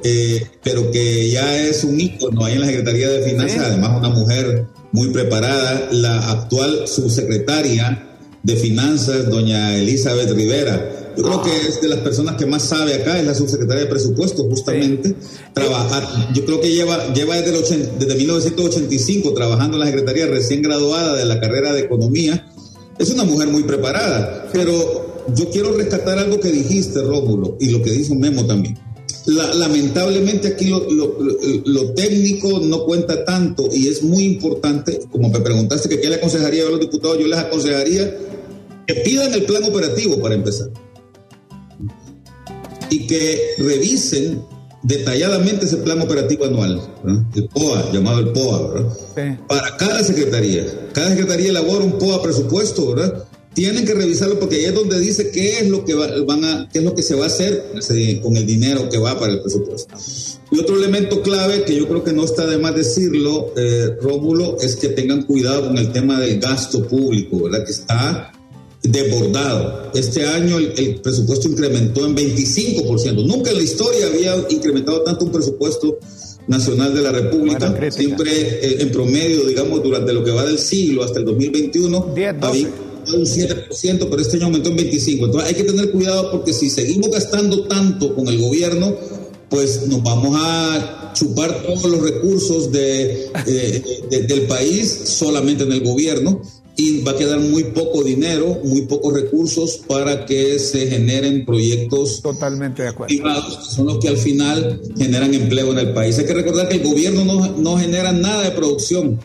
eh, 0.03 0.47
pero 0.65 0.91
que 0.91 1.31
ya 1.31 1.57
es 1.57 1.85
un 1.85 2.01
ícono 2.01 2.45
ahí 2.45 2.55
en 2.55 2.61
la 2.61 2.67
Secretaría 2.67 3.09
de 3.11 3.23
Finanzas, 3.23 3.61
además 3.61 3.97
una 3.97 4.09
mujer 4.09 4.67
muy 4.93 5.11
preparada, 5.11 5.89
la 5.93 6.31
actual 6.31 6.87
subsecretaria 6.87 8.17
de 8.43 8.57
Finanzas, 8.57 9.29
doña 9.29 9.77
Elizabeth 9.77 10.31
Rivera. 10.31 11.15
Yo 11.17 11.25
creo 11.25 11.43
que 11.43 11.51
es 11.51 11.81
de 11.81 11.89
las 11.89 11.99
personas 11.99 12.37
que 12.37 12.47
más 12.47 12.63
sabe 12.63 12.95
acá, 12.95 13.19
es 13.19 13.27
la 13.27 13.35
subsecretaria 13.35 13.85
de 13.85 13.91
Presupuesto, 13.91 14.45
justamente. 14.45 15.15
Trabajar, 15.53 16.07
yo 16.33 16.45
creo 16.45 16.61
que 16.61 16.71
lleva, 16.71 17.13
lleva 17.13 17.37
desde, 17.37 17.75
el 17.75 17.99
desde 17.99 18.15
1985 18.15 19.35
trabajando 19.35 19.77
en 19.77 19.81
la 19.81 19.87
Secretaría 19.87 20.27
recién 20.27 20.63
graduada 20.63 21.17
de 21.17 21.25
la 21.25 21.41
carrera 21.41 21.73
de 21.73 21.81
Economía. 21.81 22.51
Es 22.99 23.11
una 23.11 23.25
mujer 23.25 23.49
muy 23.49 23.65
preparada, 23.65 24.49
pero 24.53 25.25
yo 25.35 25.51
quiero 25.51 25.77
rescatar 25.77 26.19
algo 26.19 26.41
que 26.41 26.51
dijiste, 26.51 27.03
Rómulo, 27.03 27.57
y 27.61 27.71
lo 27.71 27.83
que 27.83 27.91
dijo 27.91 28.15
Memo 28.15 28.47
también 28.47 28.79
lamentablemente 29.29 30.49
aquí 30.49 30.71
lo, 30.71 31.93
técnico 31.95 32.61
no 32.61 32.85
cuenta 32.85 33.25
tanto 33.25 33.69
y 33.73 33.89
es 33.89 34.03
muy 34.03 34.25
importante, 34.25 35.01
como 35.11 35.29
me 35.29 35.41
preguntaste 35.41 35.89
que 35.89 36.01
qué 36.01 36.09
le 36.09 36.17
aconsejaría 36.17 36.67
a 36.67 36.71
los 36.71 36.81
diputados, 36.81 37.19
yo 37.19 37.27
les 37.27 37.39
aconsejaría 37.39 38.17
que 38.87 38.95
pidan 38.95 39.35
el 39.35 39.45
plan 39.45 39.65
operativo 39.65 40.19
para 40.19 40.35
empezar 40.35 40.69
y 42.89 43.07
que 43.07 43.39
revisen 43.59 44.43
detalladamente 44.83 45.67
ese 45.67 45.77
plan 45.79 46.01
operativo 46.01 46.47
anual, 46.47 46.81
el 47.35 47.49
POA, 47.49 47.93
llamado 47.93 48.21
el 48.21 48.29
POA, 48.31 48.97
para 49.47 49.77
cada 49.77 50.03
secretaría. 50.03 50.65
Cada 50.95 51.11
secretaría 51.11 51.51
elabora 51.51 51.85
un 51.85 51.99
POA 51.99 52.23
presupuesto, 52.23 52.95
¿verdad? 52.95 53.28
Tienen 53.55 53.85
que 53.85 53.95
revisarlo 53.95 54.39
porque 54.39 54.57
ahí 54.57 54.65
es 54.67 54.75
donde 54.75 55.01
dice 55.01 55.31
qué 55.31 55.61
es 55.61 55.69
lo 55.69 55.85
que 55.85 55.95
van 55.95 56.45
a, 56.45 56.69
qué 56.73 56.79
es 56.79 56.85
lo 56.85 56.95
que 56.95 57.03
se 57.03 57.15
va 57.15 57.25
a 57.25 57.27
hacer 57.27 57.73
con 58.23 58.37
el 58.37 58.47
dinero 58.47 58.89
que 58.89 58.99
va 58.99 59.19
para 59.19 59.33
el 59.33 59.41
presupuesto. 59.41 59.95
Y 60.51 60.59
otro 60.61 60.77
elemento 60.77 61.23
clave 61.23 61.65
que 61.65 61.77
yo 61.77 61.89
creo 61.89 62.05
que 62.05 62.13
no 62.13 62.25
está 62.25 62.47
de 62.47 62.59
más 62.59 62.75
decirlo, 62.75 63.53
eh, 63.57 63.97
Rómulo, 64.01 64.59
es 64.61 64.77
que 64.77 64.89
tengan 64.89 65.23
cuidado 65.23 65.67
con 65.67 65.77
el 65.77 65.93
tema 65.93 66.21
del 66.21 66.41
gasto 66.41 66.87
público, 66.87 67.43
¿verdad? 67.43 67.65
Que 67.65 67.73
está 67.73 68.33
desbordado. 68.83 69.91
Este 69.95 70.25
año 70.25 70.59
el, 70.59 71.01
presupuesto 71.03 71.49
incrementó 71.49 72.07
en 72.07 72.17
25%. 72.17 73.27
Nunca 73.27 73.51
en 73.51 73.57
la 73.57 73.63
historia 73.63 74.07
había 74.07 74.37
incrementado 74.49 75.03
tanto 75.03 75.27
un 75.27 75.33
presupuesto 75.33 75.99
nacional 76.47 76.95
de 76.95 77.03
la 77.03 77.13
República. 77.13 77.91
Siempre 77.91 78.31
eh, 78.33 78.77
en 78.81 78.91
promedio, 78.91 79.45
digamos, 79.45 79.83
durante 79.83 80.13
lo 80.13 80.25
que 80.25 80.31
va 80.31 80.45
del 80.45 80.59
siglo 80.59 81.05
hasta 81.05 81.19
el 81.19 81.27
2021, 81.27 82.15
había 82.41 82.71
un 83.17 83.25
7%, 83.25 83.69
pero 84.11 84.21
este 84.21 84.37
año 84.37 84.47
aumentó 84.47 84.71
en 84.71 84.79
25%. 84.79 85.25
Entonces 85.25 85.49
hay 85.49 85.55
que 85.55 85.65
tener 85.65 85.91
cuidado 85.91 86.31
porque 86.31 86.53
si 86.53 86.71
seguimos 86.71 87.11
gastando 87.11 87.67
tanto 87.67 88.15
con 88.15 88.29
el 88.29 88.39
gobierno, 88.39 88.95
pues 89.49 89.87
nos 89.87 90.03
vamos 90.03 90.37
a 90.41 91.13
chupar 91.15 91.63
todos 91.63 91.85
los 91.91 92.03
recursos 92.03 92.71
de, 92.71 93.31
del 94.11 94.43
país 94.43 95.01
solamente 95.05 95.65
en 95.65 95.73
el 95.73 95.83
gobierno 95.83 96.43
y 96.77 97.01
va 97.03 97.11
a 97.11 97.17
quedar 97.17 97.41
muy 97.41 97.65
poco 97.65 98.05
dinero, 98.05 98.61
muy 98.63 98.83
pocos 98.83 99.13
recursos 99.13 99.81
para 99.89 100.25
que 100.27 100.61
se 100.61 100.87
generen 100.87 101.45
proyectos 101.45 102.23
totalmente 102.23 102.83
de 102.83 102.91
acuerdo. 102.91 103.09
privados, 103.09 103.57
que 103.57 103.75
son 103.75 103.87
los 103.87 103.99
que 103.99 104.07
al 104.07 104.17
final 104.17 104.81
generan 104.97 105.35
empleo 105.35 105.73
en 105.73 105.79
el 105.79 105.93
país. 105.93 106.17
Hay 106.19 106.27
que 106.27 106.35
recordar 106.35 106.69
que 106.69 106.77
el 106.77 106.85
gobierno 106.85 107.25
no, 107.25 107.49
no 107.57 107.79
genera 107.79 108.13
nada 108.13 108.45
de 108.45 108.53
producción 108.53 109.19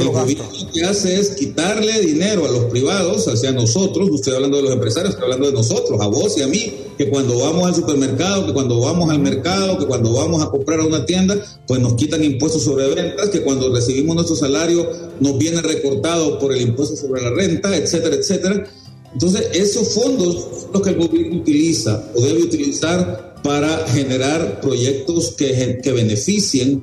el 0.00 0.08
gobierno 0.08 0.44
lo 0.44 0.72
que 0.72 0.84
hace 0.84 1.18
es 1.18 1.30
quitarle 1.30 2.00
dinero 2.00 2.44
a 2.46 2.50
los 2.50 2.64
privados, 2.66 3.26
hacia 3.28 3.52
nosotros, 3.52 4.08
no 4.08 4.16
estoy 4.16 4.34
hablando 4.34 4.58
de 4.58 4.64
los 4.64 4.72
empresarios, 4.72 5.14
estoy 5.14 5.24
hablando 5.24 5.46
de 5.46 5.52
nosotros, 5.52 6.00
a 6.00 6.06
vos 6.06 6.36
y 6.38 6.42
a 6.42 6.46
mí, 6.46 6.72
que 6.96 7.08
cuando 7.10 7.38
vamos 7.38 7.66
al 7.66 7.74
supermercado, 7.74 8.46
que 8.46 8.52
cuando 8.52 8.80
vamos 8.80 9.10
al 9.10 9.18
mercado, 9.18 9.78
que 9.78 9.86
cuando 9.86 10.12
vamos 10.12 10.42
a 10.42 10.50
comprar 10.50 10.80
a 10.80 10.86
una 10.86 11.04
tienda, 11.04 11.36
pues 11.66 11.80
nos 11.80 11.94
quitan 11.94 12.22
impuestos 12.22 12.64
sobre 12.64 12.94
ventas, 12.94 13.28
que 13.30 13.42
cuando 13.42 13.72
recibimos 13.74 14.14
nuestro 14.14 14.36
salario 14.36 14.88
nos 15.20 15.38
viene 15.38 15.60
recortado 15.62 16.38
por 16.38 16.52
el 16.52 16.62
impuesto 16.62 16.96
sobre 16.96 17.22
la 17.22 17.30
renta, 17.30 17.76
etcétera, 17.76 18.16
etcétera. 18.16 18.66
Entonces, 19.12 19.48
esos 19.52 19.94
fondos 19.94 20.34
son 20.34 20.72
los 20.72 20.82
que 20.82 20.90
el 20.90 20.96
gobierno 20.96 21.36
utiliza 21.36 22.10
o 22.14 22.20
debe 22.20 22.42
utilizar 22.42 23.34
para 23.44 23.86
generar 23.88 24.60
proyectos 24.60 25.32
que, 25.32 25.78
que 25.82 25.92
beneficien, 25.92 26.82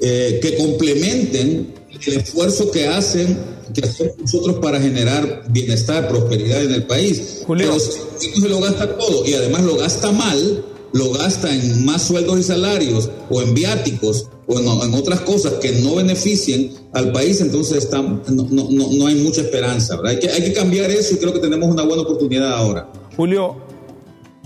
eh, 0.00 0.40
que 0.42 0.56
complementen 0.56 1.74
el 2.10 2.18
esfuerzo 2.18 2.70
que 2.70 2.88
hacen, 2.88 3.38
que 3.74 3.82
hacemos 3.82 4.18
nosotros 4.18 4.56
para 4.56 4.80
generar 4.80 5.44
bienestar, 5.48 6.08
prosperidad 6.08 6.62
en 6.62 6.72
el 6.72 6.84
país. 6.84 7.44
Pero 7.46 7.78
si 7.78 8.40
se 8.40 8.48
lo 8.48 8.60
gasta 8.60 8.96
todo 8.96 9.26
y 9.26 9.34
además 9.34 9.62
lo 9.62 9.76
gasta 9.76 10.10
mal, 10.12 10.64
lo 10.92 11.12
gasta 11.12 11.52
en 11.54 11.84
más 11.84 12.02
sueldos 12.02 12.38
y 12.38 12.42
salarios 12.42 13.10
o 13.30 13.40
en 13.40 13.54
viáticos 13.54 14.28
o 14.46 14.58
en, 14.58 14.94
otras 14.94 15.20
cosas 15.20 15.54
que 15.54 15.72
no 15.80 15.94
beneficien 15.94 16.72
al 16.92 17.12
país, 17.12 17.40
entonces 17.40 17.78
está, 17.78 18.02
no, 18.02 18.20
no, 18.28 18.68
no, 18.70 19.06
hay 19.06 19.14
mucha 19.14 19.40
esperanza. 19.40 19.98
Hay, 20.04 20.18
que, 20.18 20.28
hay 20.28 20.42
que 20.42 20.52
cambiar 20.52 20.90
eso 20.90 21.14
y 21.14 21.18
creo 21.18 21.32
que 21.32 21.38
tenemos 21.38 21.70
una 21.70 21.84
buena 21.84 22.02
oportunidad 22.02 22.52
ahora. 22.52 22.88
Julio, 23.16 23.56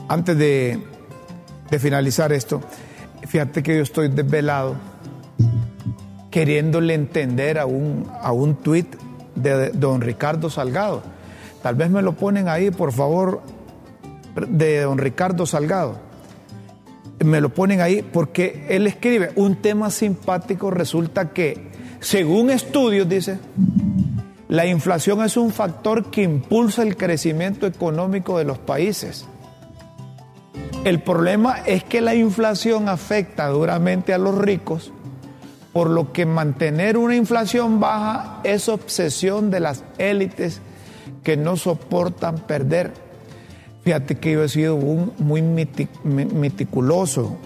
antes 0.08 0.38
de, 0.38 0.78
de 1.70 1.78
finalizar 1.78 2.32
esto, 2.32 2.60
fíjate 3.26 3.62
que 3.62 3.76
yo 3.76 3.82
estoy 3.82 4.08
desvelado 4.08 4.76
queriéndole 6.36 6.92
entender 6.92 7.58
a 7.58 7.64
un, 7.64 8.06
a 8.20 8.30
un 8.30 8.56
tuit 8.56 8.94
de 9.36 9.70
don 9.70 10.02
Ricardo 10.02 10.50
Salgado. 10.50 11.02
Tal 11.62 11.76
vez 11.76 11.88
me 11.88 12.02
lo 12.02 12.12
ponen 12.12 12.46
ahí, 12.46 12.70
por 12.70 12.92
favor, 12.92 13.40
de 14.46 14.82
don 14.82 14.98
Ricardo 14.98 15.46
Salgado. 15.46 15.96
Me 17.24 17.40
lo 17.40 17.48
ponen 17.54 17.80
ahí 17.80 18.02
porque 18.02 18.66
él 18.68 18.86
escribe 18.86 19.32
un 19.36 19.56
tema 19.62 19.88
simpático. 19.88 20.70
Resulta 20.70 21.30
que, 21.30 21.70
según 22.00 22.50
estudios, 22.50 23.08
dice, 23.08 23.38
la 24.48 24.66
inflación 24.66 25.24
es 25.24 25.38
un 25.38 25.50
factor 25.52 26.10
que 26.10 26.22
impulsa 26.22 26.82
el 26.82 26.98
crecimiento 26.98 27.66
económico 27.66 28.36
de 28.36 28.44
los 28.44 28.58
países. 28.58 29.24
El 30.84 31.00
problema 31.00 31.60
es 31.64 31.82
que 31.82 32.02
la 32.02 32.14
inflación 32.14 32.90
afecta 32.90 33.48
duramente 33.48 34.12
a 34.12 34.18
los 34.18 34.36
ricos 34.36 34.92
por 35.76 35.90
lo 35.90 36.10
que 36.10 36.24
mantener 36.24 36.96
una 36.96 37.16
inflación 37.16 37.80
baja 37.80 38.40
es 38.44 38.66
obsesión 38.70 39.50
de 39.50 39.60
las 39.60 39.84
élites 39.98 40.62
que 41.22 41.36
no 41.36 41.58
soportan 41.58 42.38
perder. 42.38 42.94
Fíjate 43.82 44.14
que 44.14 44.32
yo 44.32 44.42
he 44.42 44.48
sido 44.48 44.76
un, 44.76 45.12
muy 45.18 45.42
meticuloso, 45.42 47.36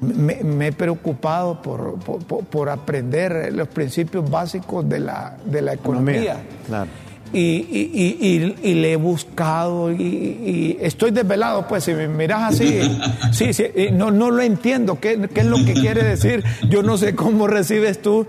me, 0.00 0.68
he 0.68 0.72
preocupado 0.72 1.60
por, 1.60 2.70
aprender 2.70 3.52
los 3.52 3.68
principios 3.68 4.30
básicos 4.30 4.88
de 4.88 5.00
la, 5.00 5.36
de 5.44 5.60
la 5.60 5.74
economía. 5.74 6.38
Claro 6.66 6.88
y, 7.32 8.54
y, 8.62 8.74
le 8.74 8.92
he 8.92 8.96
buscado 8.96 9.90
y, 9.92 10.76
estoy 10.80 11.10
desvelado, 11.10 11.66
pues 11.66 11.84
si 11.84 11.94
me 11.94 12.08
miras 12.08 12.54
así, 12.54 12.80
sí, 13.32 13.52
sí, 13.52 13.64
no, 13.92 14.10
no 14.10 14.30
lo 14.30 14.42
entiendo, 14.42 14.98
¿qué, 15.00 15.28
es 15.34 15.46
lo 15.46 15.64
que 15.64 15.72
quiere 15.74 16.02
decir? 16.02 16.44
Yo 16.68 16.82
no 16.82 16.96
sé 16.98 17.14
cómo 17.14 17.46
recibes 17.46 18.02
tú 18.02 18.26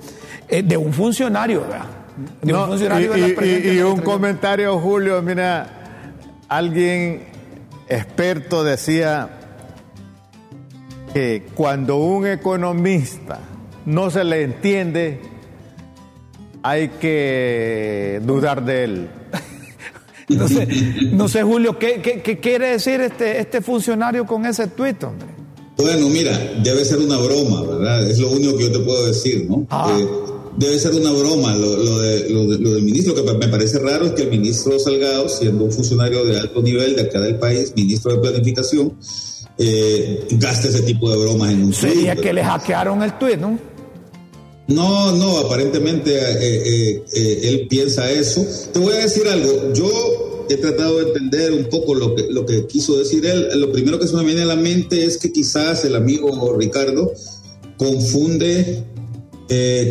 eh, 0.47 0.63
de 0.63 0.77
un 0.77 0.93
funcionario, 0.93 1.61
¿verdad? 1.61 1.85
De 2.41 2.53
un 2.53 2.67
funcionario 2.67 3.17
y, 3.17 3.79
un 3.81 3.99
comentario, 4.01 4.79
Julio, 4.79 5.21
mira, 5.21 5.67
alguien 6.47 7.23
experto 7.89 8.63
decía 8.63 9.29
que 11.13 11.45
cuando 11.53 11.97
un 11.97 12.27
economista 12.27 13.39
no 13.85 14.09
se 14.09 14.23
le 14.23 14.43
entiende, 14.43 15.32
hay 16.63 16.89
que 16.99 18.21
dudar 18.25 18.63
de 18.63 18.83
él. 18.85 19.09
no, 20.29 20.47
sé, 20.47 20.67
no 21.11 21.27
sé, 21.27 21.43
Julio, 21.43 21.77
¿qué, 21.77 22.39
quiere 22.41 22.71
decir 22.71 23.01
este, 23.01 23.39
este 23.39 23.61
funcionario 23.61 24.25
con 24.25 24.45
ese 24.45 24.67
tuit, 24.67 25.03
hombre? 25.03 25.27
Bueno, 25.77 26.07
mira, 26.07 26.37
debe 26.63 26.85
ser 26.85 26.99
una 26.99 27.17
broma, 27.17 27.63
¿verdad? 27.63 28.09
Es 28.09 28.19
lo 28.19 28.31
único 28.31 28.57
que 28.57 28.65
yo 28.65 28.71
te 28.71 28.79
puedo 28.79 29.05
decir, 29.07 29.45
¿no? 29.49 29.67
Ah. 29.69 29.95
Eh, 29.99 30.07
debe 30.55 30.79
ser 30.79 30.93
una 30.93 31.11
broma 31.11 31.55
lo, 31.55 31.99
de, 31.99 32.29
lo, 32.29 32.47
del 32.47 32.83
ministro. 32.83 33.15
Lo 33.15 33.25
que 33.25 33.33
me 33.37 33.47
parece 33.47 33.79
raro 33.79 34.05
es 34.05 34.11
que 34.13 34.23
el 34.23 34.29
ministro 34.29 34.79
Salgado, 34.79 35.27
siendo 35.27 35.65
un 35.65 35.71
funcionario 35.71 36.23
de 36.25 36.39
alto 36.39 36.61
nivel 36.61 36.95
de 36.95 37.01
acá 37.01 37.19
del 37.19 37.37
país, 37.37 37.73
ministro 37.75 38.13
de 38.13 38.19
Planificación, 38.19 38.93
eh, 39.57 40.27
gaste 40.31 40.69
ese 40.69 40.83
tipo 40.83 41.09
de 41.09 41.17
bromas 41.17 41.51
en 41.51 41.63
un 41.63 41.73
Sería 41.73 42.15
que 42.15 42.31
le 42.31 42.43
hackearon 42.43 43.03
el 43.03 43.17
tuit, 43.17 43.39
¿no? 43.39 43.72
No, 44.67 45.11
no, 45.11 45.39
aparentemente 45.39 46.15
eh, 46.15 46.37
eh, 46.41 47.03
eh, 47.13 47.39
él 47.43 47.67
piensa 47.67 48.09
eso. 48.09 48.45
Te 48.71 48.79
voy 48.79 48.93
a 48.93 48.97
decir 48.97 49.27
algo, 49.27 49.73
yo 49.73 50.45
he 50.49 50.55
tratado 50.55 50.99
de 50.99 51.07
entender 51.07 51.51
un 51.51 51.65
poco 51.65 51.93
lo 51.95 52.15
que, 52.15 52.27
lo 52.29 52.45
que 52.45 52.65
quiso 52.67 52.97
decir 52.97 53.25
él. 53.25 53.49
Lo 53.59 53.71
primero 53.71 53.99
que 53.99 54.07
se 54.07 54.15
me 54.15 54.23
viene 54.23 54.43
a 54.43 54.45
la 54.45 54.55
mente 54.55 55.03
es 55.03 55.17
que 55.17 55.31
quizás 55.31 55.83
el 55.83 55.95
amigo 55.95 56.55
Ricardo 56.57 57.11
confunde 57.77 58.85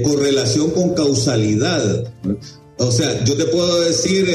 correlación 0.03 0.71
con 0.71 0.95
causalidad. 0.95 2.13
O 2.79 2.91
sea, 2.91 3.23
yo 3.25 3.37
te 3.37 3.45
puedo 3.45 3.81
decir, 3.83 4.27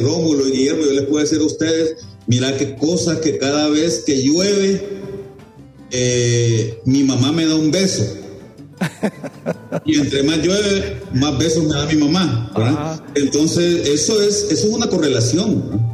Rómulo 0.00 0.48
y 0.48 0.52
Guillermo, 0.52 0.84
yo 0.86 0.92
les 0.92 1.04
puedo 1.04 1.22
decir 1.22 1.40
a 1.40 1.44
ustedes, 1.44 1.96
mira 2.26 2.56
qué 2.56 2.74
cosas 2.76 3.18
que 3.18 3.36
cada 3.36 3.68
vez 3.68 4.04
que 4.06 4.22
llueve, 4.22 4.80
mi 6.86 7.02
mamá 7.04 7.32
me 7.32 7.44
da 7.44 7.54
un 7.54 7.70
beso 7.70 8.21
y 9.84 9.98
entre 9.98 10.22
más 10.22 10.38
llueve, 10.38 11.02
más 11.14 11.38
besos 11.38 11.64
me 11.64 11.74
da 11.74 11.86
mi 11.86 11.96
mamá. 11.96 13.02
Entonces, 13.14 13.88
eso 13.88 14.20
es, 14.20 14.46
eso 14.50 14.66
es 14.68 14.74
una 14.74 14.88
correlación. 14.88 15.92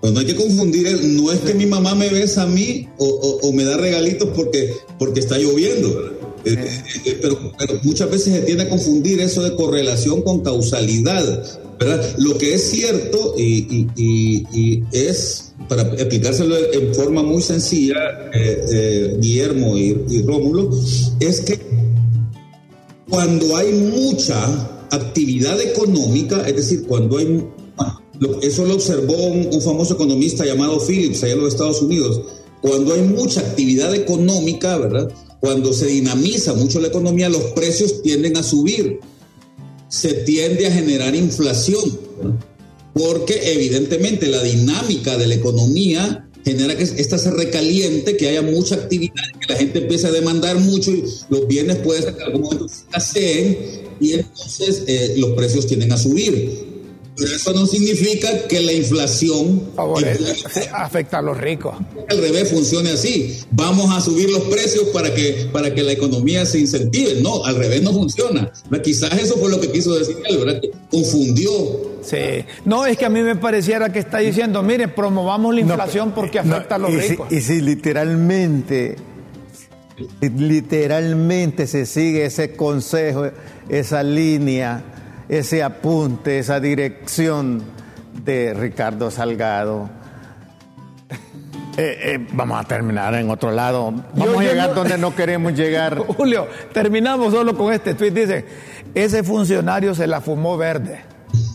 Pues 0.00 0.12
no 0.12 0.20
hay 0.20 0.26
que 0.26 0.36
confundir, 0.36 1.04
no 1.04 1.32
es 1.32 1.40
que 1.40 1.54
mi 1.54 1.66
mamá 1.66 1.94
me 1.94 2.08
besa 2.08 2.42
a 2.42 2.46
mí 2.46 2.88
o, 2.98 3.52
me 3.52 3.64
da 3.64 3.76
regalitos 3.76 4.28
porque, 4.34 4.72
porque 4.98 5.20
está 5.20 5.38
lloviendo. 5.38 6.18
Eh, 6.44 6.54
eh, 6.54 6.82
eh, 7.04 7.18
pero, 7.20 7.36
muchas 7.82 8.08
veces 8.08 8.32
se 8.32 8.40
tiende 8.42 8.64
a 8.64 8.68
confundir 8.68 9.20
eso 9.20 9.42
de 9.42 9.54
correlación 9.56 10.22
con 10.22 10.40
causalidad. 10.40 11.58
¿verdad? 11.80 12.14
Lo 12.18 12.38
que 12.38 12.54
es 12.54 12.70
cierto 12.70 13.34
y, 13.36 14.84
es, 14.92 15.52
para 15.68 15.82
explicárselo 15.82 16.56
en 16.72 16.94
forma 16.94 17.22
muy 17.22 17.42
sencilla, 17.42 18.30
Guillermo 19.18 19.76
y 19.76 20.22
Rómulo, 20.22 20.70
es 21.20 21.40
que 21.40 21.58
cuando 23.08 23.56
hay 23.56 23.72
mucha 23.72 24.44
actividad 24.90 25.60
económica, 25.60 26.46
es 26.46 26.56
decir, 26.56 26.86
cuando 26.86 27.18
hay... 27.18 27.44
Eso 28.42 28.64
lo 28.64 28.74
observó 28.74 29.14
un, 29.14 29.62
famoso 29.62 29.94
economista 29.94 30.44
llamado 30.44 30.80
Phillips 30.80 31.22
allá 31.22 31.34
en 31.34 31.40
los 31.40 31.54
Estados 31.54 31.80
Unidos. 31.80 32.20
Cuando 32.60 32.92
hay 32.92 33.02
mucha 33.02 33.40
actividad 33.40 33.94
económica, 33.94 34.76
¿verdad? 34.76 35.08
Cuando 35.40 35.72
se 35.72 35.86
dinamiza 35.86 36.54
mucho 36.54 36.80
la 36.80 36.88
economía, 36.88 37.28
los 37.28 37.42
precios 37.52 38.02
tienden 38.02 38.36
a 38.36 38.42
subir. 38.42 38.98
Se 39.88 40.14
tiende 40.14 40.66
a 40.66 40.72
generar 40.72 41.14
inflación, 41.14 41.98
porque 42.92 43.52
evidentemente 43.52 44.26
la 44.26 44.42
dinámica 44.42 45.16
de 45.16 45.28
la 45.28 45.34
economía 45.34 46.27
genera 46.48 46.76
que 46.76 46.82
esta 46.82 47.18
se 47.18 47.30
recaliente, 47.30 48.16
que 48.16 48.28
haya 48.28 48.42
mucha 48.42 48.74
actividad, 48.74 49.14
que 49.40 49.52
la 49.52 49.58
gente 49.58 49.80
empiece 49.80 50.06
a 50.06 50.10
demandar 50.10 50.58
mucho 50.58 50.90
y 50.90 51.04
los 51.28 51.46
bienes 51.46 51.76
pueden 51.76 52.02
ser 52.02 52.14
que 52.14 52.22
en 52.22 52.26
algún 52.26 52.42
momento 52.42 52.66
escaseen 52.66 53.58
y 54.00 54.12
entonces 54.14 54.84
eh, 54.86 55.14
los 55.18 55.32
precios 55.32 55.66
tienden 55.66 55.92
a 55.92 55.98
subir. 55.98 56.68
Pero 57.18 57.34
eso 57.34 57.52
no 57.52 57.66
significa 57.66 58.46
que 58.46 58.60
la 58.60 58.72
inflación 58.72 59.70
afecta 60.72 61.18
a 61.18 61.22
los 61.22 61.36
ricos. 61.36 61.74
Al 62.08 62.18
revés 62.18 62.48
funcione 62.48 62.90
así. 62.90 63.36
Vamos 63.50 63.90
a 63.90 64.00
subir 64.00 64.30
los 64.30 64.42
precios 64.42 64.84
para 64.92 65.12
que, 65.12 65.48
para 65.52 65.74
que 65.74 65.82
la 65.82 65.92
economía 65.92 66.46
se 66.46 66.60
incentive. 66.60 67.20
No, 67.20 67.44
al 67.44 67.56
revés 67.56 67.82
no 67.82 67.92
funciona. 67.92 68.52
Quizás 68.84 69.20
eso 69.20 69.36
fue 69.36 69.50
lo 69.50 69.60
que 69.60 69.72
quiso 69.72 69.98
decir 69.98 70.16
él, 70.28 70.38
¿verdad? 70.38 70.60
confundió. 70.90 71.87
Sí. 72.08 72.44
No, 72.64 72.86
es 72.86 72.96
que 72.96 73.06
a 73.06 73.10
mí 73.10 73.22
me 73.22 73.36
pareciera 73.36 73.92
que 73.92 73.98
está 73.98 74.18
diciendo, 74.18 74.62
mire, 74.62 74.88
promovamos 74.88 75.54
la 75.54 75.60
inflación 75.60 76.12
porque 76.12 76.38
afecta 76.38 76.76
a 76.76 76.78
los 76.78 76.92
ricos. 76.92 77.30
y 77.30 77.40
si 77.40 77.60
literalmente, 77.60 78.96
literalmente 80.20 81.66
se 81.66 81.86
sigue 81.86 82.24
ese 82.26 82.56
consejo, 82.56 83.26
esa 83.68 84.02
línea 84.02 84.82
ese 85.28 85.62
apunte, 85.62 86.38
esa 86.38 86.58
dirección 86.60 87.62
de 88.24 88.54
Ricardo 88.54 89.10
Salgado. 89.10 89.90
Eh, 91.76 92.14
eh, 92.14 92.26
vamos 92.32 92.60
a 92.60 92.64
terminar 92.64 93.14
en 93.14 93.30
otro 93.30 93.52
lado. 93.52 93.92
Vamos 94.14 94.38
a 94.38 94.42
llegar 94.42 94.74
donde 94.74 94.98
no 94.98 95.14
queremos 95.14 95.52
llegar. 95.56 95.98
Julio, 95.98 96.48
terminamos 96.72 97.32
solo 97.32 97.56
con 97.56 97.72
este 97.72 97.94
tweet. 97.94 98.10
Dice, 98.10 98.44
ese 98.94 99.22
funcionario 99.22 99.94
se 99.94 100.06
la 100.06 100.20
fumó 100.20 100.56
verde. 100.56 101.02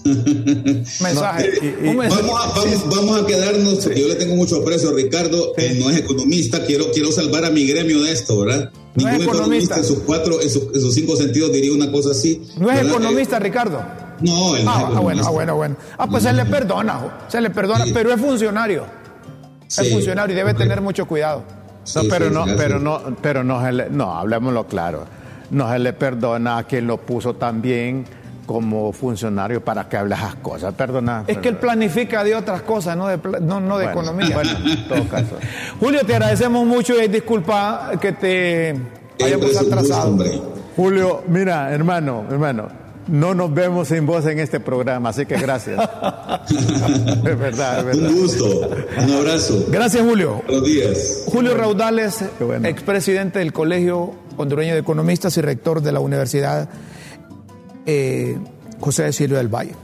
Mensaje. 0.03 1.75
Vamos, 1.83 3.21
a, 3.21 3.25
quedarnos, 3.25 3.85
yo 3.85 4.07
le 4.07 4.15
tengo 4.15 4.35
mucho 4.35 4.57
aprecio 4.57 4.89
a 4.89 4.93
Ricardo, 4.93 5.53
no 5.79 5.89
es 5.89 5.97
economista, 5.97 6.65
quiero, 6.65 6.91
quiero 6.91 7.11
salvar 7.11 7.45
a 7.45 7.49
mi 7.49 7.65
gremio 7.65 8.01
de 8.03 8.11
esto, 8.11 8.39
¿verdad? 8.39 8.71
No 8.95 9.09
Ningún 9.09 9.23
economista. 9.23 9.77
en 9.77 9.83
sus 9.83 9.99
cuatro, 9.99 10.41
en 10.41 10.49
sus, 10.49 10.93
cinco 10.93 11.15
sentidos 11.15 11.51
diría 11.51 11.73
una 11.73 11.91
cosa 11.91 12.11
así. 12.11 12.41
¿No 12.57 12.69
es 12.69 12.81
economista, 12.81 13.39
Ricardo? 13.39 13.81
No, 14.21 14.55
él 14.55 14.65
ah, 14.67 14.91
ah, 14.95 14.99
bueno, 14.99 15.23
ah, 15.25 15.29
bueno, 15.31 15.55
bueno. 15.55 15.75
Ah, 15.97 16.07
pues 16.07 16.23
se 16.23 16.33
le 16.33 16.45
perdona, 16.45 17.25
se 17.27 17.41
le 17.41 17.49
perdona, 17.49 17.85
pero 17.93 18.13
es 18.13 18.21
funcionario. 18.21 18.85
Es 19.67 19.91
funcionario 19.91 20.33
y 20.33 20.37
debe 20.37 20.53
tener 20.53 20.81
mucho 20.81 21.07
cuidado. 21.07 21.43
No, 21.95 22.01
pero 22.09 22.29
no, 22.29 22.45
pero 22.55 22.79
no, 22.79 23.01
pero 23.21 23.43
no, 23.43 23.59
no, 23.71 24.15
hablemoslo 24.15 24.67
claro. 24.67 25.05
No 25.49 25.71
se 25.71 25.79
le 25.79 25.93
perdona 25.93 26.59
a 26.59 26.63
quien 26.63 26.87
lo 26.87 26.97
puso 26.97 27.35
también 27.35 28.05
como 28.45 28.91
funcionario 28.91 29.63
para 29.63 29.87
que 29.87 29.97
hable 29.97 30.15
esas 30.15 30.35
cosas. 30.35 30.73
Perdona. 30.73 31.23
Es 31.27 31.37
que 31.37 31.49
él 31.49 31.57
planifica 31.57 32.23
de 32.23 32.35
otras 32.35 32.61
cosas, 32.63 32.97
no 32.97 33.07
de, 33.07 33.17
no, 33.41 33.77
de 33.77 33.85
economía. 33.85 34.33
Bueno, 34.33 34.51
en 34.65 34.87
todo 34.87 35.07
caso. 35.07 35.37
Julio, 35.79 36.05
te 36.05 36.13
agradecemos 36.13 36.65
mucho 36.65 37.01
y 37.01 37.07
disculpa 37.07 37.91
que 37.99 38.11
te 38.13 38.75
hayamos 39.23 39.57
atrasado. 39.57 40.17
Julio, 40.75 41.23
mira, 41.27 41.71
hermano, 41.71 42.25
hermano, 42.29 42.67
no 43.07 43.33
nos 43.33 43.53
vemos 43.53 43.89
sin 43.89 44.05
voz 44.05 44.25
en 44.25 44.39
este 44.39 44.59
programa, 44.59 45.09
así 45.09 45.25
que 45.25 45.37
gracias. 45.37 45.79
es 46.49 47.37
verdad, 47.39 47.79
es 47.79 47.85
verdad. 47.85 48.09
Un 48.09 48.21
gusto, 48.21 48.69
un 49.03 49.11
abrazo. 49.11 49.65
Gracias, 49.69 50.03
Julio. 50.03 50.41
Buenos 50.47 50.65
días. 50.65 51.23
Julio 51.27 51.55
Raudales, 51.55 52.23
expresidente 52.63 53.39
del 53.39 53.53
Colegio 53.53 54.13
Hondureño 54.37 54.73
de 54.73 54.79
Economistas 54.79 55.37
y 55.37 55.41
rector 55.41 55.81
de 55.81 55.91
la 55.91 55.99
Universidad 55.99 56.69
eh, 57.85 58.37
José 58.79 59.03
de 59.03 59.13
Silvio 59.13 59.37
del 59.37 59.47
Valle. 59.47 59.75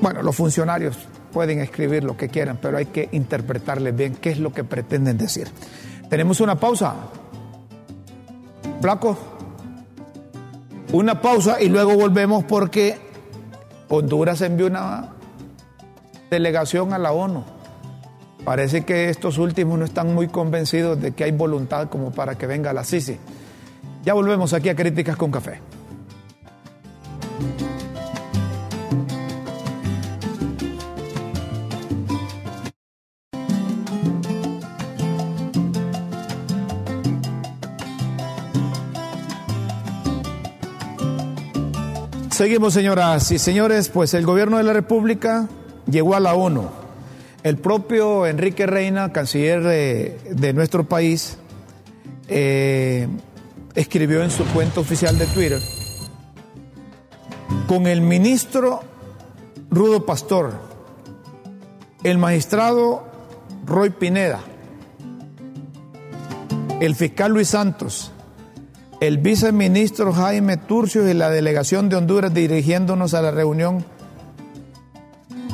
Bueno, 0.00 0.22
los 0.22 0.34
funcionarios 0.34 0.96
pueden 1.32 1.60
escribir 1.60 2.04
lo 2.04 2.16
que 2.16 2.28
quieran, 2.28 2.58
pero 2.60 2.76
hay 2.76 2.86
que 2.86 3.08
interpretarles 3.12 3.96
bien 3.96 4.14
qué 4.14 4.30
es 4.30 4.38
lo 4.38 4.52
que 4.52 4.64
pretenden 4.64 5.16
decir. 5.18 5.48
Tenemos 6.08 6.40
una 6.40 6.56
pausa. 6.56 6.94
Blanco. 8.80 9.16
Una 10.92 11.20
pausa 11.22 11.60
y 11.62 11.68
luego 11.68 11.94
volvemos 11.94 12.44
porque 12.44 12.98
Honduras 13.88 14.42
envió 14.42 14.66
una 14.66 15.14
delegación 16.30 16.92
a 16.92 16.98
la 16.98 17.12
ONU. 17.12 17.44
Parece 18.44 18.84
que 18.84 19.08
estos 19.08 19.38
últimos 19.38 19.78
no 19.78 19.84
están 19.84 20.14
muy 20.14 20.28
convencidos 20.28 21.00
de 21.00 21.12
que 21.12 21.24
hay 21.24 21.32
voluntad 21.32 21.88
como 21.88 22.10
para 22.10 22.36
que 22.36 22.46
venga 22.46 22.72
la 22.72 22.84
Sisi. 22.84 23.18
Ya 24.04 24.14
volvemos 24.14 24.52
aquí 24.52 24.68
a 24.68 24.74
Críticas 24.74 25.16
con 25.16 25.30
Café. 25.30 25.60
Seguimos, 42.42 42.74
señoras 42.74 43.30
y 43.30 43.38
señores, 43.38 43.88
pues 43.88 44.14
el 44.14 44.26
gobierno 44.26 44.58
de 44.58 44.64
la 44.64 44.72
República 44.72 45.48
llegó 45.88 46.16
a 46.16 46.18
la 46.18 46.34
ONU. 46.34 46.68
El 47.44 47.56
propio 47.56 48.26
Enrique 48.26 48.66
Reina, 48.66 49.12
canciller 49.12 49.62
de, 49.62 50.52
nuestro 50.52 50.82
país, 50.82 51.38
eh, 52.26 53.06
escribió 53.76 54.24
en 54.24 54.32
su 54.32 54.44
cuenta 54.46 54.80
oficial 54.80 55.16
de 55.18 55.26
Twitter, 55.26 55.60
con 57.68 57.86
el 57.86 58.00
ministro 58.00 58.80
Rudo 59.70 60.04
Pastor, 60.04 60.54
el 62.02 62.18
magistrado 62.18 63.04
Roy 63.64 63.90
Pineda, 63.90 64.40
el 66.80 66.96
fiscal 66.96 67.30
Luis 67.30 67.46
Santos, 67.46 68.11
el 69.02 69.18
viceministro 69.18 70.12
Jaime 70.12 70.56
Turcios 70.56 71.10
y 71.10 71.14
la 71.14 71.28
delegación 71.28 71.88
de 71.88 71.96
Honduras 71.96 72.32
dirigiéndonos 72.32 73.14
a 73.14 73.22
la 73.22 73.32
reunión, 73.32 73.84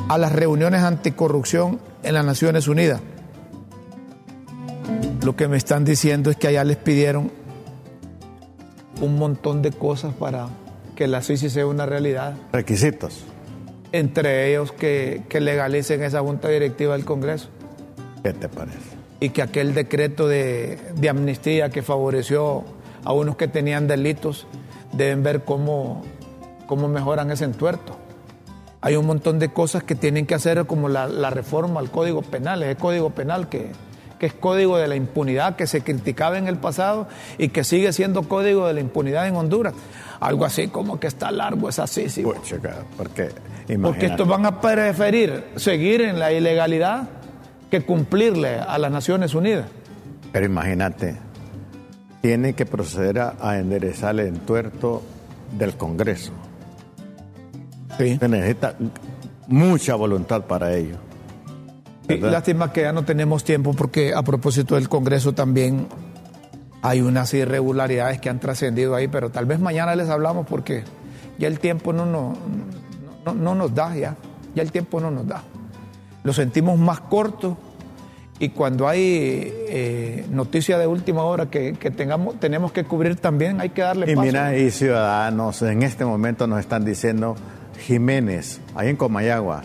a 0.07 0.19
las 0.19 0.31
reuniones 0.31 0.83
anticorrupción 0.83 1.79
en 2.03 2.13
las 2.13 2.23
Naciones 2.23 2.67
Unidas. 2.67 3.01
Lo 5.23 5.35
que 5.35 5.47
me 5.47 5.57
están 5.57 5.83
diciendo 5.83 6.29
es 6.29 6.37
que 6.37 6.47
allá 6.47 6.63
les 6.63 6.77
pidieron 6.77 7.31
un 9.01 9.17
montón 9.17 9.63
de 9.63 9.71
cosas 9.71 10.13
para 10.13 10.49
que 10.95 11.07
la 11.07 11.23
CICI 11.23 11.49
sea 11.49 11.65
una 11.65 11.87
realidad. 11.87 12.35
Requisitos. 12.53 13.23
Entre 13.91 14.51
ellos 14.51 14.71
que, 14.73 15.23
legalicen 15.39 16.03
esa 16.03 16.19
junta 16.19 16.49
directiva 16.49 16.93
del 16.93 17.03
Congreso. 17.03 17.49
¿Qué 18.21 18.31
te 18.31 18.47
parece? 18.47 18.77
Y 19.19 19.29
que 19.29 19.41
aquel 19.41 19.73
decreto 19.73 20.27
de, 20.27 20.77
de 20.95 21.09
amnistía 21.09 21.71
que 21.71 21.81
favoreció 21.81 22.63
a 23.03 23.13
unos 23.13 23.35
que 23.35 23.47
tenían 23.47 23.87
delitos, 23.87 24.47
deben 24.91 25.23
ver 25.23 25.43
cómo, 25.43 26.03
cómo 26.67 26.87
mejoran 26.87 27.31
ese 27.31 27.45
entuerto. 27.45 27.97
Hay 28.81 28.95
un 28.95 29.05
montón 29.05 29.39
de 29.39 29.49
cosas 29.49 29.83
que 29.83 29.95
tienen 29.95 30.25
que 30.25 30.35
hacer, 30.35 30.65
como 30.65 30.87
la, 30.87 31.29
reforma 31.29 31.79
al 31.79 31.91
Código 31.91 32.21
Penal, 32.21 32.63
ese 32.63 32.75
Código 32.75 33.09
Penal 33.09 33.49
que, 33.49 33.71
que 34.19 34.27
es 34.27 34.33
código 34.33 34.77
de 34.77 34.87
la 34.87 34.95
impunidad 34.95 35.55
que 35.55 35.67
se 35.67 35.81
criticaba 35.81 36.37
en 36.37 36.47
el 36.47 36.57
pasado 36.57 37.07
y 37.37 37.49
que 37.49 37.63
sigue 37.63 37.91
siendo 37.93 38.23
código 38.23 38.67
de 38.67 38.73
la 38.73 38.79
impunidad 38.81 39.27
en 39.27 39.35
Honduras. 39.35 39.73
Algo 40.19 40.45
así 40.45 40.67
como 40.67 40.99
que 40.99 41.07
está 41.07 41.31
largo, 41.31 41.69
es 41.69 41.79
así, 41.79 42.09
sí. 42.09 42.23
porque, 42.23 43.29
porque 43.81 44.05
estos 44.05 44.27
van 44.27 44.45
a 44.45 44.59
preferir 44.59 45.45
seguir 45.55 46.01
en 46.01 46.19
la 46.19 46.31
ilegalidad 46.33 47.09
que 47.71 47.81
cumplirle 47.81 48.59
a 48.59 48.77
las 48.77 48.91
Naciones 48.91 49.33
Unidas. 49.33 49.67
Pero 50.31 50.45
imagínate, 50.45 51.17
tiene 52.21 52.53
que 52.53 52.65
proceder 52.65 53.19
a, 53.19 53.57
enderezar 53.57 54.19
el 54.19 54.27
entuerto 54.27 55.01
del 55.57 55.75
Congreso. 55.75 56.31
Sí. 57.97 58.17
Se 58.17 58.27
necesita 58.27 58.75
mucha 59.47 59.95
voluntad 59.95 60.43
para 60.43 60.73
ello. 60.73 60.97
lástima 62.07 62.71
que 62.71 62.81
ya 62.81 62.93
no 62.93 63.03
tenemos 63.03 63.43
tiempo 63.43 63.73
porque 63.73 64.13
a 64.13 64.23
propósito 64.23 64.75
del 64.75 64.89
Congreso 64.89 65.33
también 65.33 65.87
hay 66.81 67.01
unas 67.01 67.33
irregularidades 67.33 68.19
que 68.19 68.29
han 68.29 68.39
trascendido 68.39 68.95
ahí, 68.95 69.07
pero 69.07 69.29
tal 69.31 69.45
vez 69.45 69.59
mañana 69.59 69.95
les 69.95 70.09
hablamos 70.09 70.47
porque 70.47 70.83
ya 71.37 71.47
el 71.47 71.59
tiempo 71.59 71.93
no, 71.93 72.05
no, 72.05 72.35
no 73.33 73.55
nos 73.55 73.73
da, 73.73 73.95
ya, 73.95 74.15
ya 74.55 74.61
el 74.61 74.71
tiempo 74.71 74.99
no 74.99 75.11
nos 75.11 75.27
da. 75.27 75.43
Lo 76.23 76.33
sentimos 76.33 76.77
más 76.77 77.01
corto 77.01 77.57
y 78.39 78.49
cuando 78.49 78.87
hay 78.87 79.53
eh, 79.67 80.25
noticia 80.31 80.77
de 80.77 80.87
última 80.87 81.23
hora 81.23 81.49
que, 81.49 81.73
tengamos, 81.73 82.39
tenemos 82.39 82.71
que 82.71 82.85
cubrir 82.85 83.17
también, 83.17 83.59
hay 83.59 83.69
que 83.69 83.81
darle 83.81 84.09
y 84.09 84.15
Mira, 84.15 84.57
y 84.57 84.71
ciudadanos 84.71 85.61
en 85.61 85.83
este 85.83 86.05
momento 86.05 86.47
nos 86.47 86.61
están 86.61 86.85
diciendo, 86.85 87.35
Jiménez, 87.79 88.61
ahí 88.75 88.87
en 88.87 88.95
Comayagua, 88.95 89.63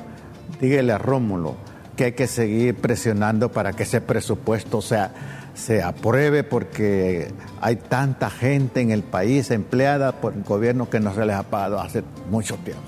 dígale 0.61 0.93
a 0.93 0.99
Rómulo 0.99 1.55
que 1.97 2.05
hay 2.07 2.13
que 2.13 2.27
seguir 2.27 2.75
presionando 2.75 3.53
para 3.53 3.73
que 3.73 3.85
ese 3.85 4.01
presupuesto 4.01 4.83
sea, 4.83 5.13
se 5.55 5.81
apruebe 5.81 6.43
porque 6.43 7.29
hay 7.61 7.77
tanta 7.77 8.29
gente 8.29 8.81
en 8.81 8.91
el 8.91 9.05
país 9.05 9.53
empleada 9.53 10.21
por 10.21 10.35
el 10.35 10.43
gobierno 10.43 10.91
que 10.91 10.99
no 10.99 11.15
se 11.15 11.25
les 11.25 11.37
ha 11.37 11.45
pagado 11.45 11.81
hace 11.81 12.03
mucho 12.29 12.57
tiempo. 12.57 12.83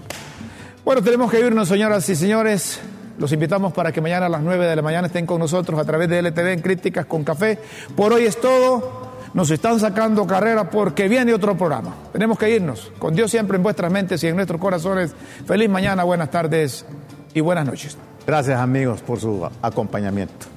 Bueno, 0.85 1.03
tenemos 1.03 1.31
que 1.31 1.41
irnos, 1.41 1.69
señoras 1.69 2.09
y 2.09 2.17
señores. 2.17 2.81
Los 3.19 3.33
invitamos 3.33 3.73
para 3.73 3.93
que 3.93 4.01
mañana 4.01 4.27
a 4.27 4.29
las 4.29 4.43
9 4.43 4.67
de 4.67 4.77
la 4.77 4.83
mañana 4.83 5.07
estén 5.07 5.27
con 5.27 5.39
nosotros 5.39 5.81
a 5.81 5.85
través 5.85 6.09
de 6.09 6.21
LTV 6.23 6.53
en 6.53 6.61
Críticas 6.61 7.07
con 7.07 7.25
Café. 7.25 7.59
Por 7.95 8.13
hoy 8.13 8.25
es 8.25 8.41
todo. 8.41 9.07
Nos 9.35 9.51
están 9.51 9.79
sacando 9.81 10.27
carrera 10.27 10.71
porque 10.71 11.09
viene 11.09 11.35
otro 11.35 11.57
programa. 11.57 11.95
Tenemos 12.13 12.39
que 12.39 12.51
irnos. 12.51 12.91
Con 12.99 13.15
Dios 13.15 13.31
siempre 13.31 13.57
en 13.57 13.63
vuestras 13.63 13.93
mentes 13.93 14.23
y 14.25 14.29
en 14.29 14.37
nuestros 14.37 14.61
corazones. 14.61 15.15
Feliz 15.47 15.69
mañana, 15.69 16.05
buenas 16.05 16.31
tardes 16.31 16.87
y 17.35 17.41
buenas 17.41 17.67
noches. 17.67 17.99
Gracias 18.27 18.59
amigos 18.59 19.03
por 19.03 19.21
su 19.21 19.47
acompañamiento. 19.63 20.56